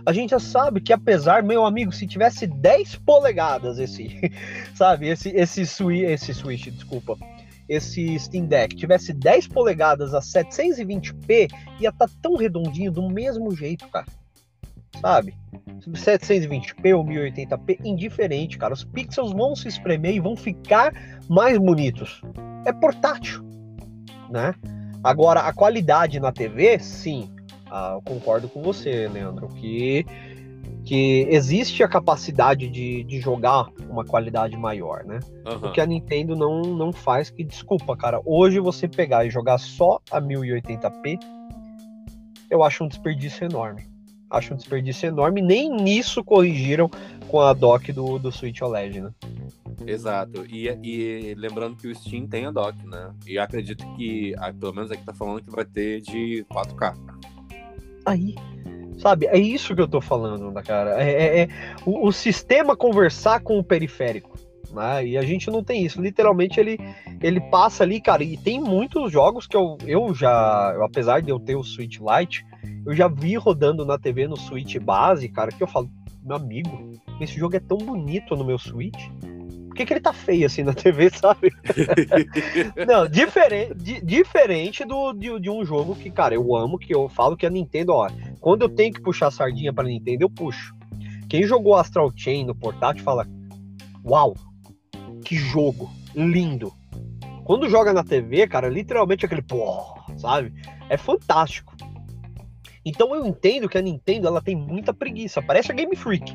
a 0.04 0.12
gente 0.12 0.30
já 0.30 0.38
sabe 0.38 0.80
que 0.80 0.92
apesar, 0.92 1.42
meu 1.42 1.64
amigo, 1.64 1.92
se 1.92 2.06
tivesse 2.06 2.46
10 2.46 2.96
polegadas 2.96 3.78
esse, 3.78 4.32
sabe, 4.74 5.08
esse 5.08 5.30
esse 5.30 5.66
Switch, 5.66 6.02
esse 6.02 6.34
Switch, 6.34 6.68
desculpa, 6.68 7.16
esse 7.68 8.18
Steam 8.18 8.46
Deck 8.46 8.74
tivesse 8.74 9.12
10 9.12 9.48
polegadas 9.48 10.12
a 10.12 10.20
720p, 10.20 11.48
ia 11.78 11.90
estar 11.90 12.08
tá 12.08 12.14
tão 12.20 12.36
redondinho 12.36 12.90
do 12.90 13.08
mesmo 13.08 13.54
jeito, 13.54 13.86
cara. 13.88 14.06
Sabe? 15.00 15.34
720p 15.88 16.96
ou 16.96 17.04
1080p, 17.04 17.78
indiferente, 17.84 18.58
cara. 18.58 18.74
Os 18.74 18.84
pixels 18.84 19.32
vão 19.32 19.54
se 19.54 19.68
espremer 19.68 20.14
e 20.14 20.20
vão 20.20 20.36
ficar 20.36 20.92
mais 21.28 21.56
bonitos. 21.56 22.20
É 22.66 22.72
portátil, 22.72 23.42
né? 24.28 24.52
Agora, 25.02 25.40
a 25.40 25.52
qualidade 25.52 26.20
na 26.20 26.32
TV, 26.32 26.78
sim, 26.78 27.32
ah, 27.70 27.92
eu 27.94 28.02
concordo 28.02 28.48
com 28.48 28.60
você, 28.62 29.08
Leandro, 29.08 29.46
que, 29.48 30.04
que 30.84 31.26
existe 31.30 31.82
a 31.82 31.88
capacidade 31.88 32.68
de, 32.68 33.04
de 33.04 33.20
jogar 33.20 33.68
uma 33.88 34.04
qualidade 34.04 34.56
maior, 34.56 35.04
né? 35.04 35.20
Uhum. 35.46 35.68
O 35.68 35.72
que 35.72 35.80
a 35.80 35.86
Nintendo 35.86 36.34
não, 36.34 36.62
não 36.62 36.92
faz, 36.92 37.30
que 37.30 37.44
desculpa, 37.44 37.96
cara, 37.96 38.20
hoje 38.24 38.58
você 38.58 38.88
pegar 38.88 39.24
e 39.24 39.30
jogar 39.30 39.58
só 39.58 40.00
a 40.10 40.20
1080p, 40.20 41.18
eu 42.50 42.64
acho 42.64 42.82
um 42.82 42.88
desperdício 42.88 43.44
enorme. 43.44 43.88
Acho 44.28 44.54
um 44.54 44.56
desperdício 44.56 45.06
enorme, 45.06 45.40
nem 45.40 45.70
nisso 45.70 46.24
corrigiram 46.24 46.90
com 47.28 47.40
a 47.40 47.52
dock 47.52 47.92
do, 47.92 48.18
do 48.18 48.32
Switch 48.32 48.60
OLED, 48.60 49.00
né? 49.00 49.10
Exato. 49.86 50.44
E, 50.46 50.68
e 50.82 51.34
lembrando 51.34 51.76
que 51.76 51.88
o 51.88 51.94
Steam 51.94 52.26
tem 52.26 52.46
a 52.46 52.50
dock, 52.50 52.76
né? 52.86 53.12
E 53.26 53.38
acredito 53.38 53.84
que, 53.94 54.34
pelo 54.58 54.74
menos 54.74 54.90
aqui 54.90 55.04
tá 55.04 55.14
falando 55.14 55.42
que 55.42 55.50
vai 55.50 55.64
ter 55.64 56.00
de 56.00 56.44
4K 56.50 56.94
aí. 58.04 58.34
Sabe? 58.98 59.26
É 59.26 59.38
isso 59.38 59.74
que 59.74 59.80
eu 59.80 59.88
tô 59.88 60.00
falando, 60.00 60.50
né, 60.50 60.62
cara. 60.62 61.02
É, 61.02 61.10
é, 61.10 61.40
é 61.42 61.48
o, 61.86 62.06
o, 62.06 62.12
sistema 62.12 62.76
conversar 62.76 63.40
com 63.40 63.58
o 63.58 63.64
periférico. 63.64 64.38
Né? 64.72 65.06
E 65.06 65.18
a 65.18 65.22
gente 65.22 65.50
não 65.50 65.64
tem 65.64 65.84
isso. 65.84 66.02
Literalmente 66.02 66.60
ele, 66.60 66.78
ele 67.22 67.40
passa 67.40 67.82
ali, 67.82 68.00
cara. 68.00 68.22
E 68.22 68.36
tem 68.36 68.60
muitos 68.60 69.10
jogos 69.10 69.46
que 69.46 69.56
eu, 69.56 69.78
eu 69.86 70.14
já, 70.14 70.72
eu, 70.74 70.84
apesar 70.84 71.22
de 71.22 71.30
eu 71.30 71.40
ter 71.40 71.56
o 71.56 71.64
Switch 71.64 71.98
Lite, 71.98 72.44
eu 72.84 72.94
já 72.94 73.08
vi 73.08 73.36
rodando 73.36 73.86
na 73.86 73.98
TV 73.98 74.28
no 74.28 74.36
Switch 74.36 74.76
base, 74.78 75.28
cara, 75.28 75.50
que 75.50 75.62
eu 75.62 75.66
falo, 75.66 75.90
meu 76.22 76.36
amigo, 76.36 76.92
esse 77.20 77.38
jogo 77.38 77.56
é 77.56 77.60
tão 77.60 77.78
bonito 77.78 78.36
no 78.36 78.44
meu 78.44 78.58
Switch 78.58 79.08
por 79.70 79.76
que, 79.76 79.86
que 79.86 79.92
ele 79.92 80.00
tá 80.00 80.12
feio 80.12 80.46
assim 80.46 80.64
na 80.64 80.74
TV, 80.74 81.10
sabe? 81.14 81.52
não, 82.86 83.06
diferente, 83.06 83.74
di, 83.74 84.04
diferente 84.04 84.84
do, 84.84 85.12
de, 85.12 85.38
de, 85.38 85.48
um 85.48 85.64
jogo 85.64 85.94
que, 85.94 86.10
cara, 86.10 86.34
eu 86.34 86.56
amo, 86.56 86.76
que 86.76 86.92
eu 86.92 87.08
falo 87.08 87.36
que 87.36 87.46
a 87.46 87.50
Nintendo, 87.50 87.92
ó, 87.92 88.10
quando 88.40 88.62
eu 88.62 88.68
tenho 88.68 88.92
que 88.92 89.00
puxar 89.00 89.28
a 89.28 89.30
sardinha 89.30 89.72
pra 89.72 89.84
Nintendo, 89.84 90.24
eu 90.24 90.30
puxo. 90.30 90.74
Quem 91.28 91.44
jogou 91.44 91.76
Astral 91.76 92.10
Chain 92.16 92.44
no 92.44 92.54
portátil 92.54 93.04
fala, 93.04 93.24
uau, 94.04 94.34
que 95.24 95.36
jogo, 95.36 95.88
lindo. 96.16 96.72
Quando 97.44 97.70
joga 97.70 97.92
na 97.92 98.02
TV, 98.02 98.48
cara, 98.48 98.68
literalmente 98.68 99.24
aquele 99.24 99.42
pô, 99.42 99.94
sabe? 100.16 100.52
É 100.88 100.96
fantástico. 100.96 101.76
Então 102.84 103.14
eu 103.14 103.24
entendo 103.24 103.68
que 103.68 103.78
a 103.78 103.82
Nintendo 103.82 104.26
ela 104.26 104.42
tem 104.42 104.56
muita 104.56 104.92
preguiça, 104.92 105.40
parece 105.40 105.70
a 105.70 105.74
Game 105.74 105.94
Freak 105.94 106.34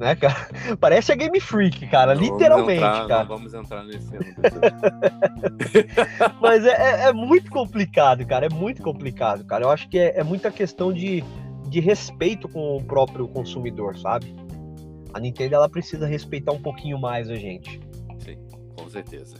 né, 0.00 0.16
cara? 0.16 0.48
Parece 0.80 1.12
a 1.12 1.14
Game 1.14 1.38
Freak, 1.38 1.86
cara, 1.88 2.14
Não 2.14 2.22
literalmente, 2.22 2.80
vamos 2.80 2.96
entrar, 2.98 3.08
cara. 3.08 3.24
Vamos 3.24 3.54
entrar 3.54 3.84
nesse 3.84 4.08
ano. 4.16 4.24
Mas 6.40 6.64
é, 6.64 6.70
é- 6.70 7.08
é 7.08 7.12
muito 7.12 7.50
complicado, 7.50 8.26
cara. 8.26 8.46
É 8.46 8.48
muito 8.48 8.82
complicado, 8.82 9.44
cara. 9.44 9.64
Eu 9.64 9.70
acho 9.70 9.88
que 9.88 9.98
é, 9.98 10.18
é 10.18 10.24
muita 10.24 10.50
questão 10.50 10.92
de, 10.92 11.22
de 11.68 11.80
respeito 11.80 12.48
com 12.48 12.76
o 12.76 12.82
próprio 12.82 13.28
consumidor, 13.28 13.96
sabe? 13.96 14.34
A 15.12 15.20
Nintendo 15.20 15.56
ela 15.56 15.68
precisa 15.68 16.06
respeitar 16.06 16.52
um 16.52 16.62
pouquinho 16.62 16.98
mais 16.98 17.28
a 17.28 17.34
gente. 17.34 17.80
Sim, 18.20 18.38
com 18.76 18.88
certeza. 18.88 19.36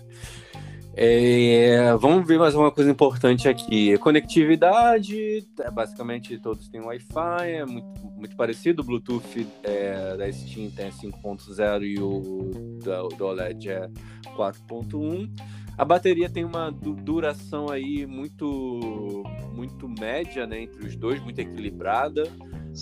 É, 1.03 1.95
vamos 1.97 2.29
ver 2.29 2.39
mais 2.39 2.55
uma 2.55 2.71
coisa 2.71 2.91
importante 2.91 3.49
aqui. 3.49 3.97
Conectividade, 3.97 5.47
é, 5.59 5.71
basicamente 5.71 6.37
todos 6.37 6.69
têm 6.69 6.83
Wi-Fi, 6.83 7.49
é 7.53 7.65
muito, 7.65 7.89
muito 8.19 8.37
parecido. 8.37 8.83
O 8.83 8.85
Bluetooth 8.85 9.47
é, 9.63 10.15
da 10.19 10.31
Steam 10.31 10.71
tem 10.71 10.91
5.0 10.91 11.85
e 11.85 11.99
o 11.99 12.79
do 13.17 13.25
OLED 13.25 13.71
é 13.71 13.89
4.1. 14.37 15.31
A 15.79 15.87
bateria 15.87 16.29
tem 16.29 16.45
uma 16.45 16.71
du- 16.71 16.93
duração 16.95 17.71
aí 17.71 18.05
muito 18.07 19.23
muito 19.55 19.89
média, 19.89 20.47
né, 20.47 20.61
entre 20.65 20.87
os 20.87 20.95
dois, 20.97 21.19
muito 21.23 21.39
equilibrada. 21.39 22.25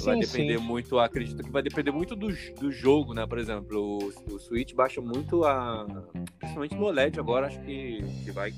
Vai 0.04 0.14
Sim, 0.14 0.20
depender 0.20 0.58
sim. 0.58 0.64
muito, 0.64 0.98
acredito 0.98 1.42
que 1.42 1.50
vai 1.50 1.62
depender 1.62 1.90
muito 1.90 2.14
do, 2.14 2.28
do 2.60 2.70
jogo, 2.70 3.14
né? 3.14 3.26
Por 3.26 3.38
exemplo, 3.38 3.98
o, 3.98 4.34
o 4.34 4.38
Switch 4.38 4.74
baixa 4.74 5.00
muito 5.00 5.44
a. 5.44 5.86
Principalmente 6.38 6.74
no 6.74 6.84
OLED 6.84 7.18
agora, 7.18 7.46
acho 7.46 7.60
que, 7.60 8.02
que 8.24 8.30
vai, 8.30 8.52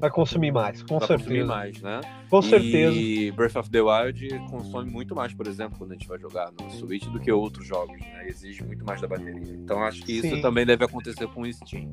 Vai 0.00 0.10
consumir 0.10 0.50
mais, 0.50 0.82
com 0.82 0.98
vai 0.98 1.06
certeza. 1.08 1.28
consumir 1.28 1.44
mais, 1.44 1.82
né? 1.82 2.00
Com 2.30 2.40
certeza. 2.40 2.96
E 2.96 3.30
Breath 3.32 3.56
of 3.56 3.70
the 3.70 3.82
Wild 3.82 4.28
consome 4.48 4.90
muito 4.90 5.14
mais, 5.14 5.34
por 5.34 5.46
exemplo, 5.46 5.76
quando 5.76 5.90
a 5.90 5.94
gente 5.94 6.08
vai 6.08 6.18
jogar 6.18 6.50
no 6.58 6.70
Switch 6.70 7.04
do 7.08 7.20
que 7.20 7.30
outros 7.30 7.66
jogos, 7.66 8.00
né? 8.00 8.26
Exige 8.26 8.64
muito 8.64 8.82
mais 8.82 8.98
da 9.02 9.06
bateria. 9.06 9.52
Então 9.54 9.82
acho 9.84 10.02
que 10.02 10.12
isso 10.12 10.36
Sim. 10.36 10.40
também 10.40 10.64
deve 10.64 10.86
acontecer 10.86 11.26
com 11.28 11.42
o 11.42 11.52
Steam. 11.52 11.84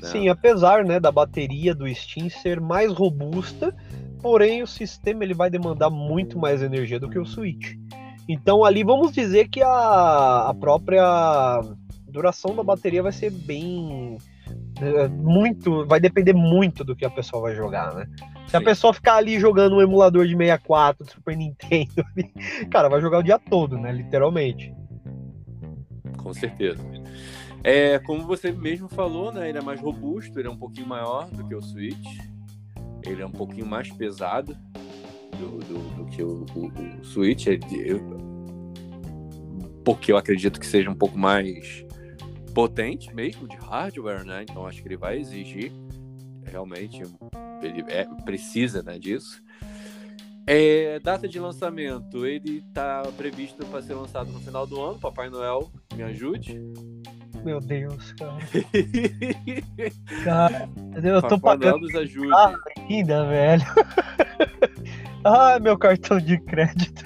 né? 0.00 0.08
Sim, 0.08 0.28
apesar 0.30 0.86
né, 0.86 0.98
da 0.98 1.12
bateria 1.12 1.74
do 1.74 1.86
Steam 1.94 2.30
ser 2.30 2.62
mais 2.62 2.90
robusta, 2.94 3.76
porém 4.20 4.62
o 4.62 4.66
sistema 4.66 5.24
ele 5.24 5.34
vai 5.34 5.50
demandar 5.50 5.90
muito 5.90 6.38
mais 6.38 6.62
energia 6.62 7.00
do 7.00 7.08
que 7.08 7.18
o 7.18 7.26
Switch. 7.26 7.74
Então 8.28 8.64
ali 8.64 8.84
vamos 8.84 9.12
dizer 9.12 9.48
que 9.48 9.62
a, 9.62 10.48
a 10.48 10.54
própria 10.54 11.60
duração 12.08 12.54
da 12.54 12.62
bateria 12.62 13.02
vai 13.02 13.12
ser 13.12 13.30
bem 13.30 14.18
é, 14.80 15.08
muito, 15.08 15.86
vai 15.86 16.00
depender 16.00 16.32
muito 16.32 16.84
do 16.84 16.96
que 16.96 17.04
a 17.04 17.10
pessoa 17.10 17.42
vai 17.42 17.54
jogar, 17.54 17.94
né? 17.94 18.06
Se 18.46 18.56
a 18.56 18.60
pessoa 18.60 18.92
ficar 18.92 19.16
ali 19.16 19.38
jogando 19.38 19.76
um 19.76 19.80
emulador 19.80 20.26
de 20.26 20.36
64, 20.36 21.04
do 21.04 21.10
Super 21.10 21.36
Nintendo, 21.36 22.04
cara, 22.70 22.88
vai 22.88 23.00
jogar 23.00 23.18
o 23.18 23.22
dia 23.22 23.38
todo, 23.38 23.78
né? 23.78 23.92
Literalmente. 23.92 24.74
Com 26.16 26.32
certeza. 26.34 26.82
É, 27.62 27.98
como 28.00 28.26
você 28.26 28.50
mesmo 28.50 28.88
falou, 28.88 29.32
né? 29.32 29.48
Ele 29.48 29.58
é 29.58 29.62
mais 29.62 29.80
robusto, 29.80 30.38
ele 30.38 30.48
é 30.48 30.50
um 30.50 30.56
pouquinho 30.56 30.86
maior 30.86 31.30
do 31.30 31.46
que 31.46 31.54
o 31.54 31.62
Switch. 31.62 32.18
Ele 33.04 33.22
é 33.22 33.26
um 33.26 33.30
pouquinho 33.30 33.66
mais 33.66 33.90
pesado 33.90 34.56
do, 35.38 35.58
do- 35.58 35.96
do 35.96 36.06
que 36.06 36.22
o, 36.22 36.44
o- 36.54 37.00
o 37.00 37.04
Switch. 37.04 37.46
Ele- 37.46 37.60
eu- 37.84 38.00
porque 39.84 40.12
eu 40.12 40.16
acredito 40.16 40.60
que 40.60 40.66
seja 40.66 40.90
um 40.90 40.94
pouco 40.94 41.18
mais 41.18 41.84
potente 42.54 43.14
mesmo 43.14 43.48
de 43.48 43.56
hardware, 43.56 44.24
né? 44.24 44.42
Então 44.48 44.66
acho 44.66 44.82
que 44.82 44.88
ele 44.88 44.96
vai 44.96 45.18
exigir 45.18 45.72
realmente, 46.44 47.02
ele 47.62 47.84
é- 47.88 48.04
precisa 48.24 48.82
né, 48.82 48.98
disso. 48.98 49.42
É, 50.46 50.98
data 50.98 51.28
de 51.28 51.38
lançamento, 51.38 52.26
ele 52.26 52.64
está 52.66 53.02
previsto 53.16 53.64
para 53.66 53.80
ser 53.82 53.94
lançado 53.94 54.32
no 54.32 54.40
final 54.40 54.66
do 54.66 54.80
ano. 54.82 54.98
Papai 54.98 55.30
Noel, 55.30 55.70
me 55.94 56.02
ajude. 56.02 56.60
Meu 57.44 57.60
Deus, 57.60 58.12
cara. 58.12 58.38
Cara, 60.24 60.68
eu 61.02 61.22
tô 61.22 61.38
Papai 61.40 61.58
pagando. 61.58 61.86
Ah. 62.34 62.54
ainda, 62.88 63.26
velho. 63.26 63.64
Ai, 65.24 65.60
meu 65.60 65.78
cartão 65.78 66.18
de 66.18 66.38
crédito. 66.38 67.04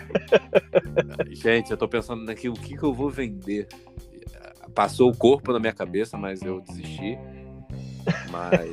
Gente, 1.30 1.70
eu 1.70 1.76
tô 1.76 1.88
pensando 1.88 2.28
aqui 2.30 2.48
o 2.48 2.54
que, 2.54 2.76
que 2.76 2.82
eu 2.82 2.94
vou 2.94 3.10
vender. 3.10 3.68
Passou 4.74 5.10
o 5.10 5.16
corpo 5.16 5.52
na 5.52 5.58
minha 5.58 5.72
cabeça, 5.72 6.16
mas 6.16 6.42
eu 6.42 6.60
desisti. 6.60 7.18
Mas. 8.30 8.70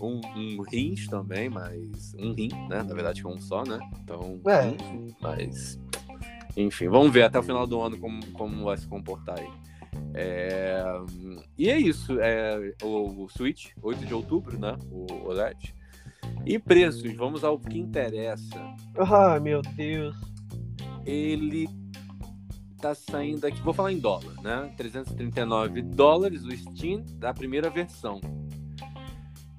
um, 0.00 0.20
um 0.36 0.62
rins 0.62 1.06
também, 1.06 1.48
mas. 1.48 2.14
Um 2.18 2.32
rim, 2.32 2.50
né? 2.68 2.82
Na 2.82 2.94
verdade, 2.94 3.26
um 3.26 3.38
só, 3.38 3.64
né? 3.64 3.78
Então. 4.02 4.40
É. 4.46 4.66
um, 4.66 5.08
mas. 5.20 5.78
Enfim, 6.56 6.88
vamos 6.88 7.12
ver 7.12 7.24
até 7.24 7.38
o 7.38 7.42
final 7.42 7.66
do 7.66 7.80
ano 7.80 7.98
como, 7.98 8.24
como 8.32 8.64
vai 8.64 8.76
se 8.76 8.88
comportar 8.88 9.38
aí. 9.38 9.48
É, 10.14 10.82
e 11.58 11.68
é 11.68 11.78
isso. 11.78 12.18
É, 12.20 12.74
o, 12.82 13.24
o 13.24 13.28
Switch, 13.28 13.72
8 13.82 14.06
de 14.06 14.14
outubro, 14.14 14.58
né? 14.58 14.76
O 14.90 15.28
OLED. 15.28 15.74
E 16.44 16.58
preços, 16.58 17.14
vamos 17.14 17.44
ao 17.44 17.56
que 17.58 17.78
interessa. 17.78 18.58
Ai, 18.96 19.38
meu 19.40 19.62
Deus. 19.62 20.16
Ele 21.04 21.68
tá 22.80 22.94
saindo 22.94 23.46
aqui, 23.46 23.60
vou 23.62 23.74
falar 23.74 23.92
em 23.92 23.98
dólar, 23.98 24.34
né? 24.42 24.72
339 24.76 25.82
dólares 25.82 26.44
o 26.44 26.56
Steam 26.56 27.04
da 27.14 27.34
primeira 27.34 27.70
versão. 27.70 28.20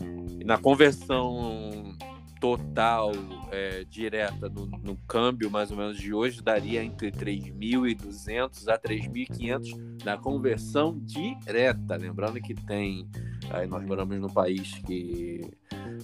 Na 0.43 0.57
conversão 0.57 1.95
total 2.39 3.11
é, 3.51 3.83
direta 3.89 4.47
no, 4.49 4.67
no 4.67 4.95
câmbio, 5.07 5.49
mais 5.49 5.71
ou 5.71 5.77
menos 5.77 5.97
de 5.97 6.13
hoje, 6.13 6.41
daria 6.41 6.83
entre 6.83 7.11
3.200 7.11 8.67
a 8.67 8.77
3.500 8.77 10.03
na 10.03 10.17
conversão 10.17 10.97
direta. 10.99 11.95
Lembrando 11.95 12.39
que 12.39 12.53
tem. 12.53 13.07
Aí 13.49 13.65
nós 13.67 13.83
moramos 13.85 14.19
num 14.19 14.29
país 14.29 14.73
que 14.85 15.41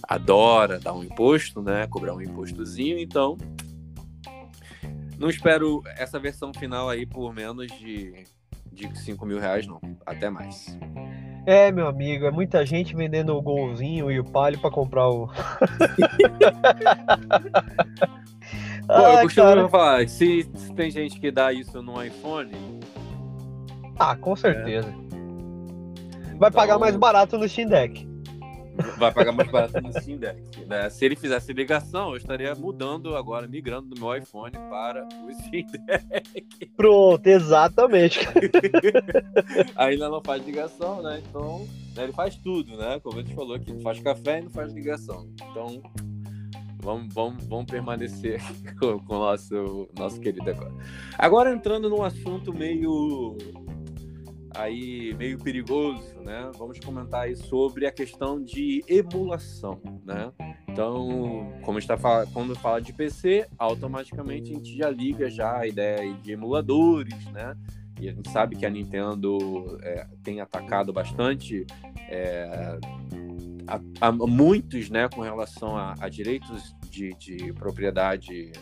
adora 0.02 0.80
dar 0.80 0.94
um 0.94 1.04
imposto, 1.04 1.62
né? 1.62 1.86
Cobrar 1.86 2.14
um 2.14 2.22
impostozinho, 2.22 2.98
então. 2.98 3.36
Não 5.22 5.30
espero 5.30 5.82
essa 5.96 6.18
versão 6.18 6.52
final 6.52 6.88
aí 6.90 7.06
por 7.06 7.32
menos 7.32 7.68
de, 7.78 8.24
de 8.72 8.98
5 8.98 9.24
mil 9.24 9.38
reais, 9.38 9.64
não. 9.68 9.80
Até 10.04 10.28
mais. 10.28 10.76
É, 11.46 11.70
meu 11.70 11.86
amigo, 11.86 12.26
é 12.26 12.30
muita 12.32 12.66
gente 12.66 12.96
vendendo 12.96 13.32
o 13.36 13.40
golzinho 13.40 14.10
e 14.10 14.18
o 14.18 14.24
palio 14.24 14.58
pra 14.60 14.68
comprar 14.68 15.08
o. 15.08 15.28
Pô, 18.84 18.92
eu 18.94 19.16
Ai, 19.16 19.22
costumo 19.22 19.46
cara. 19.46 19.68
falar, 19.68 20.08
se, 20.08 20.42
se 20.56 20.74
tem 20.74 20.90
gente 20.90 21.20
que 21.20 21.30
dá 21.30 21.52
isso 21.52 21.80
no 21.80 22.02
iPhone, 22.04 22.50
Ah, 23.98 24.16
com 24.16 24.34
certeza. 24.34 24.92
Vai 26.36 26.50
pagar 26.50 26.72
Então- 26.74 26.80
mais 26.80 26.96
barato 26.96 27.38
no 27.38 27.48
Steam 27.48 27.68
Deck. 27.68 28.08
Vai 28.98 29.12
pagar 29.12 29.32
mais 29.32 29.50
barato 29.50 29.80
no 29.80 29.92
Steam 29.92 30.18
Deck. 30.18 30.64
Né? 30.66 30.88
Se 30.90 31.04
ele 31.04 31.16
fizesse 31.16 31.52
ligação, 31.52 32.10
eu 32.10 32.16
estaria 32.16 32.54
mudando 32.54 33.16
agora, 33.16 33.46
migrando 33.46 33.94
do 33.94 34.00
meu 34.00 34.16
iPhone 34.16 34.52
para 34.52 35.06
o 35.06 35.32
Steam 35.34 35.66
Deck. 35.86 36.66
Pronto, 36.76 37.26
exatamente. 37.26 38.20
Ainda 39.76 40.08
não 40.08 40.22
faz 40.22 40.44
ligação, 40.44 41.02
né? 41.02 41.22
Então, 41.28 41.66
né, 41.94 42.04
ele 42.04 42.12
faz 42.12 42.36
tudo, 42.36 42.76
né? 42.76 42.98
Como 43.00 43.18
a 43.18 43.22
gente 43.22 43.34
falou 43.34 43.54
aqui, 43.54 43.78
faz 43.82 43.98
café 44.00 44.38
e 44.38 44.42
não 44.42 44.50
faz 44.50 44.72
ligação. 44.72 45.28
Então, 45.50 45.82
vamos, 46.82 47.14
vamos, 47.14 47.46
vamos 47.46 47.66
permanecer 47.66 48.42
com, 48.78 48.98
com 48.98 49.16
o 49.16 49.18
nosso, 49.18 49.88
nosso 49.96 50.20
querido 50.20 50.50
agora. 50.50 50.72
Agora 51.18 51.52
entrando 51.52 51.88
num 51.88 52.02
assunto 52.02 52.52
meio 52.52 53.36
aí 54.56 55.14
meio 55.14 55.38
perigoso, 55.38 56.20
né? 56.20 56.50
Vamos 56.56 56.78
comentar 56.78 57.22
aí 57.22 57.36
sobre 57.36 57.86
a 57.86 57.92
questão 57.92 58.42
de 58.42 58.82
emulação, 58.88 59.80
né? 60.04 60.32
Então, 60.68 61.52
como 61.62 61.78
está 61.78 61.96
quando 62.32 62.54
fala 62.56 62.80
de 62.80 62.92
PC, 62.92 63.46
automaticamente 63.58 64.52
a 64.52 64.54
gente 64.54 64.76
já 64.76 64.90
liga 64.90 65.30
já 65.30 65.58
a 65.58 65.66
ideia 65.66 66.12
de 66.14 66.32
emuladores, 66.32 67.24
né? 67.26 67.56
E 68.00 68.08
a 68.08 68.12
gente 68.12 68.30
sabe 68.30 68.56
que 68.56 68.66
a 68.66 68.70
Nintendo 68.70 69.78
é, 69.82 70.06
tem 70.24 70.40
atacado 70.40 70.92
bastante 70.92 71.64
é, 72.08 72.78
a, 73.66 74.08
a, 74.08 74.12
muitos, 74.12 74.90
né, 74.90 75.08
com 75.08 75.20
relação 75.20 75.76
a, 75.76 75.94
a 76.00 76.08
direitos 76.08 76.74
de, 76.90 77.14
de, 77.14 77.52
propriedade, 77.52 78.52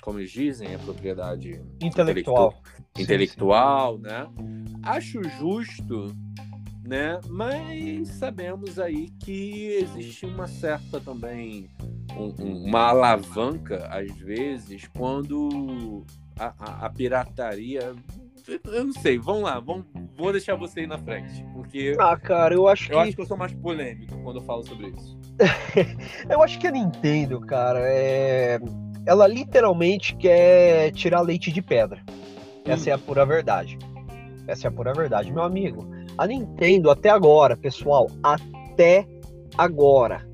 como 0.00 0.18
eles 0.18 0.30
dizem, 0.30 0.74
a 0.74 0.78
propriedade 0.78 1.60
intelectual, 1.80 2.54
intelectual, 2.98 3.96
sim, 3.96 4.02
sim. 4.02 4.08
né? 4.08 4.28
Acho 4.82 5.22
justo, 5.38 6.16
né? 6.84 7.20
Mas 7.28 8.08
sabemos 8.08 8.78
aí 8.78 9.10
que 9.20 9.72
existe 9.80 10.26
uma 10.26 10.46
certa 10.46 11.00
também 11.00 11.68
um, 12.16 12.64
uma 12.66 12.88
alavanca 12.88 13.86
às 13.88 14.10
vezes 14.18 14.88
quando 14.96 16.04
a, 16.38 16.54
a, 16.58 16.86
a, 16.86 16.90
pirataria 16.90 17.94
eu 18.64 18.84
não 18.84 18.92
sei, 18.92 19.16
vamos 19.16 19.42
lá, 19.42 19.60
vamos, 19.60 19.84
vou 20.16 20.32
deixar 20.32 20.56
você 20.56 20.80
aí 20.80 20.86
na 20.86 20.98
frente, 20.98 21.44
porque 21.52 21.94
ah, 22.00 22.16
cara, 22.16 22.54
eu 22.54 22.66
acho 22.66 22.90
eu 22.90 22.96
que 22.96 23.02
acho 23.02 23.14
que 23.14 23.22
eu 23.22 23.26
sou 23.26 23.36
mais 23.36 23.52
polêmico 23.52 24.20
quando 24.22 24.38
eu 24.38 24.42
falo 24.42 24.64
sobre 24.64 24.88
isso. 24.88 25.16
eu 26.28 26.42
acho 26.42 26.58
que 26.58 26.66
a 26.66 26.70
Nintendo, 26.72 27.40
cara, 27.40 27.80
é 27.80 28.58
ela 29.06 29.26
literalmente 29.26 30.14
quer 30.16 30.92
tirar 30.92 31.20
leite 31.20 31.50
de 31.52 31.62
pedra. 31.62 32.02
Essa 32.64 32.90
hum. 32.90 32.92
é 32.92 32.94
a 32.94 32.98
pura 32.98 33.26
verdade. 33.26 33.78
Essa 34.46 34.66
é 34.66 34.68
a 34.68 34.72
pura 34.72 34.92
verdade, 34.92 35.32
meu 35.32 35.42
amigo. 35.42 35.88
A 36.18 36.26
Nintendo 36.26 36.90
até 36.90 37.08
agora, 37.08 37.56
pessoal, 37.56 38.10
até 38.22 39.06
agora, 39.56 40.26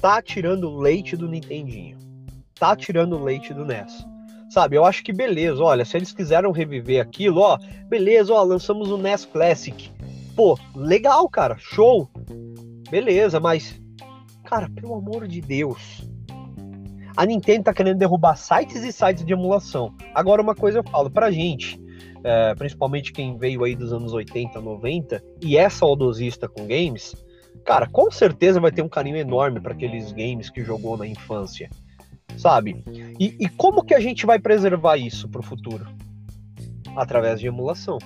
tá 0.00 0.20
tirando 0.20 0.76
leite 0.76 1.16
do 1.16 1.28
Nintendinho. 1.28 1.96
Tá 2.58 2.74
tirando 2.74 3.22
leite 3.22 3.54
do 3.54 3.64
NES. 3.64 4.06
Sabe, 4.50 4.76
eu 4.76 4.84
acho 4.84 5.04
que 5.04 5.12
beleza, 5.12 5.62
olha, 5.62 5.84
se 5.84 5.96
eles 5.96 6.12
quiseram 6.12 6.50
reviver 6.50 7.02
aquilo, 7.02 7.40
ó, 7.40 7.58
beleza, 7.86 8.32
ó, 8.32 8.42
lançamos 8.42 8.90
o 8.90 8.96
NES 8.96 9.26
Classic. 9.26 9.90
Pô, 10.34 10.58
legal, 10.74 11.28
cara, 11.28 11.56
show. 11.58 12.08
Beleza, 12.90 13.38
mas 13.38 13.78
cara, 14.44 14.70
pelo 14.70 14.94
amor 14.94 15.28
de 15.28 15.42
Deus, 15.42 16.08
a 17.18 17.26
Nintendo 17.26 17.64
tá 17.64 17.74
querendo 17.74 17.98
derrubar 17.98 18.36
sites 18.36 18.84
e 18.84 18.92
sites 18.92 19.24
de 19.24 19.32
emulação. 19.32 19.92
Agora, 20.14 20.40
uma 20.40 20.54
coisa 20.54 20.78
eu 20.78 20.84
falo 20.84 21.10
pra 21.10 21.32
gente, 21.32 21.76
é, 22.22 22.54
principalmente 22.54 23.12
quem 23.12 23.36
veio 23.36 23.64
aí 23.64 23.74
dos 23.74 23.92
anos 23.92 24.12
80, 24.12 24.60
90 24.60 25.20
e 25.42 25.56
é 25.56 25.68
saudosista 25.68 26.48
com 26.48 26.64
games, 26.68 27.16
cara, 27.64 27.88
com 27.88 28.08
certeza 28.08 28.60
vai 28.60 28.70
ter 28.70 28.82
um 28.82 28.88
carinho 28.88 29.16
enorme 29.16 29.58
para 29.58 29.72
aqueles 29.72 30.12
games 30.12 30.48
que 30.48 30.62
jogou 30.62 30.96
na 30.96 31.08
infância, 31.08 31.68
sabe? 32.36 32.84
E, 33.18 33.34
e 33.40 33.48
como 33.48 33.82
que 33.82 33.94
a 33.94 34.00
gente 34.00 34.24
vai 34.24 34.38
preservar 34.38 34.96
isso 34.96 35.28
para 35.28 35.40
o 35.40 35.44
futuro? 35.44 35.88
Através 36.94 37.40
de 37.40 37.48
emulação. 37.48 37.98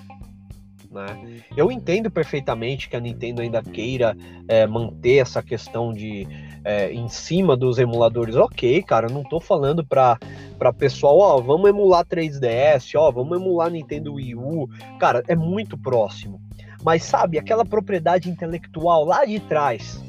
Né? 0.90 1.42
Eu 1.54 1.70
entendo 1.70 2.10
perfeitamente 2.10 2.88
que 2.88 2.96
a 2.96 3.00
Nintendo 3.00 3.42
ainda 3.42 3.62
queira 3.62 4.16
é, 4.48 4.66
manter 4.66 5.18
essa 5.18 5.42
questão 5.42 5.92
de 5.92 6.26
é, 6.64 6.92
em 6.92 7.08
cima 7.08 7.56
dos 7.56 7.78
emuladores. 7.78 8.36
Ok, 8.36 8.82
cara, 8.82 9.08
não 9.08 9.22
tô 9.22 9.40
falando 9.40 9.84
para 9.84 10.18
para 10.58 10.72
pessoal, 10.72 11.18
ó, 11.18 11.40
vamos 11.40 11.68
emular 11.68 12.04
3DS, 12.04 12.96
ó, 12.96 13.10
vamos 13.10 13.36
emular 13.36 13.68
Nintendo 13.68 14.14
Wii 14.14 14.36
U. 14.36 14.68
Cara, 15.00 15.20
é 15.26 15.34
muito 15.34 15.76
próximo. 15.76 16.40
Mas 16.84 17.02
sabe, 17.02 17.36
aquela 17.36 17.64
propriedade 17.64 18.30
intelectual 18.30 19.04
lá 19.04 19.24
de 19.24 19.40
trás, 19.40 20.00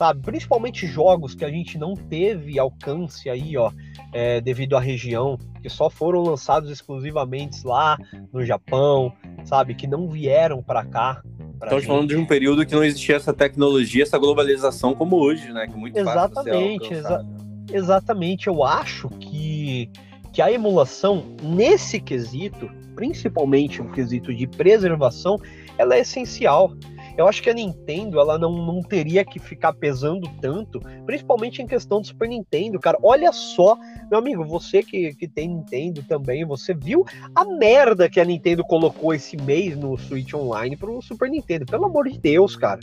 sabe? 0.00 0.22
Principalmente 0.22 0.86
jogos 0.86 1.34
que 1.34 1.44
a 1.44 1.50
gente 1.50 1.76
não 1.76 1.94
teve 1.94 2.58
alcance 2.58 3.28
aí, 3.28 3.54
ó, 3.58 3.70
é, 4.14 4.40
devido 4.40 4.74
à 4.74 4.80
região, 4.80 5.38
que 5.60 5.68
só 5.68 5.90
foram 5.90 6.22
lançados 6.22 6.70
exclusivamente 6.70 7.66
lá 7.66 7.98
no 8.32 8.42
Japão, 8.42 9.12
sabe? 9.44 9.74
Que 9.74 9.86
não 9.86 10.08
vieram 10.08 10.62
para 10.62 10.86
cá. 10.86 11.22
Estamos 11.62 11.84
falando 11.84 12.08
de 12.08 12.16
um 12.16 12.24
período 12.24 12.64
que 12.64 12.74
não 12.74 12.82
existia 12.82 13.16
essa 13.16 13.34
tecnologia, 13.34 14.02
essa 14.02 14.16
globalização 14.16 14.94
como 14.94 15.16
hoje, 15.16 15.52
né? 15.52 15.66
Que 15.66 15.74
é 15.74 15.76
muito 15.76 15.98
exatamente, 15.98 16.94
exa 16.94 17.26
exatamente. 17.70 18.46
Eu 18.46 18.64
acho 18.64 19.06
que, 19.10 19.90
que 20.32 20.40
a 20.40 20.50
emulação, 20.50 21.26
nesse 21.42 22.00
quesito, 22.00 22.70
principalmente 22.94 23.82
no 23.82 23.92
quesito 23.92 24.34
de 24.34 24.46
preservação, 24.46 25.38
ela 25.76 25.94
é 25.94 26.00
essencial. 26.00 26.72
Eu 27.20 27.28
acho 27.28 27.42
que 27.42 27.50
a 27.50 27.54
Nintendo 27.54 28.18
ela 28.18 28.38
não, 28.38 28.64
não 28.64 28.80
teria 28.80 29.22
que 29.24 29.38
ficar 29.38 29.74
pesando 29.74 30.26
tanto, 30.40 30.80
principalmente 31.04 31.60
em 31.60 31.66
questão 31.66 32.00
do 32.00 32.06
Super 32.06 32.26
Nintendo, 32.26 32.80
cara. 32.80 32.96
Olha 33.02 33.30
só, 33.30 33.76
meu 34.10 34.18
amigo, 34.18 34.42
você 34.42 34.82
que, 34.82 35.14
que 35.14 35.28
tem 35.28 35.48
Nintendo 35.48 36.02
também, 36.02 36.46
você 36.46 36.72
viu 36.72 37.04
a 37.34 37.44
merda 37.44 38.08
que 38.08 38.20
a 38.20 38.24
Nintendo 38.24 38.64
colocou 38.64 39.12
esse 39.12 39.36
mês 39.36 39.76
no 39.76 39.98
Switch 39.98 40.32
Online 40.32 40.78
pro 40.78 41.02
Super 41.02 41.28
Nintendo. 41.30 41.66
Pelo 41.66 41.84
amor 41.84 42.08
de 42.08 42.18
Deus, 42.18 42.56
cara. 42.56 42.80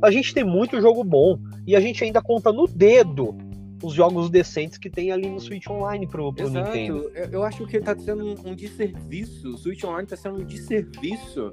A 0.00 0.10
gente 0.10 0.32
tem 0.32 0.44
muito 0.44 0.80
jogo 0.80 1.02
bom 1.02 1.36
e 1.66 1.74
a 1.74 1.80
gente 1.80 2.04
ainda 2.04 2.22
conta 2.22 2.52
no 2.52 2.68
dedo 2.68 3.36
os 3.82 3.92
jogos 3.92 4.30
decentes 4.30 4.78
que 4.78 4.88
tem 4.88 5.10
ali 5.10 5.28
no 5.28 5.40
Switch 5.40 5.66
Online 5.68 6.06
pro, 6.06 6.32
pro 6.32 6.46
Exato. 6.46 6.68
Nintendo. 6.68 7.10
Eu 7.32 7.42
acho 7.42 7.66
que 7.66 7.80
tá 7.80 7.98
sendo 7.98 8.24
um, 8.24 8.50
um 8.50 8.54
desserviço. 8.54 9.48
O 9.48 9.58
Switch 9.58 9.82
Online 9.82 10.06
tá 10.06 10.16
sendo 10.16 10.36
um 10.36 10.44
desserviço 10.44 11.50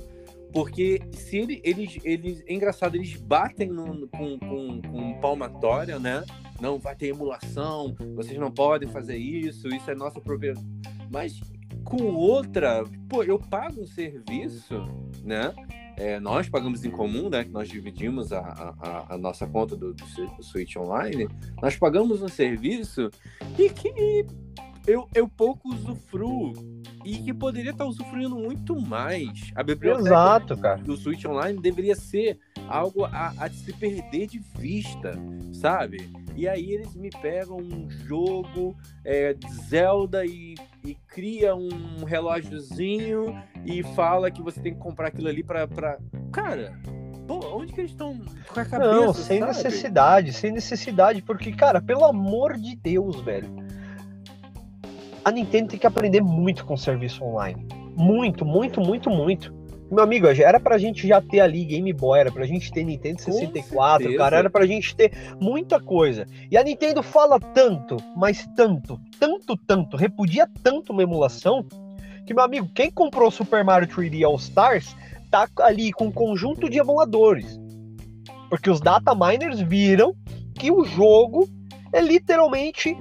porque 0.57 0.99
se 1.13 1.37
ele, 1.37 1.61
eles, 1.63 1.99
eles. 2.03 2.43
É 2.47 2.51
engraçado, 2.51 2.95
eles 2.95 3.15
batem 3.15 3.69
no, 3.69 4.07
com, 4.07 4.39
com, 4.39 4.81
com 4.81 5.19
palmatória, 5.21 5.99
né? 5.99 6.23
Não 6.59 6.79
vai 6.79 6.95
ter 6.95 7.09
emulação, 7.09 7.95
vocês 8.15 8.39
não 8.39 8.49
podem 8.49 8.89
fazer 8.89 9.17
isso, 9.17 9.67
isso 9.67 9.91
é 9.91 9.93
nossa 9.93 10.19
propriedade. 10.19 10.65
Mas 11.11 11.39
com 11.83 12.05
outra, 12.05 12.83
pô, 13.07 13.21
eu 13.21 13.37
pago 13.37 13.81
um 13.81 13.85
serviço, 13.85 14.73
né? 15.23 15.53
É, 15.95 16.19
nós 16.19 16.49
pagamos 16.49 16.83
em 16.83 16.89
comum, 16.89 17.29
né? 17.29 17.43
Que 17.43 17.51
nós 17.51 17.69
dividimos 17.69 18.33
a, 18.33 18.39
a, 18.39 19.13
a 19.13 19.17
nossa 19.19 19.45
conta 19.45 19.75
do, 19.75 19.93
do 19.93 20.43
Switch 20.43 20.75
Online. 20.75 21.27
Nós 21.61 21.75
pagamos 21.75 22.23
um 22.23 22.27
serviço 22.27 23.11
e 23.59 23.69
que 23.69 24.25
eu, 24.87 25.07
eu 25.13 25.27
pouco 25.27 25.69
usufruo 25.69 26.53
e 27.03 27.17
que 27.17 27.33
poderia 27.33 27.71
estar 27.71 27.85
usufruindo 27.85 28.35
muito 28.35 28.79
mais. 28.79 29.51
A 29.53 29.61
biblioteca 29.61 30.07
Exato, 30.07 30.57
cara. 30.57 30.81
do 30.81 30.95
Switch 30.95 31.25
Online 31.25 31.59
deveria 31.61 31.95
ser 31.95 32.39
algo 32.69 33.03
a, 33.03 33.33
a 33.37 33.49
se 33.49 33.73
perder 33.73 34.27
de 34.27 34.39
vista, 34.39 35.13
sabe? 35.53 36.09
E 36.35 36.47
aí 36.47 36.71
eles 36.71 36.95
me 36.95 37.09
pegam 37.09 37.57
um 37.57 37.89
jogo 37.89 38.77
é, 39.03 39.35
Zelda 39.67 40.25
e, 40.25 40.55
e 40.85 40.95
cria 41.07 41.53
um 41.53 42.05
relógiozinho 42.05 43.37
e 43.65 43.83
fala 43.93 44.31
que 44.31 44.41
você 44.41 44.61
tem 44.61 44.73
que 44.73 44.79
comprar 44.79 45.09
aquilo 45.09 45.27
ali 45.27 45.43
pra. 45.43 45.67
pra... 45.67 45.97
Cara, 46.31 46.79
Pô, 47.27 47.41
onde 47.57 47.73
que 47.73 47.81
eles 47.81 47.91
estão 47.91 48.17
com 48.53 48.59
a 48.59 48.63
cabeça? 48.63 48.89
Não, 48.89 49.13
sem 49.13 49.39
sabe? 49.39 49.51
necessidade, 49.51 50.31
sem 50.31 50.49
necessidade, 50.49 51.21
porque, 51.21 51.51
cara, 51.51 51.81
pelo 51.81 52.05
amor 52.05 52.55
de 52.57 52.73
Deus, 52.73 53.19
velho 53.19 53.66
a 55.27 55.31
Nintendo 55.31 55.67
tem 55.67 55.79
que 55.79 55.85
aprender 55.85 56.21
muito 56.21 56.65
com 56.65 56.75
o 56.75 56.77
serviço 56.77 57.21
online. 57.21 57.67
Muito, 57.97 58.45
muito, 58.45 58.79
muito, 58.79 59.09
muito. 59.09 59.53
Meu 59.91 60.01
amigo, 60.01 60.25
era 60.25 60.57
pra 60.57 60.77
gente 60.77 61.05
já 61.05 61.21
ter 61.21 61.41
ali 61.41 61.65
Game 61.65 61.91
Boy, 61.91 62.17
era 62.17 62.31
pra 62.31 62.45
gente 62.45 62.71
ter 62.71 62.85
Nintendo 62.85 63.21
64, 63.21 64.15
cara, 64.15 64.37
era 64.37 64.49
pra 64.49 64.65
gente 64.65 64.95
ter 64.95 65.11
muita 65.37 65.81
coisa. 65.81 66.25
E 66.49 66.57
a 66.57 66.63
Nintendo 66.63 67.03
fala 67.03 67.41
tanto, 67.41 67.97
mas 68.15 68.47
tanto, 68.55 68.97
tanto, 69.19 69.57
tanto, 69.57 69.97
repudia 69.97 70.47
tanto 70.63 70.93
uma 70.93 71.03
emulação, 71.03 71.65
que, 72.25 72.33
meu 72.33 72.45
amigo, 72.45 72.69
quem 72.73 72.89
comprou 72.89 73.29
Super 73.29 73.65
Mario 73.65 73.89
3D 73.89 74.25
All 74.25 74.37
Stars 74.37 74.95
tá 75.29 75.45
ali 75.59 75.91
com 75.91 76.05
um 76.05 76.11
conjunto 76.11 76.69
de 76.69 76.77
emuladores. 76.77 77.59
Porque 78.49 78.69
os 78.69 78.79
data 78.79 79.13
miners 79.13 79.59
viram 79.59 80.15
que 80.55 80.71
o 80.71 80.85
jogo 80.85 81.49
é 81.91 81.99
literalmente 81.99 82.95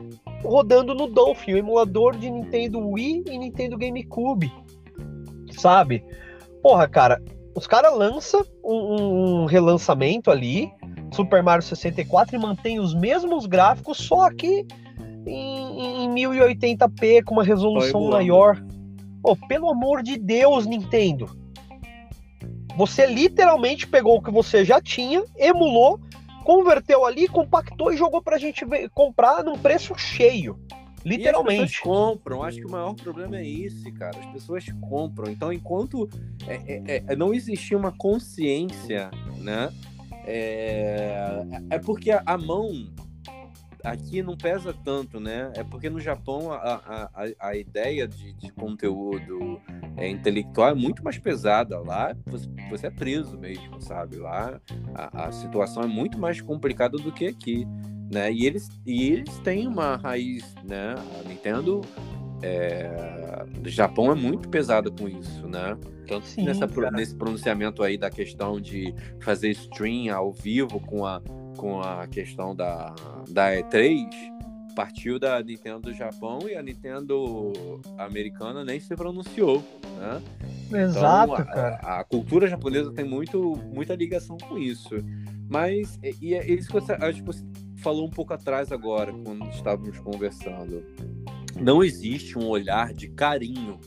rodando 0.46 0.94
no 0.94 1.08
Dolphin, 1.08 1.54
o 1.54 1.58
emulador 1.58 2.16
de 2.16 2.30
Nintendo 2.30 2.78
Wii 2.78 3.24
e 3.26 3.38
Nintendo 3.38 3.76
GameCube. 3.76 4.52
Sabe? 5.52 6.04
Porra, 6.62 6.88
cara, 6.88 7.22
os 7.54 7.66
caras 7.66 7.96
lançam 7.96 8.44
um, 8.64 9.42
um, 9.42 9.44
relançamento 9.46 10.30
ali, 10.30 10.70
Super 11.12 11.42
Mario 11.42 11.62
64 11.62 12.36
e 12.36 12.38
mantém 12.38 12.78
os 12.78 12.94
mesmos 12.94 13.46
gráficos, 13.46 13.98
só 13.98 14.30
que 14.30 14.66
em, 15.26 16.04
em 16.04 16.10
1080p 16.10 17.24
com 17.24 17.34
uma 17.34 17.44
resolução 17.44 18.08
maior. 18.08 18.62
Oh, 19.22 19.34
pelo 19.48 19.70
amor 19.70 20.02
de 20.02 20.18
Deus, 20.18 20.66
Nintendo. 20.66 21.28
Você 22.76 23.06
literalmente 23.06 23.86
pegou 23.86 24.18
o 24.18 24.22
que 24.22 24.30
você 24.30 24.64
já 24.64 24.80
tinha, 24.80 25.24
emulou, 25.36 25.98
converteu 26.46 27.04
ali, 27.04 27.26
compactou 27.26 27.92
e 27.92 27.96
jogou 27.96 28.22
pra 28.22 28.38
gente 28.38 28.64
ver, 28.64 28.88
comprar 28.90 29.42
num 29.42 29.58
preço 29.58 29.98
cheio. 29.98 30.56
Literalmente. 31.04 31.60
E 31.60 31.64
as 31.64 31.70
pessoas 31.72 31.82
compram. 31.82 32.42
Acho 32.44 32.58
que 32.58 32.66
o 32.66 32.70
maior 32.70 32.94
problema 32.94 33.36
é 33.36 33.44
esse, 33.44 33.90
cara. 33.90 34.16
As 34.16 34.26
pessoas 34.26 34.64
compram. 34.88 35.28
Então, 35.28 35.52
enquanto 35.52 36.08
é, 36.46 36.54
é, 36.54 37.04
é, 37.08 37.16
não 37.16 37.34
existir 37.34 37.74
uma 37.74 37.90
consciência, 37.90 39.10
né? 39.38 39.72
É, 40.24 41.44
é 41.70 41.78
porque 41.80 42.12
a 42.12 42.38
mão 42.38 42.70
aqui 43.86 44.22
não 44.22 44.36
pesa 44.36 44.74
tanto, 44.84 45.20
né? 45.20 45.52
É 45.54 45.62
porque 45.62 45.88
no 45.88 46.00
Japão 46.00 46.52
a, 46.52 47.08
a, 47.14 47.48
a 47.48 47.56
ideia 47.56 48.06
de, 48.06 48.32
de 48.32 48.50
conteúdo 48.52 49.60
é, 49.96 50.08
intelectual 50.08 50.70
é 50.70 50.74
muito 50.74 51.02
mais 51.04 51.18
pesada. 51.18 51.78
Lá 51.78 52.14
você, 52.26 52.48
você 52.68 52.86
é 52.88 52.90
preso 52.90 53.38
mesmo, 53.38 53.80
sabe? 53.80 54.16
Lá 54.16 54.60
a, 54.94 55.26
a, 55.26 55.32
situação 55.32 55.82
é 55.82 55.86
muito 55.86 56.18
mais 56.18 56.40
complicada 56.40 56.98
do 56.98 57.12
que 57.12 57.26
aqui, 57.26 57.66
né? 58.12 58.32
E 58.32 58.44
eles, 58.44 58.68
e 58.84 59.12
eles 59.12 59.38
têm 59.38 59.66
uma 59.66 59.96
raiz, 59.96 60.54
né? 60.64 60.94
A 61.20 61.28
Nintendo 61.28 61.80
é, 62.46 63.44
do 63.60 63.68
Japão 63.68 64.10
é 64.10 64.14
muito 64.14 64.48
pesada 64.48 64.90
com 64.90 65.08
isso, 65.08 65.46
né? 65.48 65.76
Tanto 66.06 66.26
Sim, 66.26 66.44
nessa, 66.44 66.66
nesse 66.92 67.14
pronunciamento 67.14 67.82
aí 67.82 67.98
da 67.98 68.10
questão 68.10 68.60
de 68.60 68.94
fazer 69.20 69.50
stream 69.50 70.14
ao 70.14 70.32
vivo 70.32 70.80
com 70.80 71.04
a 71.04 71.20
com 71.56 71.80
a 71.80 72.06
questão 72.06 72.54
da, 72.54 72.94
da 73.30 73.50
E3 73.52 74.06
partiu 74.74 75.18
da 75.18 75.42
Nintendo 75.42 75.80
do 75.80 75.92
Japão 75.94 76.40
e 76.46 76.54
a 76.54 76.62
Nintendo 76.62 77.50
americana 77.96 78.62
nem 78.62 78.78
se 78.78 78.94
pronunciou, 78.94 79.64
né? 79.98 80.22
Exato, 80.84 81.32
então, 81.32 81.46
cara. 81.46 81.80
A, 81.82 82.00
a, 82.00 82.04
cultura 82.04 82.46
japonesa 82.46 82.92
tem 82.92 83.04
muito, 83.04 83.56
muita 83.72 83.94
ligação 83.94 84.36
com 84.36 84.58
isso. 84.58 84.96
Mas, 85.48 85.98
e, 86.02 86.14
e 86.20 86.34
é 86.34 86.46
isso 86.46 86.66
que 86.66 86.74
você, 86.74 86.92
acho 86.92 87.20
que 87.20 87.26
você 87.26 87.42
falou 87.78 88.06
um 88.06 88.10
pouco 88.10 88.34
atrás 88.34 88.70
agora, 88.70 89.12
quando 89.12 89.48
estávamos 89.48 89.98
conversando. 90.00 90.84
Não 91.60 91.82
existe 91.82 92.38
um 92.38 92.46
olhar 92.46 92.92
de 92.92 93.08
carinho 93.08 93.78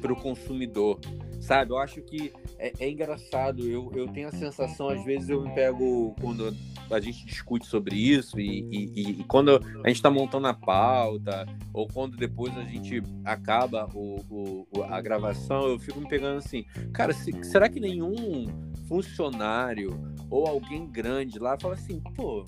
para 0.00 0.12
o 0.12 0.16
consumidor, 0.16 1.00
sabe? 1.40 1.72
Eu 1.72 1.78
acho 1.78 2.02
que 2.02 2.32
é, 2.58 2.72
é, 2.78 2.90
engraçado. 2.90 3.66
Eu, 3.66 3.90
eu 3.94 4.08
tenho 4.08 4.28
a 4.28 4.32
sensação, 4.32 4.88
às 4.88 5.04
vezes 5.04 5.28
eu 5.28 5.42
me 5.42 5.54
pego 5.54 6.14
quando 6.20 6.54
a 6.90 7.00
gente 7.00 7.26
discute 7.26 7.66
sobre 7.66 7.96
isso 7.96 8.38
e, 8.38 8.60
e, 8.70 9.10
e 9.20 9.24
quando 9.24 9.56
a 9.56 9.88
gente 9.88 9.96
está 9.96 10.10
montando 10.10 10.46
a 10.46 10.54
pauta 10.54 11.46
ou 11.72 11.88
quando 11.88 12.16
depois 12.16 12.56
a 12.56 12.62
gente 12.62 13.02
acaba 13.24 13.88
o, 13.92 14.66
o, 14.70 14.82
a 14.84 15.00
gravação, 15.00 15.66
eu 15.66 15.78
fico 15.78 16.00
me 16.00 16.08
pegando 16.08 16.38
assim, 16.38 16.64
cara, 16.92 17.12
se, 17.12 17.32
será 17.44 17.68
que 17.68 17.80
nenhum 17.80 18.46
funcionário 18.88 20.00
ou 20.30 20.46
alguém 20.46 20.86
grande 20.86 21.38
lá 21.38 21.58
fala 21.58 21.74
assim, 21.74 22.00
pô, 22.14 22.44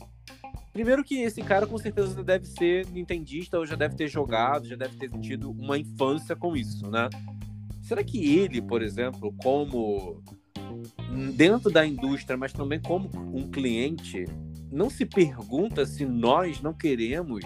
Primeiro 0.78 1.02
que 1.02 1.22
esse 1.22 1.42
cara 1.42 1.66
com 1.66 1.76
certeza 1.76 2.22
deve 2.22 2.46
ser 2.46 2.86
nintendista 2.92 3.58
ou 3.58 3.66
já 3.66 3.74
deve 3.74 3.96
ter 3.96 4.06
jogado, 4.06 4.68
já 4.68 4.76
deve 4.76 4.96
ter 4.96 5.10
tido 5.18 5.50
uma 5.50 5.76
infância 5.76 6.36
com 6.36 6.56
isso, 6.56 6.88
né? 6.88 7.10
Será 7.82 8.04
que 8.04 8.38
ele, 8.38 8.62
por 8.62 8.80
exemplo, 8.80 9.34
como 9.42 10.22
dentro 11.34 11.68
da 11.68 11.84
indústria, 11.84 12.36
mas 12.36 12.52
também 12.52 12.80
como 12.80 13.10
um 13.36 13.50
cliente, 13.50 14.24
não 14.70 14.88
se 14.88 15.04
pergunta 15.04 15.84
se 15.84 16.06
nós 16.06 16.62
não 16.62 16.72
queremos 16.72 17.42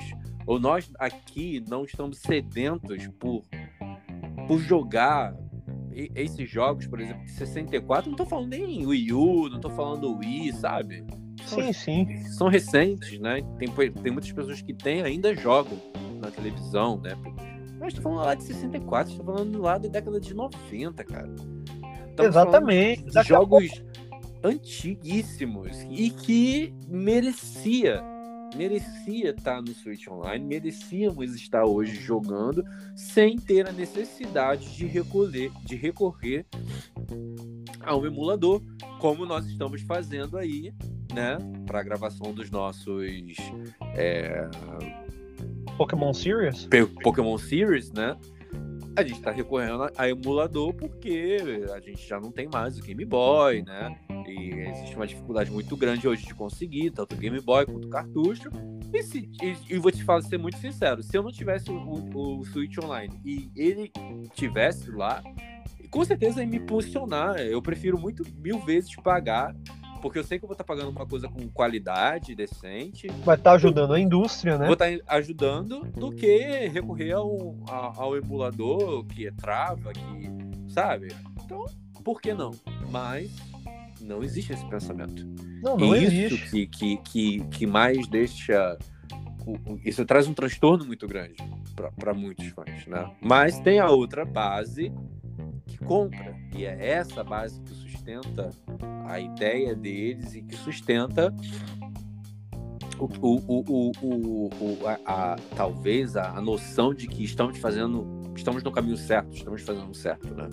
ou 0.46 0.60
nós 0.60 0.92
aqui 0.98 1.64
não 1.66 1.84
estamos 1.84 2.18
sedentos 2.18 3.08
por, 3.18 3.44
por 4.46 4.58
jogar 4.58 5.34
esses 6.14 6.50
jogos, 6.50 6.86
por 6.86 7.00
exemplo, 7.00 7.24
de 7.24 7.30
64, 7.30 8.10
não 8.10 8.14
estou 8.14 8.26
falando 8.26 8.50
nem 8.50 8.86
Wii 8.86 9.12
U, 9.14 9.48
não 9.48 9.56
estou 9.56 9.70
falando 9.70 10.18
Wii, 10.18 10.52
sabe? 10.52 11.02
Sim, 11.47 11.72
sim. 11.72 12.24
São 12.32 12.49
recentes, 12.49 13.18
né? 13.18 13.43
Tem, 13.59 13.68
tem 13.68 14.12
muitas 14.12 14.32
pessoas 14.32 14.62
que 14.62 14.72
têm 14.72 15.03
ainda 15.03 15.34
jogam 15.34 15.80
na 16.20 16.30
televisão, 16.30 17.01
né? 17.01 17.16
Mas 17.78 17.95
tô 17.95 18.03
falando 18.03 18.24
lá 18.24 18.34
de 18.34 18.45
64, 18.45 19.16
tô 19.16 19.24
falando 19.24 19.61
lá 19.61 19.76
da 19.76 19.88
década 19.88 20.20
de 20.20 20.34
90, 20.34 21.05
cara. 21.05 21.34
Estamos 22.11 22.30
Exatamente. 22.30 23.05
Jogos 23.24 23.82
antiguíssimos 24.45 25.78
e 25.90 26.11
que 26.11 26.74
merecia 26.88 28.03
merecia 28.57 29.30
estar 29.30 29.62
no 29.62 29.74
Switch 29.74 30.07
Online, 30.09 30.45
merecíamos 30.45 31.34
estar 31.34 31.64
hoje 31.64 31.95
jogando 31.95 32.62
sem 32.95 33.36
ter 33.36 33.68
a 33.68 33.72
necessidade 33.72 34.74
de 34.76 34.86
recolher, 34.86 35.51
de 35.64 35.74
recorrer 35.74 36.47
a 37.80 37.97
um 37.97 38.07
emulador, 38.07 38.62
como 39.01 39.26
nós 39.26 39.47
estamos 39.47 39.82
fazendo 39.82 40.36
aí, 40.36 40.72
né, 41.12 41.38
para 41.66 41.80
a 41.80 41.82
gravação 41.82 42.32
dos 42.32 42.50
nossos 42.50 43.36
é, 43.94 44.48
Pokémon 45.76 46.12
Series? 46.12 46.68
Pokémon 47.02 47.38
Series, 47.38 47.92
né? 47.92 48.16
A 48.94 49.02
gente 49.02 49.22
tá 49.22 49.30
recorrendo 49.30 49.90
a 49.96 50.08
emulador 50.08 50.74
porque 50.74 51.38
a 51.74 51.80
gente 51.80 52.06
já 52.06 52.20
não 52.20 52.30
tem 52.30 52.46
mais 52.52 52.78
o 52.78 52.82
Game 52.82 53.04
Boy, 53.06 53.62
né? 53.62 53.98
E 54.28 54.50
existe 54.68 54.94
uma 54.94 55.06
dificuldade 55.06 55.50
muito 55.50 55.74
grande 55.76 56.06
hoje 56.06 56.26
de 56.26 56.34
conseguir, 56.34 56.90
tanto 56.90 57.14
o 57.14 57.18
Game 57.18 57.40
Boy 57.40 57.64
quanto 57.64 57.86
o 57.86 57.90
cartucho. 57.90 58.50
E, 58.92 59.02
se, 59.02 59.30
e, 59.42 59.74
e 59.74 59.78
vou 59.78 59.90
te 59.90 60.04
falar, 60.04 60.20
ser 60.22 60.38
muito 60.38 60.58
sincero, 60.58 61.02
se 61.02 61.16
eu 61.16 61.22
não 61.22 61.32
tivesse 61.32 61.70
o, 61.70 61.74
o, 61.74 62.40
o 62.40 62.44
Switch 62.44 62.76
Online 62.78 63.18
e 63.24 63.50
ele 63.56 63.90
tivesse 64.34 64.90
lá, 64.90 65.22
com 65.90 66.04
certeza 66.04 66.42
ia 66.42 66.46
me 66.46 66.58
impulsionar. 66.58 67.38
Eu 67.38 67.62
prefiro 67.62 67.98
muito 67.98 68.22
mil 68.36 68.58
vezes 68.60 68.94
pagar 68.96 69.54
porque 70.03 70.18
eu 70.18 70.24
sei 70.24 70.38
que 70.38 70.44
eu 70.44 70.48
vou 70.48 70.55
estar 70.55 70.64
tá 70.64 70.74
pagando 70.74 70.90
uma 70.90 71.07
coisa 71.07 71.28
com 71.28 71.48
qualidade 71.48 72.34
decente. 72.34 73.07
Vai 73.24 73.36
estar 73.36 73.50
tá 73.50 73.53
ajudando 73.53 73.94
a 73.94 74.00
indústria, 74.00 74.59
né? 74.59 74.66
Vou 74.66 74.74
estar 74.74 74.90
tá 74.90 75.14
ajudando 75.14 75.84
do 75.92 76.11
que 76.11 76.68
recorrer 76.68 77.12
ao, 77.12 77.57
ao 77.68 78.16
emulador 78.16 79.07
que 79.07 79.28
é 79.28 79.30
trava, 79.30 79.92
que. 79.92 80.72
Sabe? 80.72 81.09
Então, 81.44 81.64
por 82.03 82.20
que 82.20 82.34
não? 82.34 82.50
Mas 82.90 83.30
não 84.00 84.22
existe 84.24 84.53
esse 84.53 84.66
pensamento. 84.66 85.24
Não, 85.62 85.76
não 85.76 85.94
e 85.94 86.05
existe. 86.05 86.34
Isso 86.34 86.50
que, 86.50 86.66
que, 86.66 86.96
que, 86.96 87.44
que 87.46 87.66
mais 87.66 88.09
deixa. 88.09 88.76
Isso 89.84 90.05
traz 90.05 90.26
um 90.26 90.34
transtorno 90.34 90.84
muito 90.84 91.07
grande 91.07 91.36
para 91.96 92.12
muitos 92.12 92.46
fãs, 92.48 92.86
né? 92.86 93.11
Mas 93.20 93.59
tem 93.61 93.78
a 93.78 93.88
outra 93.88 94.24
base 94.24 94.92
que 95.66 95.78
compra. 95.78 96.36
E 96.57 96.64
é 96.64 96.92
essa 96.92 97.22
base 97.22 97.61
que 97.61 97.91
sustenta 98.03 98.50
a 99.07 99.20
ideia 99.20 99.74
deles 99.74 100.34
e 100.34 100.42
que 100.42 100.57
sustenta 100.57 101.32
o, 102.98 103.07
o, 103.20 103.92
o, 104.03 104.50
o, 104.61 104.86
a, 104.86 105.32
a, 105.32 105.36
talvez 105.57 106.16
a, 106.16 106.30
a, 106.30 106.40
noção 106.40 106.92
de 106.92 107.07
que 107.07 107.24
estamos 107.24 107.59
fazendo, 107.59 108.07
estamos 108.36 108.62
no 108.62 108.72
caminho 108.72 108.96
certo, 108.96 109.34
estamos 109.34 109.62
fazendo 109.62 109.94
certo, 109.94 110.34
né? 110.34 110.48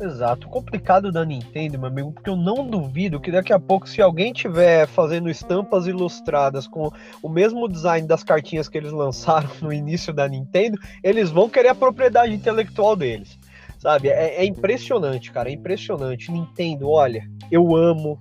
Exato. 0.00 0.48
Complicado 0.48 1.12
da 1.12 1.24
Nintendo, 1.24 1.78
meu 1.78 1.86
amigo, 1.86 2.12
porque 2.12 2.28
eu 2.28 2.36
não 2.36 2.66
duvido 2.68 3.20
que 3.20 3.30
daqui 3.30 3.52
a 3.52 3.60
pouco, 3.60 3.88
se 3.88 4.02
alguém 4.02 4.32
tiver 4.32 4.88
fazendo 4.88 5.30
estampas 5.30 5.86
ilustradas 5.86 6.66
com 6.66 6.90
o 7.22 7.28
mesmo 7.28 7.68
design 7.68 8.06
das 8.06 8.24
cartinhas 8.24 8.68
que 8.68 8.76
eles 8.76 8.90
lançaram 8.90 9.48
no 9.62 9.72
início 9.72 10.12
da 10.12 10.28
Nintendo, 10.28 10.78
eles 11.02 11.30
vão 11.30 11.48
querer 11.48 11.68
a 11.68 11.74
propriedade 11.74 12.34
intelectual 12.34 12.96
deles. 12.96 13.38
Sabe? 13.84 14.08
É, 14.08 14.36
é 14.36 14.44
impressionante, 14.46 15.30
cara. 15.30 15.50
É 15.50 15.52
impressionante. 15.52 16.32
Nintendo, 16.32 16.88
olha, 16.88 17.30
eu 17.50 17.76
amo 17.76 18.18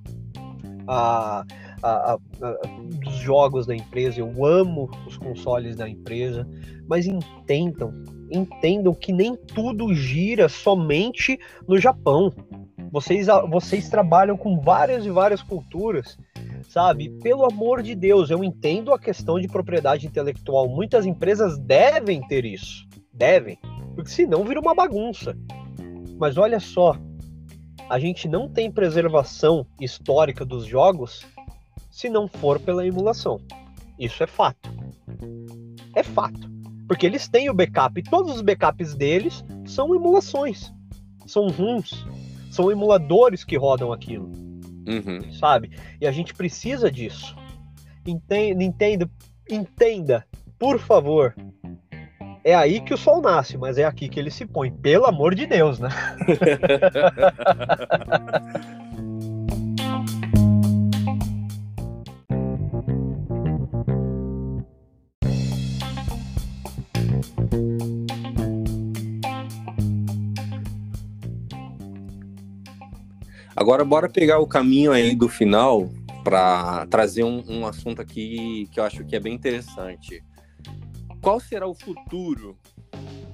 a, 0.86 1.46
a, 1.82 2.14
a, 2.14 2.20
os 3.08 3.14
jogos 3.16 3.66
da 3.66 3.74
empresa, 3.74 4.20
eu 4.20 4.46
amo 4.46 4.92
os 5.08 5.16
consoles 5.16 5.78
da 5.78 5.88
empresa, 5.88 6.46
mas 6.86 7.08
entendam, 7.08 7.94
entendam 8.30 8.94
que 8.94 9.14
nem 9.14 9.38
tudo 9.38 9.94
gira 9.94 10.50
somente 10.50 11.40
no 11.66 11.80
Japão. 11.80 12.34
Vocês, 12.92 13.28
vocês 13.50 13.88
trabalham 13.88 14.36
com 14.36 14.60
várias 14.60 15.06
e 15.06 15.10
várias 15.10 15.42
culturas, 15.42 16.18
sabe? 16.68 17.10
Pelo 17.22 17.46
amor 17.46 17.82
de 17.82 17.96
Deus, 17.96 18.30
eu 18.30 18.44
entendo 18.44 18.94
a 18.94 19.00
questão 19.00 19.40
de 19.40 19.48
propriedade 19.48 20.08
intelectual. 20.08 20.68
Muitas 20.68 21.06
empresas 21.06 21.58
devem 21.58 22.20
ter 22.28 22.44
isso, 22.44 22.86
devem 23.14 23.58
porque 23.96 24.10
senão 24.10 24.44
vira 24.44 24.60
uma 24.60 24.76
bagunça. 24.76 25.38
Mas 26.18 26.38
olha 26.38 26.60
só, 26.60 26.96
a 27.90 28.00
gente 28.00 28.28
não 28.28 28.48
tem 28.48 28.72
preservação 28.72 29.66
histórica 29.80 30.46
dos 30.46 30.66
jogos 30.66 31.26
se 31.92 32.10
não 32.10 32.28
for 32.28 32.60
pela 32.60 32.86
emulação. 32.86 33.40
Isso 34.00 34.24
é 34.24 34.28
fato. 34.28 34.70
É 35.96 36.04
fato. 36.04 36.52
Porque 36.88 37.06
eles 37.06 37.28
têm 37.28 37.50
o 37.50 37.54
backup 37.54 38.00
e 38.00 38.04
todos 38.04 38.36
os 38.36 38.42
backups 38.42 38.96
deles 38.96 39.44
são 39.66 39.96
emulações. 39.96 40.74
São 41.26 41.48
ROMs. 41.48 42.06
São 42.52 42.72
emuladores 42.72 43.44
que 43.44 43.58
rodam 43.58 43.92
aquilo. 43.92 44.32
Uhum. 44.86 45.32
sabe? 45.34 45.72
E 46.00 46.06
a 46.06 46.12
gente 46.12 46.34
precisa 46.34 46.92
disso. 46.92 47.36
Entenda, 48.06 48.64
entenda, 48.64 49.10
entenda, 49.50 50.28
por 50.60 50.78
favor. 50.78 51.34
É 52.46 52.54
aí 52.54 52.82
que 52.82 52.94
o 52.94 52.98
sol 52.98 53.22
nasce, 53.22 53.58
mas 53.58 53.78
é 53.78 53.86
aqui 53.86 54.10
que 54.10 54.20
ele 54.20 54.30
se 54.30 54.46
põe. 54.46 54.70
Pelo 54.70 55.06
amor 55.06 55.34
de 55.34 55.46
Deus, 55.46 55.80
né? 55.80 55.90
Agora, 73.56 73.86
bora 73.86 74.10
pegar 74.10 74.40
o 74.40 74.48
caminho 74.48 74.92
aí 74.92 75.16
do 75.16 75.30
final 75.30 75.90
para 76.24 76.86
trazer 76.88 77.24
um, 77.24 77.44
um, 77.48 77.66
assunto 77.66 78.02
aqui 78.02 78.68
que 78.72 78.80
eu 78.80 78.84
acho 78.84 79.06
que 79.06 79.16
é 79.16 79.20
bem 79.20 79.34
interessante. 79.34 80.24
Qual 81.24 81.40
será 81.40 81.66
o 81.66 81.74
futuro 81.74 82.58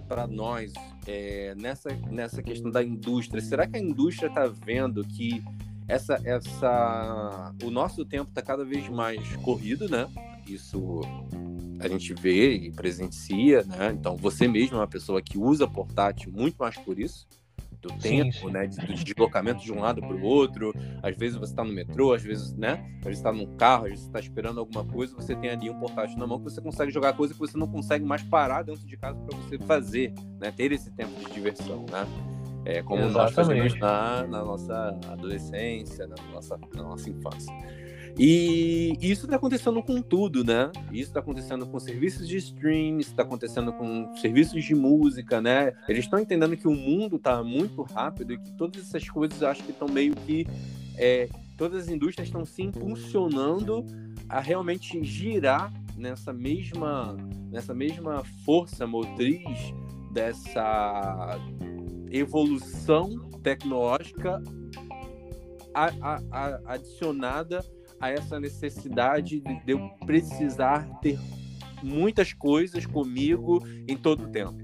para 0.08 0.28
nós 0.28 0.72
é, 1.08 1.56
nessa, 1.56 1.90
nessa 2.12 2.44
questão 2.44 2.70
da 2.70 2.84
indústria? 2.84 3.42
Será 3.42 3.66
que 3.66 3.78
a 3.78 3.82
indústria 3.82 4.28
está 4.28 4.46
vendo 4.46 5.04
que 5.04 5.44
essa, 5.88 6.22
essa, 6.24 7.52
o 7.64 7.72
nosso 7.72 8.06
tempo 8.06 8.30
está 8.30 8.44
cada 8.44 8.64
vez 8.64 8.88
mais 8.90 9.36
corrido, 9.38 9.90
né? 9.90 10.08
Isso 10.48 11.02
a 11.80 11.88
gente 11.88 12.14
vê 12.14 12.54
e 12.54 12.72
presencia, 12.72 13.64
né? 13.64 13.92
Então 13.92 14.16
você 14.16 14.48
mesmo 14.48 14.78
é 14.78 14.82
uma 14.82 14.88
pessoa 14.88 15.20
que 15.20 15.40
usa 15.40 15.68
portátil 15.68 16.32
muito 16.32 16.58
mais 16.58 16.78
por 16.78 17.00
isso 17.00 17.28
do 17.82 17.90
tempo, 17.98 18.32
sim, 18.32 18.48
sim. 18.48 18.52
né? 18.52 18.68
Do 18.68 18.94
deslocamento 18.94 19.64
de 19.64 19.72
um 19.72 19.80
lado 19.80 20.02
para 20.02 20.16
o 20.16 20.22
outro. 20.22 20.74
Às 21.02 21.16
vezes 21.16 21.38
você 21.38 21.52
está 21.52 21.64
no 21.64 21.74
metrô, 21.74 22.14
às 22.14 22.22
vezes, 22.22 22.54
né? 22.56 22.86
Às 23.00 23.06
vezes 23.06 23.20
está 23.20 23.32
num 23.32 23.56
carro, 23.56 23.86
às 23.86 23.92
vezes 23.92 24.06
está 24.06 24.20
esperando 24.20 24.60
alguma 24.60 24.84
coisa, 24.84 25.16
você 25.16 25.36
tem 25.36 25.50
ali 25.50 25.70
um 25.70 25.80
portátil 25.80 26.18
na 26.18 26.28
mão 26.28 26.38
que 26.40 26.46
você 26.46 26.62
consegue 26.62 26.92
jogar 26.92 27.14
coisa 27.14 27.34
que 27.34 27.40
você 27.40 27.58
não 27.58 27.68
consegue 27.68 28.06
mais 28.06 28.24
parar 28.24 28.64
dentro 28.64 28.86
de 28.86 28.98
casa 28.98 29.20
para 29.20 29.38
você 29.38 29.58
fazer, 29.60 30.14
né? 30.40 30.52
Ter 30.52 30.72
esse 30.72 30.92
tempo 30.92 31.12
de 31.20 31.34
diversão, 31.34 31.86
né? 31.90 32.06
É 32.66 32.84
como 32.84 33.02
Exatamente. 33.02 33.18
nós 33.18 33.34
fazemos 33.34 33.80
na, 33.80 34.28
na 34.28 34.44
nossa 34.44 35.00
adolescência, 35.08 36.06
na 36.08 36.16
nossa, 36.34 36.60
na 36.76 36.84
nossa 36.84 37.10
infância. 37.10 37.54
E 38.18 38.98
isso 39.02 39.26
está 39.26 39.36
acontecendo 39.36 39.82
com 39.82 40.02
tudo, 40.02 40.44
né? 40.44 40.72
Isso 40.92 41.10
está 41.10 41.20
acontecendo 41.20 41.66
com 41.66 41.80
serviços 41.80 42.28
de 42.28 42.38
streams, 42.38 43.08
está 43.08 43.24
acontecendo 43.24 43.72
com 43.74 44.16
serviços 44.18 44.64
de 44.64 44.76
música, 44.76 45.42
né? 45.42 45.74
Eles 45.88 46.06
estão 46.06 46.20
entendendo 46.20 46.56
que 46.58 46.68
o 46.68 46.74
mundo 46.74 47.16
está 47.16 47.44
muito 47.44 47.82
rápido 47.84 48.34
e 48.34 48.38
que 48.38 48.52
todas 48.54 48.82
essas 48.82 49.08
coisas 49.10 49.42
acho 49.44 49.64
que 49.64 49.72
estão 49.72 49.88
meio 49.88 50.16
que. 50.16 50.46
É, 50.98 51.30
todas 51.58 51.84
as 51.84 51.90
indústrias 51.90 52.28
estão 52.28 52.46
se 52.46 52.62
impulsionando 52.62 53.86
a 54.28 54.40
realmente 54.40 55.04
girar 55.04 55.72
nessa 55.98 56.32
mesma, 56.32 57.16
nessa 57.52 57.74
mesma 57.74 58.24
força 58.46 58.86
motriz 58.86 59.74
dessa 60.12 61.38
evolução 62.10 63.30
tecnológica 63.44 64.42
a, 65.74 65.92
a, 66.02 66.22
a, 66.32 66.74
adicionada 66.74 67.64
a 68.00 68.10
essa 68.10 68.40
necessidade 68.40 69.42
de 69.42 69.72
eu 69.72 69.90
precisar 70.06 70.88
ter 71.00 71.20
muitas 71.84 72.34
coisas 72.34 72.86
comigo 72.86 73.66
em 73.88 73.98
todo 73.98 74.24
o 74.26 74.30
tempo. 74.30 74.58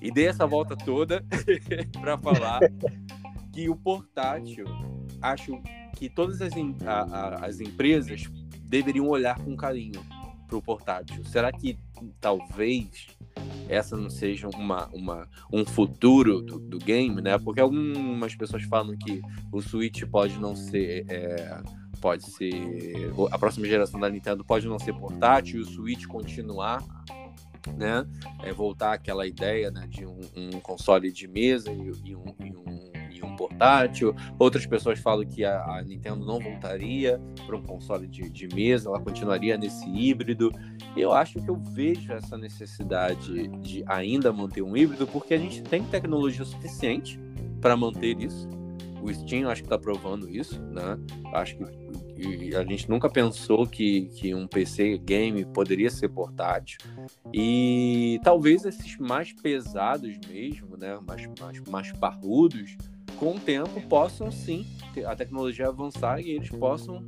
E 0.00 0.10
dei 0.10 0.26
essa 0.26 0.46
volta 0.46 0.76
toda 0.76 1.24
para 2.00 2.18
falar 2.18 2.60
que 3.52 3.68
o 3.68 3.76
portátil, 3.76 4.66
acho 5.20 5.60
que 5.96 6.08
todas 6.08 6.42
as, 6.42 6.52
a, 6.84 7.02
a, 7.02 7.46
as 7.46 7.60
empresas 7.60 8.24
deveriam 8.62 9.06
olhar 9.08 9.38
com 9.38 9.56
carinho 9.56 10.04
para 10.48 10.56
o 10.56 10.62
portátil. 10.62 11.24
Será 11.24 11.52
que 11.52 11.78
talvez 12.20 13.06
essa 13.68 13.96
não 13.96 14.10
seja 14.10 14.48
uma, 14.48 14.88
uma, 14.88 15.28
um 15.52 15.64
futuro 15.64 16.42
do, 16.42 16.58
do 16.58 16.78
game, 16.78 17.20
né? 17.22 17.38
Porque 17.38 17.60
algumas 17.60 18.34
pessoas 18.34 18.62
falam 18.64 18.96
que 18.96 19.22
o 19.52 19.62
Switch 19.62 20.02
pode 20.04 20.38
não 20.38 20.54
ser. 20.54 21.06
É, 21.08 21.62
pode 22.02 22.24
ser. 22.24 22.52
A 23.30 23.38
próxima 23.38 23.66
geração 23.66 23.98
da 23.98 24.10
Nintendo 24.10 24.44
pode 24.44 24.66
não 24.66 24.78
ser 24.78 24.92
portátil 24.92 25.60
e 25.60 25.62
o 25.62 25.64
Switch 25.64 26.04
continuar, 26.06 26.84
né? 27.76 28.04
É, 28.42 28.52
voltar 28.52 28.92
àquela 28.92 29.24
ideia 29.24 29.70
né, 29.70 29.86
de 29.88 30.04
um, 30.04 30.20
um 30.36 30.50
console 30.60 31.12
de 31.12 31.28
mesa 31.28 31.70
e, 31.70 31.92
e, 32.04 32.16
um, 32.16 32.24
e, 32.40 32.56
um, 32.56 32.92
e, 33.12 33.22
um, 33.22 33.36
portátil. 33.36 34.14
Outras 34.36 34.66
pessoas 34.66 34.98
falam 34.98 35.24
que 35.24 35.44
a, 35.44 35.62
a 35.76 35.82
Nintendo 35.82 36.26
não 36.26 36.40
voltaria 36.40 37.20
para 37.46 37.56
um 37.56 37.62
console 37.62 38.08
de, 38.08 38.28
de 38.28 38.48
mesa, 38.52 38.88
ela 38.88 39.00
continuaria 39.00 39.56
nesse 39.56 39.88
híbrido. 39.88 40.50
Eu 40.96 41.12
acho 41.12 41.40
que 41.40 41.48
eu 41.48 41.56
vejo 41.56 42.12
essa 42.12 42.36
necessidade 42.36 43.46
de 43.60 43.84
ainda 43.86 44.32
manter 44.32 44.62
um 44.62 44.76
híbrido, 44.76 45.06
porque 45.06 45.34
a 45.34 45.38
gente 45.38 45.62
tem 45.62 45.84
tecnologia 45.84 46.44
suficiente 46.44 47.20
para 47.60 47.76
manter 47.76 48.20
isso. 48.20 48.61
O 49.02 49.12
Steam 49.12 49.48
acho 49.48 49.62
que 49.62 49.66
está 49.66 49.78
provando 49.78 50.30
isso, 50.30 50.62
né? 50.62 50.96
Acho 51.34 51.56
que 51.56 52.54
a 52.54 52.62
gente 52.64 52.88
nunca 52.88 53.10
pensou 53.10 53.66
que, 53.66 54.02
que 54.14 54.34
um 54.34 54.46
PC 54.46 54.98
game 54.98 55.44
poderia 55.46 55.90
ser 55.90 56.08
portátil. 56.08 56.78
E 57.32 58.20
talvez 58.22 58.64
esses 58.64 58.96
mais 58.98 59.32
pesados 59.32 60.16
mesmo, 60.28 60.76
né, 60.76 60.98
mais, 61.06 61.28
mais, 61.40 61.60
mais 61.68 61.92
parrudos, 61.92 62.76
com 63.16 63.34
o 63.34 63.40
tempo 63.40 63.80
possam 63.88 64.30
sim, 64.30 64.66
a 65.06 65.16
tecnologia 65.16 65.68
avançar 65.68 66.20
e 66.20 66.30
eles 66.30 66.50
possam 66.50 67.04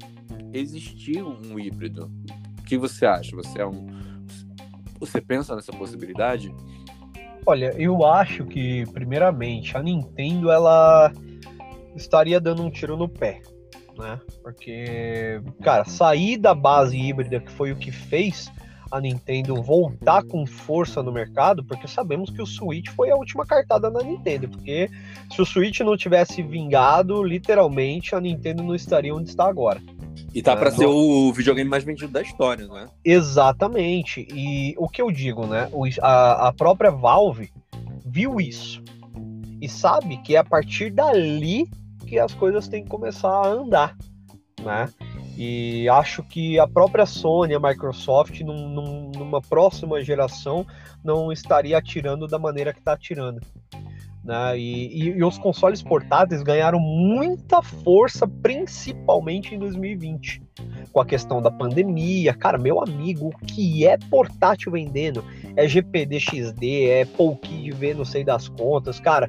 existir 0.53 1.23
um 1.23 1.59
híbrido. 1.59 2.11
O 2.59 2.63
que 2.65 2.77
você 2.77 3.07
acha? 3.07 3.37
Você 3.37 3.61
é 3.61 3.67
um. 3.67 3.87
Você 4.99 5.21
pensa 5.21 5.55
nessa 5.55 5.73
possibilidade? 5.73 6.55
Olha, 7.47 7.75
eu 7.77 8.07
acho 8.07 8.47
que, 8.47 8.87
primeiramente, 8.93 9.77
a 9.77 9.83
Nintendo 9.83 10.51
ela 10.51 11.13
estaria 11.95 12.41
dando 12.41 12.63
um 12.63 12.71
tiro 12.71 12.97
no 12.97 13.09
pé 13.09 13.41
né? 13.99 14.21
Porque, 14.43 15.41
cara, 15.63 15.85
sair 15.85 16.37
da 16.37 16.55
base 16.55 16.97
híbrida, 16.97 17.41
que 17.41 17.51
foi 17.51 17.73
o 17.73 17.77
que 17.77 17.91
fez 17.91 18.51
a 18.91 19.01
Nintendo 19.01 19.61
voltar 19.61 20.23
com 20.25 20.47
força 20.47 21.03
no 21.03 21.11
mercado, 21.11 21.65
porque 21.65 21.89
sabemos 21.89 22.31
que 22.31 22.41
o 22.41 22.47
Switch 22.47 22.89
foi 22.91 23.11
a 23.11 23.17
última 23.17 23.45
cartada 23.45 23.91
na 23.91 24.03
Nintendo, 24.03 24.49
porque 24.49 24.89
se 25.31 25.41
o 25.41 25.47
Switch 25.47 25.81
não 25.81 25.97
tivesse 25.97 26.43
vingado, 26.43 27.23
literalmente 27.23 28.15
a 28.15 28.21
Nintendo 28.21 28.63
não 28.63 28.75
estaria 28.75 29.15
onde 29.15 29.31
está 29.31 29.49
agora. 29.49 29.83
E 30.33 30.43
tá 30.43 30.57
para 30.57 30.71
ser 30.71 30.87
o 30.87 31.33
videogame 31.33 31.69
mais 31.69 31.83
vendido 31.83 32.13
da 32.13 32.23
história, 32.23 32.67
não 32.67 32.79
é? 32.79 32.87
Exatamente. 33.05 34.29
E 34.33 34.75
o 34.79 34.89
que 34.89 35.03
eu 35.03 35.11
digo, 35.11 35.47
né? 35.47 35.69
a, 36.01 36.49
a 36.49 36.53
própria 36.53 36.91
Valve 36.91 37.53
viu 38.05 38.41
isso 38.41 38.83
e 39.61 39.69
sabe 39.69 40.19
que 40.19 40.37
é 40.37 40.39
a 40.39 40.45
partir 40.45 40.91
dali 40.91 41.69
que 42.15 42.19
as 42.21 42.33
coisas 42.33 42.69
têm 42.69 42.85
que 42.85 42.89
começar 42.89 43.29
a 43.29 43.49
andar, 43.49 43.97
né? 44.63 44.89
E 45.37 45.89
acho 45.89 46.23
que 46.23 46.61
a 46.61 46.67
própria 46.67 47.05
Sony, 47.05 47.55
a 47.55 47.59
Microsoft, 47.59 48.41
num, 48.43 48.69
num, 48.69 49.11
numa 49.19 49.43
próxima 49.43 50.01
geração, 50.01 50.65
não 51.03 51.33
estaria 51.33 51.77
atirando 51.77 52.29
da 52.29 52.39
maneira 52.39 52.73
que 52.73 52.79
está 52.79 52.93
atirando. 52.93 53.41
Né? 54.23 54.57
E, 54.57 55.03
e, 55.03 55.09
e, 55.09 55.25
os 55.25 55.37
consoles 55.39 55.83
portáteis 55.83 56.45
ganharam 56.45 56.79
muita 56.79 57.61
força, 57.61 58.29
principalmente 58.29 59.57
em 59.57 59.59
2020, 59.59 60.41
com 60.93 61.01
a 61.01 61.05
questão 61.05 61.43
da 61.43 61.51
pandemia. 61.51 62.33
Cara, 62.33 62.57
meu 62.57 62.81
amigo, 62.81 63.27
o 63.27 63.37
que 63.45 63.85
é 63.85 63.99
portátil 64.09 64.71
vendendo? 64.71 65.25
É 65.57 65.67
GPD 65.67 66.21
XD, 66.21 66.91
é 66.91 67.05
Polkid 67.05 67.73
V, 67.73 67.93
não 67.93 68.05
sei 68.05 68.23
das 68.23 68.47
contas, 68.49 69.01
cara 69.01 69.29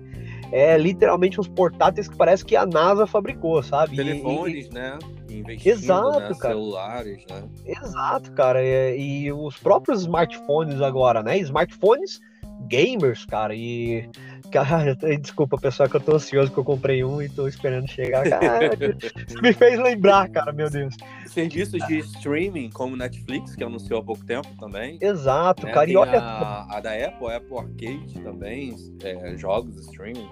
é 0.51 0.77
literalmente 0.77 1.39
uns 1.39 1.47
portáteis 1.47 2.07
que 2.07 2.15
parece 2.15 2.45
que 2.45 2.55
a 2.55 2.65
NASA 2.65 3.07
fabricou, 3.07 3.61
sabe? 3.63 3.95
Telefones, 3.95 4.67
e, 4.67 4.73
né? 4.73 4.99
Investindo, 5.29 5.71
Exato, 5.73 6.19
né? 6.19 6.35
cara. 6.39 6.53
Celulares, 6.53 7.23
né? 7.29 7.43
Exato, 7.65 8.31
cara. 8.31 8.63
E, 8.63 9.25
e, 9.25 9.33
os 9.33 9.57
próprios 9.57 10.01
smartphones 10.01 10.81
agora, 10.81 11.21
né? 11.21 11.37
Smartphones 11.39 12.21
gamers, 12.67 13.25
cara. 13.25 13.53
E. 13.55 14.09
Cara, 14.55 14.95
desculpa, 15.19 15.57
pessoal, 15.57 15.89
que 15.89 15.97
eu 15.97 15.99
tô 15.99 16.15
ansioso 16.15 16.49
que 16.49 16.57
eu 16.57 16.63
comprei 16.63 17.03
um 17.03 17.21
e 17.21 17.27
tô 17.27 17.45
esperando 17.45 17.89
chegar. 17.89 18.23
Cara, 18.29 18.69
me 19.43 19.51
fez 19.51 19.77
lembrar, 19.77 20.29
cara, 20.29 20.53
meu 20.53 20.69
Deus. 20.69 20.95
Serviços 21.25 21.85
de 21.87 21.97
streaming, 21.97 22.69
como 22.69 22.95
Netflix, 22.95 23.53
que 23.53 23.65
anunciou 23.65 23.99
há 23.99 24.03
pouco 24.03 24.25
tempo 24.25 24.47
também. 24.57 24.97
Exato, 25.01 25.65
né? 25.65 25.73
cara. 25.73 25.85
Tem 25.85 25.95
e 25.95 25.97
olha. 25.97 26.19
A, 26.21 26.77
a, 26.77 26.79
da 26.79 26.93
Apple, 26.93 27.27
a 27.27 27.35
Apple 27.35 27.57
Arcade 27.57 28.21
também, 28.23 28.73
é, 29.03 29.35
jogos 29.35 29.75
streaming. 29.87 30.29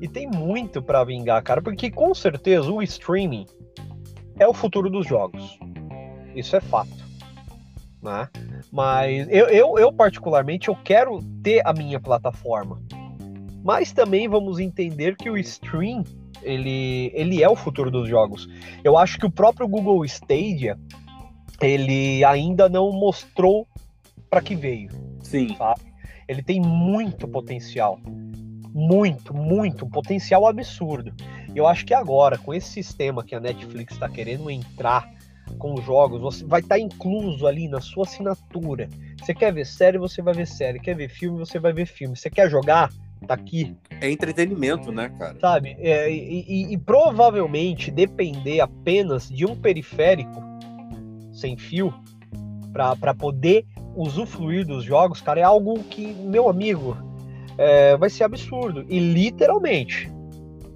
E 0.00 0.08
tem 0.08 0.26
muito 0.26 0.80
para 0.80 1.04
vingar, 1.04 1.42
cara, 1.42 1.60
porque 1.60 1.90
com 1.90 2.14
certeza 2.14 2.72
o 2.72 2.82
streaming 2.82 3.44
é 4.38 4.48
o 4.48 4.54
futuro 4.54 4.88
dos 4.88 5.06
jogos. 5.06 5.58
Isso 6.34 6.56
é 6.56 6.62
fato 6.62 7.10
né? 8.02 8.26
Mas 8.72 9.28
eu, 9.28 9.46
eu, 9.48 9.78
eu, 9.78 9.92
particularmente 9.92 10.68
eu 10.68 10.76
quero 10.76 11.22
ter 11.42 11.60
a 11.66 11.72
minha 11.74 12.00
plataforma. 12.00 12.80
Mas 13.62 13.92
também 13.92 14.28
vamos 14.28 14.58
entender 14.58 15.16
que 15.16 15.28
o 15.28 15.36
stream 15.36 16.02
Ele, 16.42 17.10
ele 17.14 17.42
é 17.42 17.48
o 17.48 17.56
futuro 17.56 17.90
dos 17.90 18.08
jogos. 18.08 18.48
Eu 18.82 18.96
acho 18.96 19.18
que 19.18 19.26
o 19.26 19.30
próprio 19.30 19.68
Google 19.68 20.04
Stadia 20.04 20.78
ele 21.60 22.24
ainda 22.24 22.68
não 22.68 22.90
mostrou 22.90 23.66
para 24.30 24.40
que 24.40 24.54
veio. 24.54 24.90
Sim. 25.22 25.54
Sabe? 25.56 25.82
Ele 26.26 26.42
tem 26.42 26.60
muito 26.60 27.28
potencial. 27.28 28.00
Muito, 28.72 29.34
muito. 29.34 29.84
Um 29.84 29.90
potencial 29.90 30.46
absurdo. 30.46 31.12
Eu 31.54 31.66
acho 31.66 31.84
que 31.84 31.92
agora, 31.92 32.38
com 32.38 32.54
esse 32.54 32.68
sistema 32.70 33.24
que 33.24 33.34
a 33.34 33.40
Netflix 33.40 33.94
está 33.94 34.08
querendo 34.08 34.50
entrar 34.50 35.10
com 35.58 35.74
os 35.74 35.84
jogos, 35.84 36.20
você 36.20 36.44
vai 36.44 36.60
estar 36.60 36.76
tá 36.76 36.80
incluso 36.80 37.46
ali 37.46 37.68
na 37.68 37.80
sua 37.80 38.04
assinatura. 38.04 38.88
Você 39.20 39.34
quer 39.34 39.52
ver 39.52 39.66
série, 39.66 39.98
você 39.98 40.22
vai 40.22 40.32
ver 40.32 40.46
série. 40.46 40.78
Quer 40.78 40.94
ver 40.94 41.08
filme, 41.08 41.38
você 41.38 41.58
vai 41.58 41.72
ver 41.72 41.86
filme. 41.86 42.16
Você 42.16 42.30
quer 42.30 42.48
jogar? 42.48 42.90
Tá 43.26 43.34
aqui. 43.34 43.76
É 44.00 44.10
entretenimento, 44.10 44.90
né, 44.90 45.10
cara? 45.10 45.38
Sabe? 45.40 45.76
É, 45.78 46.10
e, 46.10 46.44
e, 46.48 46.72
e 46.72 46.78
provavelmente 46.78 47.90
depender 47.90 48.60
apenas 48.60 49.28
de 49.28 49.44
um 49.46 49.54
periférico 49.54 50.42
sem 51.32 51.56
fio 51.56 51.92
para 52.72 53.14
poder 53.14 53.66
usufruir 53.94 54.66
dos 54.66 54.84
jogos, 54.84 55.20
cara, 55.20 55.40
é 55.40 55.42
algo 55.42 55.82
que, 55.84 56.06
meu 56.06 56.48
amigo, 56.48 56.96
é, 57.58 57.96
vai 57.96 58.08
ser 58.08 58.24
absurdo. 58.24 58.84
E 58.88 58.98
literalmente, 58.98 60.10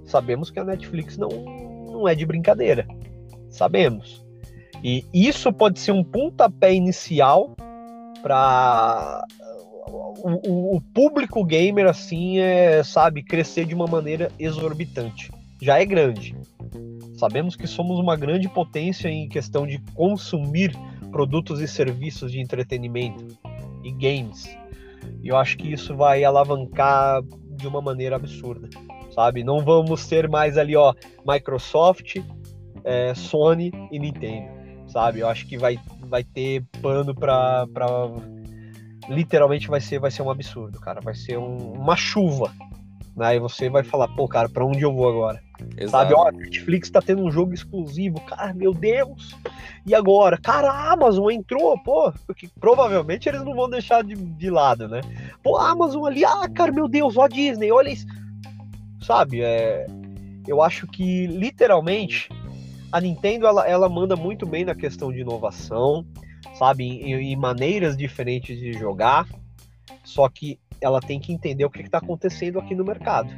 sabemos 0.05 0.51
que 0.51 0.59
a 0.59 0.63
Netflix 0.63 1.17
não, 1.17 1.29
não 1.29 2.07
é 2.07 2.13
de 2.13 2.25
brincadeira. 2.25 2.87
Sabemos. 3.49 4.25
E 4.83 5.03
isso 5.13 5.51
pode 5.51 5.79
ser 5.79 5.93
um 5.93 6.03
pontapé 6.03 6.73
inicial 6.73 7.55
para 8.21 9.25
o, 9.87 10.77
o, 10.77 10.81
público 10.81 11.43
gamer, 11.43 11.87
assim, 11.87 12.39
é, 12.39 12.83
sabe, 12.83 13.23
crescer 13.23 13.65
de 13.65 13.75
uma 13.75 13.87
maneira 13.87 14.31
exorbitante. 14.39 15.31
Já 15.61 15.79
é 15.79 15.85
grande. 15.85 16.35
Sabemos 17.17 17.55
que 17.55 17.67
somos 17.67 17.99
uma 17.99 18.15
grande 18.15 18.49
potência 18.49 19.07
em 19.07 19.29
questão 19.29 19.65
de 19.65 19.79
consumir 19.93 20.75
produtos 21.11 21.61
e 21.61 21.67
serviços 21.67 22.31
de 22.31 22.39
entretenimento 22.39 23.25
e 23.83 23.91
games. 23.91 24.45
E 25.23 25.29
eu 25.29 25.37
acho 25.37 25.57
que 25.57 25.71
isso 25.71 25.95
vai 25.95 26.23
alavancar 26.23 27.21
de 27.51 27.67
uma 27.67 27.81
maneira 27.81 28.15
absurda, 28.17 28.69
sabe? 29.13 29.43
Não 29.43 29.63
vamos 29.63 30.07
ter 30.07 30.27
mais 30.27 30.57
ali, 30.57 30.75
ó, 30.75 30.93
Microsoft, 31.25 32.17
é, 32.83 33.13
Sony 33.15 33.71
e 33.91 33.97
Nintendo, 33.97 34.49
sabe? 34.87 35.21
Eu 35.21 35.29
acho 35.29 35.47
que 35.47 35.57
vai, 35.57 35.79
vai 36.01 36.23
ter 36.23 36.63
pano 36.81 37.15
para 37.15 37.65
literalmente 39.09 39.67
vai 39.67 39.81
ser 39.81 39.99
vai 39.99 40.11
ser 40.11 40.21
um 40.21 40.29
absurdo, 40.29 40.79
cara. 40.79 41.01
Vai 41.01 41.15
ser 41.15 41.37
um, 41.37 41.73
uma 41.73 41.95
chuva. 41.95 42.51
Né? 43.15 43.35
E 43.35 43.39
você 43.39 43.69
vai 43.69 43.83
falar, 43.83 44.09
pô, 44.09 44.27
cara, 44.27 44.49
para 44.49 44.65
onde 44.65 44.81
eu 44.81 44.93
vou 44.93 45.07
agora? 45.07 45.41
Exato. 45.77 45.89
Sabe, 45.89 46.13
ó, 46.13 46.29
Netflix 46.31 46.89
tá 46.89 47.01
tendo 47.01 47.23
um 47.23 47.31
jogo 47.31 47.53
exclusivo, 47.53 48.19
cara, 48.21 48.53
meu 48.53 48.73
Deus. 48.73 49.35
E 49.85 49.95
agora? 49.95 50.37
Cara, 50.37 50.69
a 50.69 50.91
Amazon 50.91 51.31
entrou, 51.31 51.81
pô, 51.81 52.11
porque 52.27 52.49
provavelmente 52.59 53.29
eles 53.29 53.41
não 53.43 53.55
vão 53.55 53.69
deixar 53.69 54.03
de, 54.03 54.15
de 54.15 54.49
lado, 54.49 54.89
né? 54.89 54.99
Pô, 55.41 55.57
a 55.57 55.69
Amazon 55.69 56.05
ali, 56.05 56.25
ah, 56.25 56.49
cara, 56.53 56.73
meu 56.73 56.89
Deus, 56.89 57.15
ó 57.15 57.23
a 57.23 57.27
Disney, 57.29 57.71
olha 57.71 57.89
isso. 57.89 58.05
Sabe, 59.01 59.41
é, 59.41 59.87
eu 60.45 60.61
acho 60.61 60.87
que 60.87 61.27
literalmente 61.27 62.29
a 62.91 62.99
Nintendo 62.99 63.47
ela, 63.47 63.67
ela 63.67 63.87
manda 63.87 64.15
muito 64.15 64.45
bem 64.45 64.65
na 64.65 64.75
questão 64.75 65.11
de 65.11 65.21
inovação, 65.21 66.05
sabe, 66.53 66.85
em, 66.85 67.13
em 67.13 67.35
maneiras 67.35 67.97
diferentes 67.97 68.57
de 68.59 68.73
jogar. 68.73 69.27
Só 70.03 70.29
que 70.29 70.59
ela 70.79 70.99
tem 70.99 71.19
que 71.19 71.33
entender 71.33 71.65
o 71.65 71.69
que 71.69 71.81
está 71.81 71.97
acontecendo 71.97 72.59
aqui 72.59 72.75
no 72.75 72.85
mercado. 72.85 73.29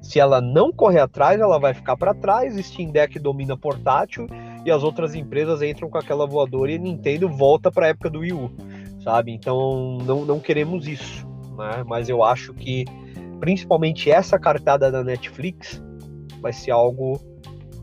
Se 0.00 0.18
ela 0.18 0.40
não 0.40 0.72
correr 0.72 1.00
atrás, 1.00 1.40
ela 1.40 1.58
vai 1.58 1.74
ficar 1.74 1.96
para 1.96 2.14
trás. 2.14 2.54
Steam 2.64 2.90
Deck 2.90 3.18
domina 3.18 3.56
portátil 3.56 4.26
e 4.64 4.70
as 4.70 4.82
outras 4.82 5.14
empresas 5.14 5.62
entram 5.62 5.88
com 5.90 5.98
aquela 5.98 6.26
voadora 6.26 6.72
e 6.72 6.78
Nintendo 6.78 7.28
volta 7.28 7.70
para 7.70 7.86
a 7.86 7.88
época 7.90 8.10
do 8.10 8.20
Wii 8.20 8.32
U, 8.32 8.50
sabe? 9.02 9.32
Então 9.32 9.98
não, 10.04 10.24
não 10.24 10.40
queremos 10.40 10.86
isso, 10.86 11.26
né? 11.56 11.84
Mas 11.86 12.08
eu 12.08 12.22
acho 12.22 12.54
que 12.54 12.84
principalmente 13.38 14.10
essa 14.10 14.38
cartada 14.38 14.90
da 14.90 15.02
Netflix 15.02 15.82
vai 16.40 16.52
ser 16.52 16.70
algo 16.70 17.20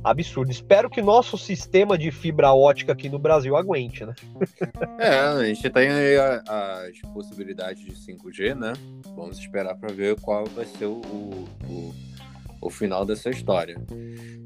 absurdo. 0.03 0.51
Espero 0.51 0.89
que 0.89 1.01
nosso 1.01 1.37
sistema 1.37 1.97
de 1.97 2.11
fibra 2.11 2.53
ótica 2.53 2.93
aqui 2.93 3.09
no 3.09 3.19
Brasil 3.19 3.55
aguente, 3.55 4.05
né? 4.05 4.13
é, 4.99 5.19
a 5.19 5.43
gente 5.43 5.69
tem 5.69 5.89
as 5.89 6.99
possibilidades 7.13 7.83
de 7.83 7.91
5G, 7.93 8.55
né? 8.55 8.73
Vamos 9.15 9.37
esperar 9.39 9.75
para 9.75 9.93
ver 9.93 10.19
qual 10.19 10.45
vai 10.45 10.65
ser 10.65 10.85
o, 10.85 11.01
o, 11.01 11.95
o, 12.61 12.69
final 12.69 13.05
dessa 13.05 13.29
história. 13.29 13.77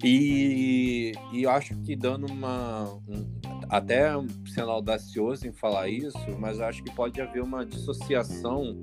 E, 0.04 1.12
e 1.34 1.46
acho 1.46 1.76
que 1.82 1.96
dando 1.96 2.28
uma. 2.28 2.86
Um, 3.08 3.40
até 3.70 4.12
sendo 4.54 4.72
audacioso 4.72 5.48
em 5.48 5.54
falar 5.54 5.88
isso, 5.88 6.20
mas 6.40 6.60
acho 6.60 6.84
que 6.84 6.92
pode 6.94 7.22
haver 7.22 7.42
uma 7.42 7.66
dissociação 7.66 8.82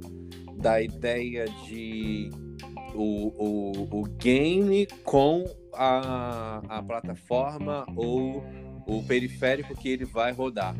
da 0.57 0.81
ideia 0.81 1.45
de 1.67 2.31
o, 2.95 3.29
o, 3.37 4.01
o 4.01 4.03
game 4.05 4.87
com 5.05 5.45
a, 5.75 6.61
a 6.69 6.83
plataforma 6.83 7.87
ou 7.97 8.45
o 8.87 9.03
periférico 9.03 9.75
que 9.77 9.89
ele 9.89 10.05
vai 10.05 10.33
rodar. 10.33 10.75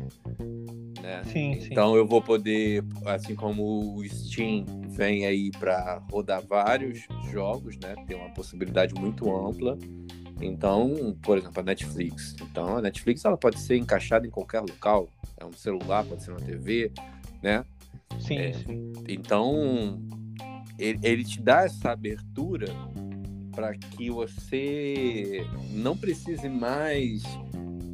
Né? 1.01 1.23
Sim, 1.31 1.51
então 1.61 1.91
sim. 1.91 1.97
eu 1.97 2.05
vou 2.05 2.21
poder, 2.21 2.83
assim 3.05 3.35
como 3.35 3.95
o 3.95 4.07
Steam 4.07 4.65
vem 4.89 5.25
aí 5.25 5.49
para 5.51 6.03
rodar 6.11 6.45
vários 6.45 7.07
jogos, 7.31 7.77
né? 7.77 7.95
Tem 8.07 8.17
uma 8.17 8.29
possibilidade 8.33 8.93
muito 8.93 9.33
ampla. 9.33 9.77
Então, 10.41 11.17
por 11.21 11.37
exemplo, 11.37 11.59
a 11.59 11.63
Netflix. 11.63 12.35
Então, 12.41 12.77
a 12.77 12.81
Netflix 12.81 13.25
ela 13.25 13.37
pode 13.37 13.59
ser 13.59 13.77
encaixada 13.77 14.25
em 14.25 14.29
qualquer 14.29 14.61
local. 14.61 15.07
É 15.37 15.45
um 15.45 15.53
celular, 15.53 16.05
pode 16.05 16.23
ser 16.23 16.31
uma 16.31 16.39
TV, 16.39 16.91
né? 17.41 17.65
Sim. 18.19 18.37
É, 18.37 18.53
sim. 18.53 18.93
Então, 19.07 20.01
ele, 20.79 20.99
ele 21.03 21.23
te 21.23 21.41
dá 21.41 21.63
essa 21.63 21.91
abertura 21.91 22.67
para 23.51 23.73
que 23.73 24.09
você 24.09 25.45
não 25.71 25.95
precise 25.95 26.47
mais 26.47 27.23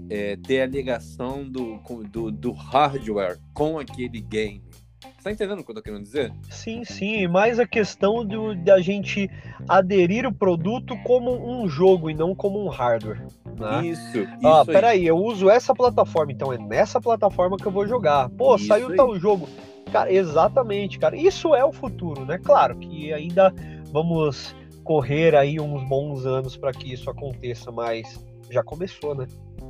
é, 0.10 0.36
ter 0.36 0.62
a 0.62 0.66
ligação 0.68 1.44
do, 1.44 1.80
do, 2.12 2.32
do, 2.32 2.52
hardware 2.52 3.40
com 3.54 3.80
aquele 3.80 4.22
game. 4.22 4.64
Você 5.02 5.24
tá 5.24 5.32
entendendo 5.32 5.60
o 5.60 5.64
que 5.64 5.72
eu 5.72 5.76
tô 5.76 5.82
querendo 5.82 6.04
dizer? 6.04 6.32
Sim, 6.52 6.84
sim. 6.84 7.28
Mais 7.28 7.60
a 7.60 7.66
questão 7.66 8.24
do, 8.24 8.54
da 8.56 8.80
gente 8.80 9.28
aderir 9.68 10.28
o 10.28 10.34
produto 10.34 10.96
como 11.04 11.32
um 11.32 11.68
jogo 11.68 12.12
e 12.12 12.14
não 12.14 12.36
como 12.36 12.64
um 12.64 12.70
hardware. 12.70 13.26
Né? 13.60 13.88
Isso. 13.88 14.28
Ah, 14.44 14.62
isso 14.62 14.66
peraí, 14.66 15.08
eu 15.08 15.18
uso 15.18 15.50
essa 15.50 15.74
plataforma, 15.74 16.32
então 16.32 16.54
é 16.54 16.58
nessa 16.60 17.02
plataforma 17.02 17.58
que 17.58 17.66
eu 17.66 17.72
vou 17.72 17.88
jogar. 17.88 18.30
Pô, 18.30 18.56
isso 18.56 18.68
saiu 18.68 18.90
aí. 18.90 18.96
tal 18.96 19.18
jogo. 19.20 19.50
Cara, 19.96 20.12
exatamente, 20.12 21.00
cara. 21.00 21.16
Isso 21.16 21.56
é 21.56 21.64
o 21.64 21.72
futuro, 21.72 22.26
né? 22.26 22.38
Claro 22.38 22.78
que 22.78 23.14
ainda 23.14 23.54
vamos 23.94 24.54
correr 24.84 25.34
aí 25.34 25.58
uns 25.58 25.88
bons 25.88 26.26
anos 26.26 26.58
para 26.58 26.74
que 26.74 26.92
isso 26.92 27.10
aconteça, 27.10 27.72
mas 27.72 28.22
já 28.52 28.62
começou, 28.62 29.16
né? 29.16 29.26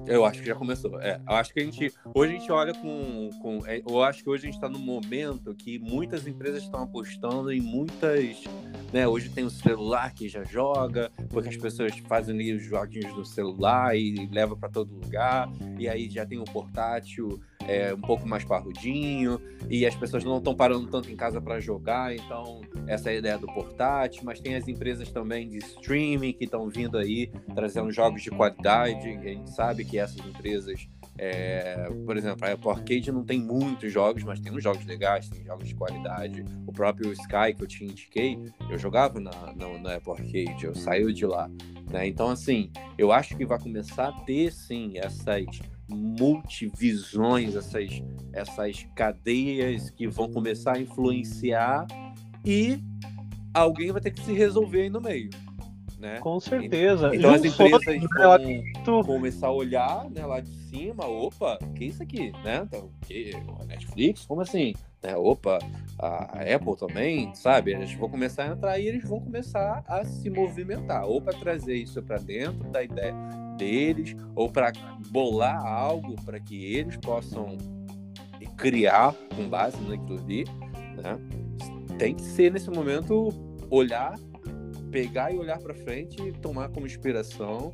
Eu 0.08 0.26
acho 0.26 0.40
que 0.40 0.48
já 0.48 0.56
começou. 0.56 1.00
É, 1.00 1.22
eu 1.30 1.36
acho 1.36 1.54
que 1.54 1.60
a 1.60 1.64
gente 1.64 1.94
hoje 2.12 2.36
a 2.36 2.40
gente 2.40 2.52
olha 2.52 2.74
com, 2.74 3.30
com 3.40 3.68
é, 3.68 3.84
eu 3.88 4.02
acho 4.02 4.24
que 4.24 4.30
hoje 4.32 4.44
a 4.44 4.46
gente 4.48 4.56
está 4.56 4.68
num 4.68 4.80
momento 4.80 5.54
que 5.54 5.78
muitas 5.78 6.26
empresas 6.26 6.64
estão 6.64 6.82
apostando 6.82 7.52
em 7.52 7.62
muitas, 7.62 8.44
né? 8.92 9.08
Hoje 9.08 9.30
tem 9.30 9.44
o 9.44 9.50
celular 9.52 10.12
que 10.12 10.28
já 10.28 10.44
joga, 10.44 11.12
porque 11.30 11.50
as 11.50 11.58
pessoas 11.58 11.96
fazem 12.08 12.34
ali 12.34 12.52
os 12.52 12.64
joguinhos 12.64 13.16
no 13.16 13.26
celular 13.26 13.96
e 13.96 14.28
leva 14.32 14.58
para 14.58 14.70
todo 14.70 14.92
lugar, 14.92 15.48
e 15.78 15.88
aí 15.88 16.10
já 16.10 16.26
tem 16.26 16.40
o 16.40 16.46
portátil 16.46 17.40
é, 17.68 17.94
um 17.94 18.02
pouco 18.02 18.28
mais 18.28 18.44
parrudinho 18.44 19.40
e 19.70 19.86
as 19.86 19.96
pessoas 19.96 20.24
não 20.24 20.38
estão 20.38 20.56
parando 20.56 20.88
tanto 20.88 21.12
em 21.12 21.16
casa 21.16 21.42
para 21.42 21.60
jogar, 21.60 22.16
então 22.16 22.62
essa 22.88 23.10
é 23.10 23.14
a 23.14 23.18
ideia 23.18 23.38
do 23.38 23.48
portátil, 23.48 24.22
mas 24.24 24.40
tem 24.40 24.56
as 24.56 24.68
empresas 24.68 25.12
também 25.12 25.50
de 25.50 25.58
streaming 25.58 26.34
que 26.34 26.46
estão 26.46 26.70
vindo 26.70 26.98
aí 26.98 27.32
trazendo 27.54 27.92
jogos 27.92 28.22
de 28.22 28.30
qualidade, 28.30 29.08
a 29.10 29.28
gente 29.28 29.50
sabe 29.52 29.84
que 29.84 29.98
essas 29.98 30.20
empresas 30.26 30.88
é, 31.18 31.88
por 32.06 32.18
exemplo, 32.18 32.46
a 32.46 32.52
Apple 32.52 32.70
Arcade 32.70 33.12
não 33.12 33.24
tem 33.24 33.40
muitos 33.40 33.92
jogos, 33.92 34.24
mas 34.24 34.40
tem 34.40 34.52
uns 34.52 34.62
jogos 34.62 34.86
legais, 34.86 35.30
tem 35.30 35.44
jogos 35.46 35.68
de 35.68 35.76
qualidade. 35.76 36.44
O 36.68 36.74
próprio 36.74 37.12
Sky 37.14 37.54
que 37.56 37.64
eu 37.64 37.68
te 37.68 37.86
indiquei, 37.86 38.38
eu 38.70 38.78
jogava 38.78 39.20
na, 39.20 39.32
na, 39.56 39.78
na 39.80 39.96
Apple 39.96 40.12
Arcade, 40.12 40.66
eu 40.66 40.76
saí 40.76 41.14
de 41.14 41.26
lá. 41.26 41.50
Né? 41.90 42.08
Então, 42.08 42.30
assim, 42.30 42.70
eu 42.98 43.12
acho 43.12 43.36
que 43.38 43.46
vai 43.46 43.60
começar 43.60 44.10
a 44.10 44.12
ter 44.12 44.52
sim 44.52 44.94
essas 44.98 45.26
multivisões, 45.88 47.56
essas, 47.56 48.02
essas 48.34 48.86
cadeias 48.96 49.90
que 49.90 50.08
vão 50.08 50.32
começar 50.32 50.78
a 50.78 50.80
influenciar 50.80 51.86
e 52.44 52.80
alguém 53.54 53.92
vai 53.92 54.02
ter 54.02 54.12
que 54.12 54.22
se 54.22 54.34
resolver 54.34 54.84
aí 54.84 54.90
no 54.90 55.02
meio. 55.02 55.30
né? 56.00 56.20
Com 56.20 56.40
certeza. 56.40 57.16
Então 57.16 57.32
E 57.32 57.36
as 57.36 57.46
empresas 57.46 57.86
né, 57.86 58.64
vão 58.86 59.04
começar 59.04 59.48
a 59.48 59.52
olhar 59.52 60.10
né, 60.10 60.26
lá 60.26 60.40
de 60.40 60.50
cima, 60.50 61.06
opa, 61.06 61.58
que 61.76 61.86
isso 61.86 62.04
aqui, 62.04 62.32
né? 62.44 62.64
Então, 62.64 62.90
que, 63.02 63.32
a 63.60 63.66
Netflix, 63.66 64.26
como 64.26 64.42
assim? 64.42 64.74
Né, 65.02 65.16
opa, 65.16 65.60
a 66.00 66.42
Apple 66.42 66.76
também, 66.78 67.34
sabe? 67.36 67.72
Eles 67.72 67.94
vão 67.94 68.10
começar 68.10 68.44
a 68.44 68.48
entrar 68.54 68.80
e 68.80 68.88
eles 68.88 69.08
vão 69.08 69.20
começar 69.20 69.84
a 69.88 70.04
se 70.04 70.30
movimentar, 70.30 71.06
ou 71.06 71.22
para 71.22 71.38
trazer 71.38 71.76
isso 71.76 72.02
para 72.02 72.18
dentro 72.18 72.70
da 72.70 72.84
ideia 72.84 73.14
deles, 73.56 74.16
ou 74.36 74.50
para 74.50 74.72
bolar 75.10 75.66
algo 75.66 76.16
para 76.24 76.40
que 76.40 76.56
eles 76.76 76.98
possam 76.98 77.58
criar 78.58 79.14
com 79.36 79.50
base 79.50 79.78
naquilo 79.82 80.20
ali, 80.20 80.46
né? 80.96 81.18
Tem 81.98 82.14
que 82.16 82.22
ser 82.22 82.52
nesse 82.52 82.70
momento 82.70 83.30
olhar, 83.70 84.18
pegar 84.92 85.34
e 85.34 85.38
olhar 85.38 85.60
para 85.60 85.74
frente 85.74 86.32
tomar 86.42 86.70
como 86.70 86.86
inspiração. 86.86 87.74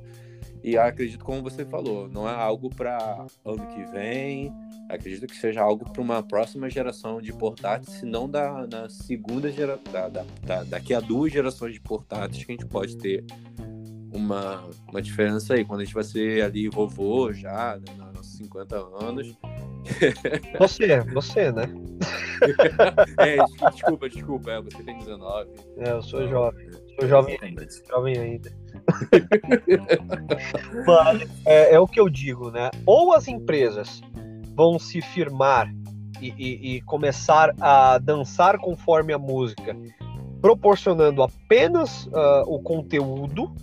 E 0.63 0.77
acredito, 0.77 1.23
como 1.25 1.41
você 1.41 1.65
falou, 1.65 2.07
não 2.07 2.27
é 2.29 2.33
algo 2.33 2.69
para 2.69 3.25
ano 3.43 3.65
que 3.67 3.83
vem. 3.91 4.51
Acredito 4.89 5.25
que 5.25 5.35
seja 5.35 5.61
algo 5.61 5.89
para 5.91 6.01
uma 6.01 6.21
próxima 6.21 6.69
geração 6.69 7.19
de 7.19 7.33
portáteis, 7.33 7.97
se 7.97 8.05
não 8.05 8.29
da 8.29 8.67
na 8.67 8.87
segunda 8.89 9.51
geração, 9.51 9.81
da, 9.91 10.07
da, 10.09 10.25
da- 10.45 10.63
daqui 10.63 10.93
a 10.93 10.99
duas 10.99 11.31
gerações 11.31 11.73
de 11.73 11.79
portáteis 11.81 12.43
que 12.43 12.51
a 12.51 12.55
gente 12.55 12.67
pode 12.67 12.95
ter 12.97 13.23
uma, 14.11 14.63
uma 14.89 15.01
diferença 15.01 15.53
aí. 15.53 15.63
Quando 15.65 15.81
a 15.81 15.83
gente 15.85 15.93
vai 15.93 16.03
ser 16.03 16.43
ali 16.43 16.67
vovô 16.69 17.31
já, 17.33 17.77
né, 17.77 18.11
nos 18.15 18.27
50 18.37 18.75
anos. 19.01 19.37
Você, 20.59 20.99
você, 21.13 21.51
né? 21.51 21.63
É, 23.19 23.37
des- 23.37 23.73
desculpa, 23.75 24.09
desculpa, 24.09 24.51
é, 24.51 24.61
você 24.61 24.81
tem 24.81 24.97
19. 24.97 25.49
É, 25.77 25.91
eu 25.91 26.01
sou 26.01 26.27
jovem. 26.27 26.67
Sou 26.99 27.07
jovem, 27.07 27.35
Exatamente. 27.35 27.83
jovem 27.87 28.17
ainda. 28.17 28.51
Mas 30.85 31.29
é, 31.45 31.75
é 31.75 31.79
o 31.79 31.87
que 31.87 31.99
eu 31.99 32.09
digo, 32.09 32.49
né? 32.51 32.69
Ou 32.85 33.13
as 33.13 33.27
empresas 33.27 34.01
vão 34.55 34.79
se 34.79 35.01
firmar 35.01 35.71
e, 36.19 36.29
e- 36.37 36.75
e 36.77 36.81
começar 36.81 37.53
a 37.59 37.97
dançar 37.99 38.57
conforme 38.57 39.13
a 39.13 39.19
música, 39.19 39.75
proporcionando 40.41 41.21
apenas 41.23 42.09
ah, 42.13 42.43
o 42.47 42.59
conteúdo, 42.61 43.53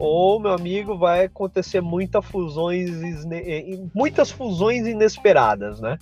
ou, 0.00 0.40
meu 0.40 0.52
amigo, 0.52 0.96
vai 0.96 1.26
acontecer 1.26 1.82
muita 1.82 2.22
fusões, 2.22 2.90
eh, 3.30 3.78
muitas 3.94 4.30
fusões 4.30 4.86
inesperadas, 4.86 5.78
né? 5.78 5.98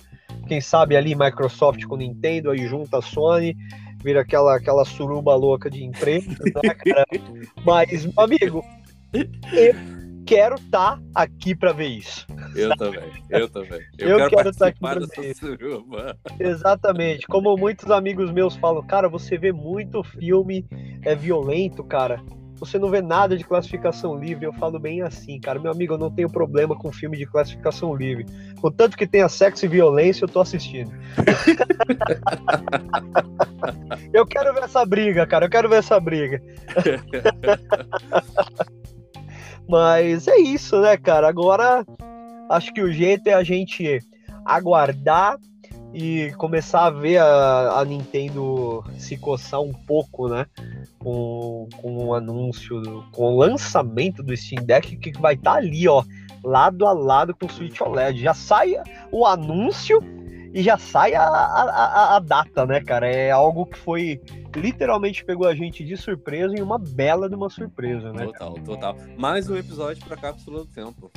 Quem 0.47 0.61
sabe 0.61 0.95
ali 0.95 1.13
Microsoft 1.13 1.83
com 1.85 1.97
Nintendo, 1.97 2.49
aí 2.49 2.65
junta 2.65 2.99
a 2.99 3.01
Sony, 3.01 3.57
vira 4.01 4.21
aquela, 4.21 4.55
aquela 4.55 4.85
suruba 4.85 5.35
louca 5.35 5.69
de 5.69 5.83
empresas, 5.83 6.33
né, 6.39 6.73
cara? 6.73 7.05
Mas, 7.65 8.05
meu 8.05 8.23
amigo, 8.23 8.63
eu 9.13 9.75
quero 10.25 10.55
estar 10.55 10.97
aqui 11.13 11.53
para 11.53 11.73
ver 11.73 11.87
isso. 11.87 12.25
Eu 12.55 12.73
também, 12.77 13.11
eu 13.29 13.49
também. 13.49 13.81
Eu, 13.97 14.09
Eu 14.11 14.17
quero, 14.17 14.29
quero 14.29 14.49
estar 14.51 14.67
aqui 14.67 14.79
participar 14.79 15.17
pra 15.17 15.23
dessa 15.25 15.45
ver. 15.45 15.57
suruba. 15.57 16.17
Exatamente. 16.39 17.27
Como 17.27 17.57
muitos 17.57 17.91
amigos 17.91 18.31
meus 18.31 18.55
falam, 18.55 18.81
cara, 18.81 19.09
você 19.09 19.37
vê 19.37 19.51
muito 19.51 20.01
filme 20.03 20.65
é 21.03 21.13
violento, 21.13 21.83
cara. 21.83 22.23
Você 22.59 22.77
não 22.77 22.89
vê 22.89 23.01
nada 23.01 23.37
de 23.37 23.43
classificação 23.43 24.17
livre. 24.17 24.45
Eu 24.45 24.53
falo 24.53 24.77
bem 24.77 25.01
assim, 25.01 25.39
cara. 25.39 25.59
Meu 25.59 25.71
amigo, 25.71 25.93
eu 25.93 25.97
não 25.97 26.11
tenho 26.11 26.29
problema 26.29 26.75
com 26.75 26.91
filme 26.91 27.17
de 27.17 27.25
classificação 27.25 27.95
livre. 27.95 28.25
Contanto 28.61 28.97
que 28.97 29.07
tenha 29.07 29.29
sexo 29.29 29.65
e 29.65 29.69
violência, 29.69 30.25
eu 30.25 30.29
tô 30.29 30.41
assistindo. 30.41 30.91
eu 34.13 34.25
quero 34.25 34.53
ver 34.53 34.63
essa 34.63 34.85
briga, 34.85 35.25
cara. 35.25 35.45
Eu 35.45 35.49
quero 35.49 35.69
ver 35.69 35.77
essa 35.77 35.99
briga. 35.99 36.41
Mas 39.67 40.27
é 40.27 40.37
isso, 40.37 40.79
né, 40.81 40.97
cara? 40.97 41.29
Agora 41.29 41.85
acho 42.49 42.73
que 42.73 42.81
o 42.81 42.91
jeito 42.91 43.27
é 43.27 43.33
a 43.33 43.43
gente 43.43 43.99
aguardar 44.43 45.37
e 45.93 46.31
começar 46.37 46.85
a 46.85 46.89
ver 46.89 47.17
a, 47.17 47.79
a 47.79 47.85
Nintendo 47.85 48.83
se 48.97 49.17
coçar 49.17 49.61
um 49.61 49.73
pouco, 49.73 50.27
né? 50.27 50.45
Com, 50.99 51.67
com 51.81 52.07
o 52.07 52.13
anúncio, 52.13 52.81
com 53.11 53.33
o 53.33 53.37
lançamento 53.37 54.21
do 54.21 54.35
Steam 54.35 54.63
Deck, 54.63 54.97
que 54.97 55.11
vai 55.19 55.33
estar 55.33 55.53
ali, 55.53 55.87
ó, 55.87 56.03
lado 56.43 56.85
a 56.85 56.93
lado 56.93 57.35
com 57.35 57.45
o 57.45 57.51
Switch 57.51 57.79
OLED. 57.81 58.21
Já 58.21 58.33
sai 58.33 58.75
o 59.11 59.25
anúncio 59.25 60.01
e 60.53 60.61
já 60.63 60.77
sai 60.77 61.13
a, 61.15 61.23
a, 61.23 62.15
a- 62.15 62.19
data, 62.19 62.65
né, 62.65 62.81
cara? 62.81 63.07
É 63.09 63.31
algo 63.31 63.65
que 63.65 63.77
foi 63.77 64.19
literalmente 64.55 65.23
pegou 65.23 65.47
a 65.47 65.53
gente 65.53 65.83
de 65.85 65.95
surpresa 65.95 66.55
e 66.57 66.61
uma 66.61 66.79
bela 66.79 67.29
de 67.29 67.35
uma 67.35 67.49
surpresa, 67.49 68.11
né? 68.11 68.25
Total, 68.25 68.53
total. 68.65 68.95
Mais 69.17 69.49
um 69.49 69.55
episódio 69.55 70.03
pra 70.05 70.17
Cápsula 70.17 70.59
do 70.61 70.65
Tempo. 70.67 71.11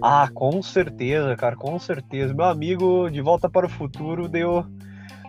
Ah, 0.00 0.28
com 0.32 0.62
certeza, 0.62 1.36
cara, 1.36 1.54
com 1.54 1.78
certeza. 1.78 2.32
Meu 2.34 2.46
amigo 2.46 3.08
de 3.10 3.20
volta 3.20 3.48
para 3.48 3.66
o 3.66 3.68
futuro 3.68 4.26
deu, 4.28 4.64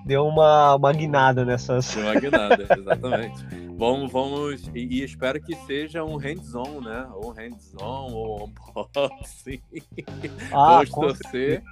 deu 0.06 0.26
uma, 0.26 0.76
uma 0.76 0.94
guinada 0.94 1.46
nessas. 1.46 1.94
Deu 1.94 2.04
uma 2.04 2.20
guinada, 2.20 2.68
exatamente. 2.78 3.46
Vamos, 3.76 4.12
vamos, 4.12 4.68
e, 4.74 4.80
e 4.80 5.04
espero 5.04 5.42
que 5.42 5.56
seja 5.66 6.04
um 6.04 6.16
hands-on, 6.16 6.82
né? 6.82 7.08
Ou 7.14 7.32
um 7.32 7.34
hands-on, 7.34 8.14
ou 8.14 8.44
um 8.44 8.80
unboxing. 8.80 9.62
Ah, 10.52 10.84
Vamos 10.84 10.90
torcer 10.90 11.64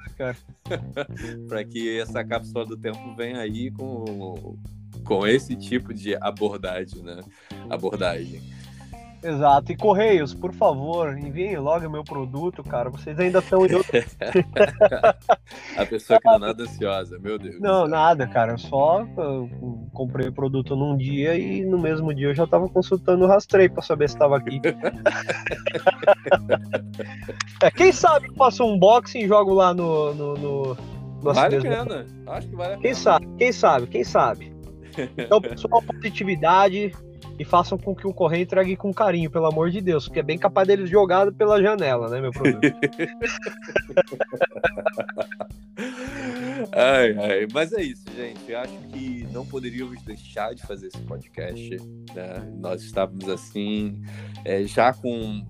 para 1.48 1.64
que 1.66 2.00
essa 2.00 2.24
cápsula 2.24 2.66
do 2.66 2.76
tempo 2.76 3.16
venha 3.16 3.40
aí 3.40 3.72
com, 3.72 4.58
com 5.06 5.28
esse 5.28 5.56
tipo 5.56 5.94
de 5.94 6.16
abordagem, 6.16 7.04
né? 7.04 7.20
Abordagem. 7.70 8.42
Exato. 9.24 9.72
E 9.72 9.78
Correios, 9.78 10.34
por 10.34 10.54
favor, 10.54 11.18
enviem 11.18 11.58
logo 11.58 11.90
meu 11.90 12.04
produto, 12.04 12.64
cara. 12.64 12.90
Vocês 12.90 13.18
ainda 13.20 13.40
estão 13.40 13.66
em 13.66 13.76
outro... 13.76 13.92
A 15.78 15.86
pessoa 15.86 16.20
que 16.20 16.28
não 16.28 16.36
é 16.36 16.40
nada 16.40 16.64
ansiosa, 16.64 17.20
meu 17.20 17.38
Deus. 17.38 17.60
Não, 17.60 17.88
nada, 17.88 18.28
cara. 18.28 18.54
Eu 18.54 18.58
só 18.58 19.04
uh, 19.04 19.90
comprei 19.94 20.28
o 20.28 20.34
produto 20.34 20.76
num 20.76 20.98
dia 20.98 21.38
e 21.38 21.64
no 21.64 21.80
mesmo 21.80 22.12
dia 22.14 22.30
eu 22.30 22.36
já 22.36 22.48
tava 22.48 22.68
consultando 22.68 23.26
o 23.26 23.28
rastreio 23.28 23.72
para 23.72 23.84
saber 23.84 24.10
se 24.10 24.16
estava 24.16 24.38
aqui. 24.38 24.60
é, 27.62 27.72
quem 27.72 27.92
sabe 27.92 28.28
eu 28.28 28.36
faço 28.36 28.64
um 28.64 28.74
unboxing 28.74 29.20
e 29.20 29.28
jogo 29.28 29.54
lá 29.54 29.74
no. 29.74 30.14
no, 30.14 30.34
no, 30.36 30.78
no 31.22 31.34
Vale 31.34 31.58
a 31.58 31.62
pena. 31.62 32.06
Acho 32.28 32.48
que 32.48 32.56
vale 32.56 32.74
a 32.74 32.78
Quem 32.78 32.84
pena. 32.84 32.96
sabe, 32.96 33.28
quem 33.38 33.52
sabe, 33.52 33.88
quem 33.88 34.04
sabe. 34.04 34.52
Então, 35.18 35.40
pessoal, 35.40 35.82
positividade 35.82 36.92
e 37.42 37.46
façam 37.46 37.76
com 37.78 37.96
que 37.96 38.06
o 38.08 38.14
correio 38.14 38.44
entregue 38.44 38.76
com 38.76 38.94
carinho, 38.94 39.32
pelo 39.32 39.48
amor 39.48 39.72
de 39.72 39.82
Deus, 39.82 40.06
porque 40.06 40.20
é 40.20 40.24
bem 40.24 40.38
capaz 40.38 40.68
deles 40.68 40.88
jogar 40.90 41.32
pela 41.32 41.60
janela, 41.62 42.08
né, 42.08 42.22
meu 42.22 42.32
produto? 42.32 42.62
Ai, 46.74 47.16
ai. 47.18 47.48
Mas 47.52 47.74
é 47.74 47.82
isso, 47.82 48.04
gente. 48.16 48.40
Eu 48.52 48.60
acho 48.60 48.78
que 48.90 49.26
não 49.32 49.46
poderíamos 49.46 50.00
deixar 50.04 50.54
de 50.54 50.62
fazer 50.64 50.88
esse 50.88 51.02
podcast. 51.02 51.78
Né? 52.14 52.52
Nós 52.60 52.82
estávamos 52.84 53.28
assim, 53.28 54.00
é, 54.46 54.64
já 54.64 54.94
com. 54.94 55.44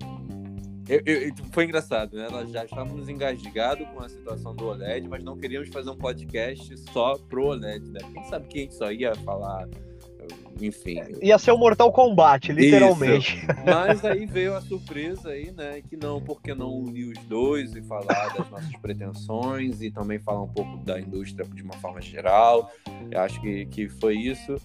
Eu- 0.88 1.02
eu- 1.06 1.34
foi 1.52 1.66
engraçado, 1.66 2.16
né? 2.18 2.28
Nós 2.32 2.50
já 2.52 2.64
estávamos 2.66 3.08
engasgados 3.10 3.88
com 3.90 4.02
a 4.02 4.10
situação 4.10 4.56
do 4.56 4.66
OLED, 4.68 5.08
mas 5.10 5.24
não 5.24 5.38
queríamos 5.38 5.70
fazer 5.70 5.90
um 5.90 5.98
podcast 5.98 6.78
só 6.92 7.16
pro 7.30 7.48
OLED, 7.48 7.90
né? 7.92 8.00
Quem 8.14 8.24
sabe 8.26 8.48
que 8.48 8.60
a 8.60 8.62
gente 8.62 8.76
só 8.76 8.92
ia 8.92 9.14
falar, 9.16 9.68
enfim, 10.60 11.00
Ia 11.22 11.38
ser 11.38 11.52
o 11.52 11.58
Mortal 11.58 11.92
Kombat, 11.92 12.52
literalmente. 12.52 13.38
mas 13.66 14.04
aí 14.06 14.26
veio 14.26 14.56
a 14.56 14.62
surpresa 14.62 15.30
aí, 15.30 15.52
né? 15.52 15.82
Que 15.82 15.96
não, 15.98 16.22
porque 16.22 16.54
não 16.54 16.72
unir 16.74 17.12
os 17.18 17.24
dois 17.26 17.74
e 17.76 17.82
falar 17.82 18.30
das 18.38 18.50
nossas 18.50 18.76
pretensões 18.82 19.82
e 19.82 19.90
também 19.92 20.20
falar 20.20 20.44
um 20.44 20.48
pouco 20.54 20.78
da 20.84 21.00
indústria 21.00 21.46
de 21.48 21.62
uma 21.64 21.74
forma 21.76 22.02
geral. 22.02 22.72
Eu 23.10 23.22
acho 23.22 23.40
que, 23.42 23.66
que 23.68 23.90
foi 23.90 24.16
isso. 24.18 24.56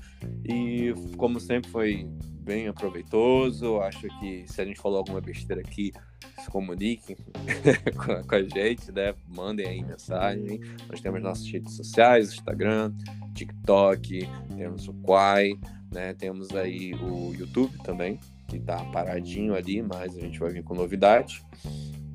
E 0.44 0.92
como 1.16 1.38
sempre 1.40 1.70
foi 1.70 2.06
bem 2.42 2.68
aproveitoso. 2.68 3.80
Acho 3.80 4.06
que 4.20 4.44
se 4.46 4.60
a 4.60 4.64
gente 4.64 4.80
falou 4.80 4.98
alguma 4.98 5.20
besteira 5.20 5.60
aqui, 5.62 5.92
se 6.38 6.48
comuniquem 6.50 7.16
com, 8.04 8.12
a- 8.12 8.22
com 8.22 8.34
a 8.34 8.42
gente, 8.42 8.92
né? 8.92 9.14
Mandem 9.28 9.66
aí 9.66 9.82
mensagem. 9.82 10.60
Nós 10.88 11.00
temos 11.00 11.22
nossas 11.22 11.50
redes 11.50 11.74
sociais, 11.74 12.32
Instagram, 12.32 12.92
TikTok, 13.34 14.28
temos 14.56 14.88
o 14.88 14.94
Quai, 14.94 15.52
né? 15.96 16.14
Temos 16.14 16.54
aí 16.54 16.92
o 16.94 17.32
YouTube 17.34 17.72
também, 17.82 18.20
que 18.46 18.58
tá 18.60 18.76
paradinho 18.92 19.54
ali, 19.54 19.80
mas 19.82 20.14
a 20.16 20.20
gente 20.20 20.38
vai 20.38 20.50
vir 20.50 20.62
com 20.62 20.74
novidade. 20.74 21.42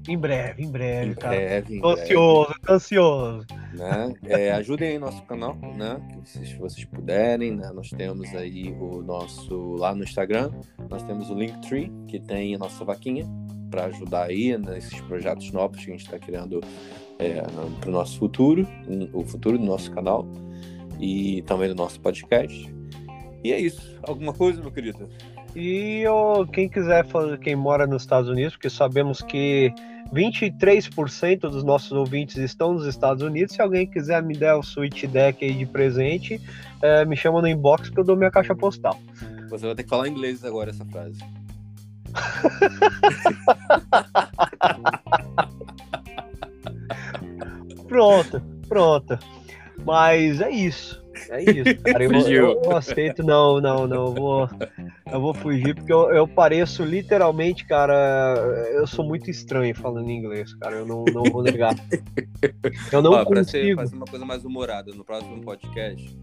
Em 0.07 0.17
breve, 0.17 0.63
em 0.63 0.71
breve, 0.71 1.11
Em 1.11 1.13
cara. 1.15 1.35
breve, 1.35 1.75
em 1.77 1.81
Tô 1.81 1.93
breve, 1.93 2.01
ansioso, 2.03 2.53
ansioso. 2.69 3.45
né? 3.73 4.13
É, 4.25 4.51
ajudem 4.51 4.89
aí 4.91 4.99
nosso 4.99 5.21
canal, 5.23 5.55
né? 5.75 5.99
Se 6.25 6.45
se 6.45 6.55
vocês 6.55 6.85
puderem, 6.85 7.51
né? 7.55 7.71
Nós 7.73 7.89
temos 7.89 8.33
aí 8.35 8.71
o 8.79 9.01
nosso 9.01 9.75
lá 9.75 9.93
no 9.93 10.03
Instagram, 10.03 10.51
nós 10.89 11.03
temos 11.03 11.29
o 11.29 11.35
Linktree, 11.35 11.91
que 12.07 12.19
tem 12.19 12.55
a 12.55 12.57
nossa 12.59 12.83
vaquinha 12.85 13.25
para 13.69 13.85
ajudar 13.85 14.23
aí 14.25 14.57
nesses 14.57 14.99
projetos 15.01 15.51
novos 15.51 15.77
que 15.83 15.89
a 15.89 15.93
gente 15.93 16.05
está 16.05 16.19
criando 16.19 16.61
é, 17.19 17.41
para 17.79 17.89
o 17.89 17.91
nosso 17.91 18.17
futuro, 18.19 18.67
o 19.13 19.23
futuro 19.23 19.57
do 19.57 19.65
nosso 19.65 19.91
canal 19.91 20.27
e 20.99 21.41
também 21.43 21.69
do 21.69 21.75
nosso 21.75 21.99
podcast. 22.01 22.80
E 23.43 23.51
é 23.51 23.59
isso. 23.59 23.99
Alguma 24.03 24.33
coisa, 24.33 24.61
meu 24.61 24.71
querido? 24.71 25.09
E 25.55 26.05
oh, 26.07 26.45
quem 26.45 26.69
quiser, 26.69 27.05
quem 27.41 27.55
mora 27.55 27.85
nos 27.85 28.03
Estados 28.03 28.29
Unidos, 28.29 28.53
porque 28.53 28.69
sabemos 28.69 29.21
que 29.21 29.73
23% 30.13 31.41
dos 31.41 31.63
nossos 31.63 31.91
ouvintes 31.91 32.37
estão 32.37 32.73
nos 32.73 32.85
Estados 32.85 33.23
Unidos. 33.23 33.55
Se 33.55 33.61
alguém 33.61 33.87
quiser 33.87 34.23
me 34.23 34.35
der 34.35 34.53
o 34.53 34.63
Switch 34.63 35.05
Deck 35.05 35.43
aí 35.43 35.53
de 35.53 35.65
presente, 35.65 36.39
é, 36.81 37.03
me 37.05 37.17
chama 37.17 37.41
no 37.41 37.47
inbox 37.47 37.89
que 37.89 37.99
eu 37.99 38.03
dou 38.03 38.15
minha 38.15 38.29
caixa 38.31 38.55
postal. 38.55 38.99
Você 39.49 39.65
vai 39.65 39.75
ter 39.75 39.83
que 39.83 39.89
falar 39.89 40.07
em 40.07 40.11
inglês 40.11 40.45
agora 40.45 40.69
essa 40.69 40.85
frase. 40.85 41.19
pronto, 47.87 48.41
pronto. 48.67 49.17
Mas 49.85 50.41
é 50.41 50.49
isso. 50.49 51.01
É 51.29 51.43
isso, 51.43 51.77
cara. 51.83 52.03
Eu, 52.03 52.11
eu, 52.11 52.61
eu, 52.63 52.77
aceito, 52.77 53.23
não, 53.23 53.59
não, 53.59 53.87
não. 53.87 54.07
Eu 54.07 54.13
vou, 54.13 54.49
eu 55.11 55.21
vou 55.21 55.33
fugir 55.33 55.75
porque 55.75 55.91
eu, 55.91 56.09
eu 56.11 56.27
pareço 56.27 56.83
literalmente, 56.83 57.65
cara. 57.65 58.35
Eu 58.73 58.87
sou 58.87 59.05
muito 59.05 59.29
estranho 59.29 59.75
falando 59.75 60.09
inglês, 60.09 60.53
cara. 60.55 60.77
Eu 60.77 60.85
não, 60.85 61.03
não 61.05 61.23
vou 61.23 61.43
negar. 61.43 61.75
Eu 62.91 63.01
não 63.01 63.11
Ó, 63.11 63.25
consigo. 63.25 63.33
Pra 63.33 63.43
ser, 63.43 63.75
fazer 63.75 63.95
uma 63.95 64.05
coisa 64.05 64.25
mais 64.25 64.43
humorada 64.43 64.91
no 64.93 65.03
próximo 65.03 65.41
podcast, 65.41 66.17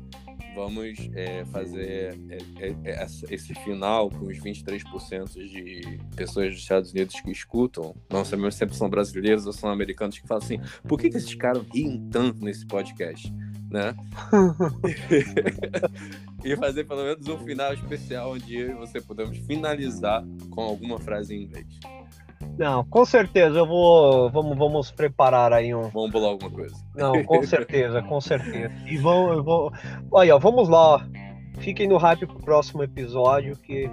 vamos 0.54 1.08
é, 1.14 1.44
fazer 1.46 2.18
é, 2.28 2.38
é, 2.58 2.74
é 2.84 3.06
esse 3.30 3.54
final 3.54 4.10
com 4.10 4.26
os 4.26 4.38
23% 4.38 5.32
de 5.34 6.00
pessoas 6.16 6.52
dos 6.52 6.60
Estados 6.60 6.92
Unidos 6.92 7.20
que 7.20 7.30
escutam. 7.30 7.94
Não 8.10 8.24
sabemos 8.24 8.56
sempre 8.56 8.76
são 8.76 8.90
brasileiros 8.90 9.46
ou 9.46 9.52
são 9.52 9.70
americanos 9.70 10.18
que 10.18 10.26
falam 10.26 10.42
assim: 10.42 10.60
por 10.86 10.98
que, 10.98 11.10
que 11.10 11.16
esses 11.16 11.34
caras 11.34 11.62
riem 11.72 12.08
tanto 12.10 12.44
nesse 12.44 12.66
podcast? 12.66 13.32
Né? 13.70 13.94
e 16.42 16.56
fazer 16.56 16.84
pelo 16.84 17.02
menos 17.02 17.28
um 17.28 17.38
final 17.38 17.74
especial 17.74 18.32
onde 18.32 18.56
eu 18.56 18.70
e 18.70 18.74
você 18.74 19.00
podemos 19.00 19.36
finalizar 19.38 20.24
com 20.50 20.62
alguma 20.62 20.98
frase 20.98 21.34
em 21.34 21.42
inglês. 21.42 21.66
Não, 22.56 22.84
com 22.84 23.04
certeza 23.04 23.58
eu 23.58 23.66
vou. 23.66 24.30
Vamos, 24.30 24.56
vamos 24.56 24.90
preparar 24.90 25.52
aí 25.52 25.74
um. 25.74 25.88
Vamos 25.90 26.10
pular 26.10 26.28
alguma 26.28 26.50
coisa. 26.50 26.74
Não, 26.94 27.22
com 27.24 27.42
certeza, 27.46 28.02
com 28.02 28.20
certeza. 28.20 28.72
E 28.86 28.96
vamos, 28.96 29.44
vou. 29.44 29.72
Olha, 30.10 30.38
vamos 30.38 30.68
lá. 30.68 31.06
Fiquem 31.58 31.88
no 31.88 31.96
hype 31.96 32.26
pro 32.26 32.40
próximo 32.40 32.82
episódio 32.82 33.56
que. 33.56 33.90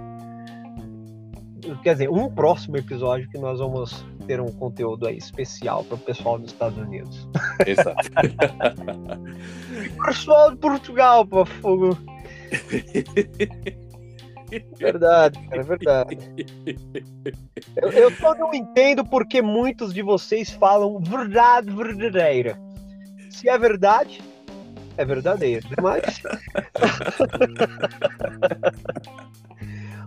Quer 1.82 1.94
dizer, 1.94 2.10
um 2.10 2.30
próximo 2.30 2.76
episódio 2.76 3.28
que 3.30 3.38
nós 3.38 3.58
vamos 3.58 4.04
ter 4.26 4.40
um 4.40 4.52
conteúdo 4.52 5.06
aí 5.06 5.16
especial 5.16 5.82
para 5.84 5.96
o 5.96 5.98
pessoal 5.98 6.38
dos 6.38 6.52
Estados 6.52 6.78
Unidos. 6.78 7.26
Exato. 7.66 8.10
pessoal 10.04 10.50
de 10.50 10.58
Portugal, 10.58 11.26
por 11.26 11.46
fogo. 11.46 11.96
Verdade, 14.78 15.40
cara, 15.48 15.60
é 15.60 15.64
verdade. 15.64 16.18
Eu, 17.76 17.90
eu 17.90 18.10
só 18.12 18.32
não 18.34 18.54
entendo 18.54 19.04
porque 19.04 19.42
muitos 19.42 19.92
de 19.92 20.02
vocês 20.02 20.50
falam 20.50 21.00
verdade 21.00 21.68
verdadeira. 21.70 22.56
Se 23.28 23.48
é 23.48 23.58
verdade, 23.58 24.22
é 24.96 25.04
verdadeira. 25.04 25.66
Mas. 25.82 26.22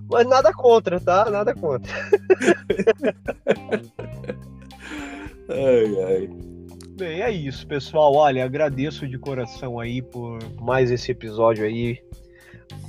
Mas 0.10 0.28
nada 0.28 0.52
contra, 0.52 1.00
tá? 1.00 1.30
Nada 1.30 1.54
contra. 1.54 1.92
ai, 5.50 6.04
ai. 6.04 6.30
Bem, 6.98 7.22
é 7.22 7.32
isso, 7.32 7.66
pessoal. 7.68 8.14
Olha, 8.16 8.44
agradeço 8.44 9.08
de 9.08 9.18
coração 9.18 9.80
aí 9.80 10.02
por 10.02 10.40
mais 10.60 10.92
esse 10.92 11.12
episódio 11.12 11.64
aí. 11.64 12.00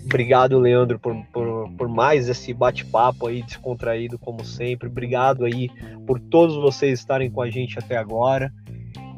Obrigado, 0.05 0.59
Leandro, 0.59 0.99
por, 0.99 1.15
por, 1.27 1.71
por 1.77 1.89
mais 1.89 2.29
esse 2.29 2.53
bate-papo 2.55 3.27
aí 3.27 3.43
descontraído, 3.43 4.19
como 4.19 4.45
sempre. 4.45 4.89
Obrigado 4.89 5.45
aí 5.45 5.69
por 6.07 6.19
todos 6.19 6.57
vocês 6.57 6.99
estarem 6.99 7.31
com 7.31 7.43
a 7.43 7.51
gente 7.51 7.79
até 7.79 7.97
agora. 7.97 8.53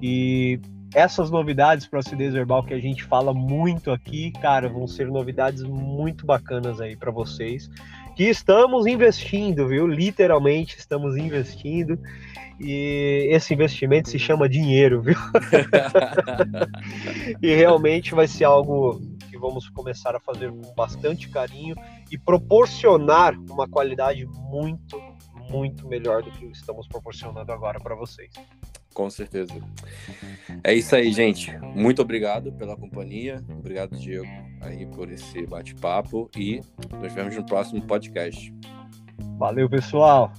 E 0.03 0.61
essas 0.94 1.31
novidades 1.31 1.86
para 1.86 2.01
acidez 2.01 2.32
verbal 2.32 2.62
que 2.62 2.74
a 2.74 2.78
gente 2.78 3.05
fala 3.05 3.32
muito 3.32 3.90
aqui, 3.90 4.31
cara, 4.32 4.69
vão 4.69 4.86
ser 4.86 5.09
novidades 5.09 5.62
muito 5.62 6.27
bacanas 6.27 6.81
aí 6.81 6.97
para 6.97 7.10
vocês. 7.10 7.69
Que 8.16 8.24
estamos 8.24 8.86
investindo, 8.86 9.66
viu? 9.66 9.86
Literalmente 9.86 10.77
estamos 10.78 11.16
investindo. 11.16 11.98
E 12.60 13.28
esse 13.31 13.55
investimento 13.55 14.10
se 14.10 14.19
chama 14.19 14.48
dinheiro, 14.48 15.01
viu? 15.01 15.16
e 17.43 17.55
realmente 17.55 18.14
vai 18.14 18.28
ser 18.28 18.44
algo 18.44 19.01
vamos 19.43 19.69
começar 19.69 20.14
a 20.14 20.20
fazer 20.20 20.52
com 20.52 20.73
bastante 20.74 21.28
carinho 21.28 21.74
e 22.09 22.16
proporcionar 22.16 23.36
uma 23.51 23.69
qualidade 23.69 24.24
muito, 24.24 24.97
muito 25.51 25.89
melhor 25.89 26.23
do 26.23 26.31
que 26.31 26.47
estamos 26.47 26.86
proporcionando 26.86 27.51
agora 27.51 27.81
para 27.81 27.97
vocês. 27.97 28.31
Com 28.93 29.09
certeza. 29.10 29.55
É 30.62 30.74
isso 30.74 30.94
aí, 30.94 31.12
gente. 31.12 31.56
Muito 31.74 32.02
obrigado 32.02 32.52
pela 32.52 32.77
companhia. 32.77 33.43
Obrigado, 33.48 33.97
Diego, 33.98 34.27
aí 34.60 34.86
por 34.86 35.10
esse 35.10 35.47
bate-papo 35.47 36.31
e 36.36 36.60
nos 37.01 37.12
vemos 37.12 37.36
no 37.36 37.44
próximo 37.44 37.82
podcast. 37.82 38.52
Valeu, 39.39 39.69
pessoal. 39.69 40.32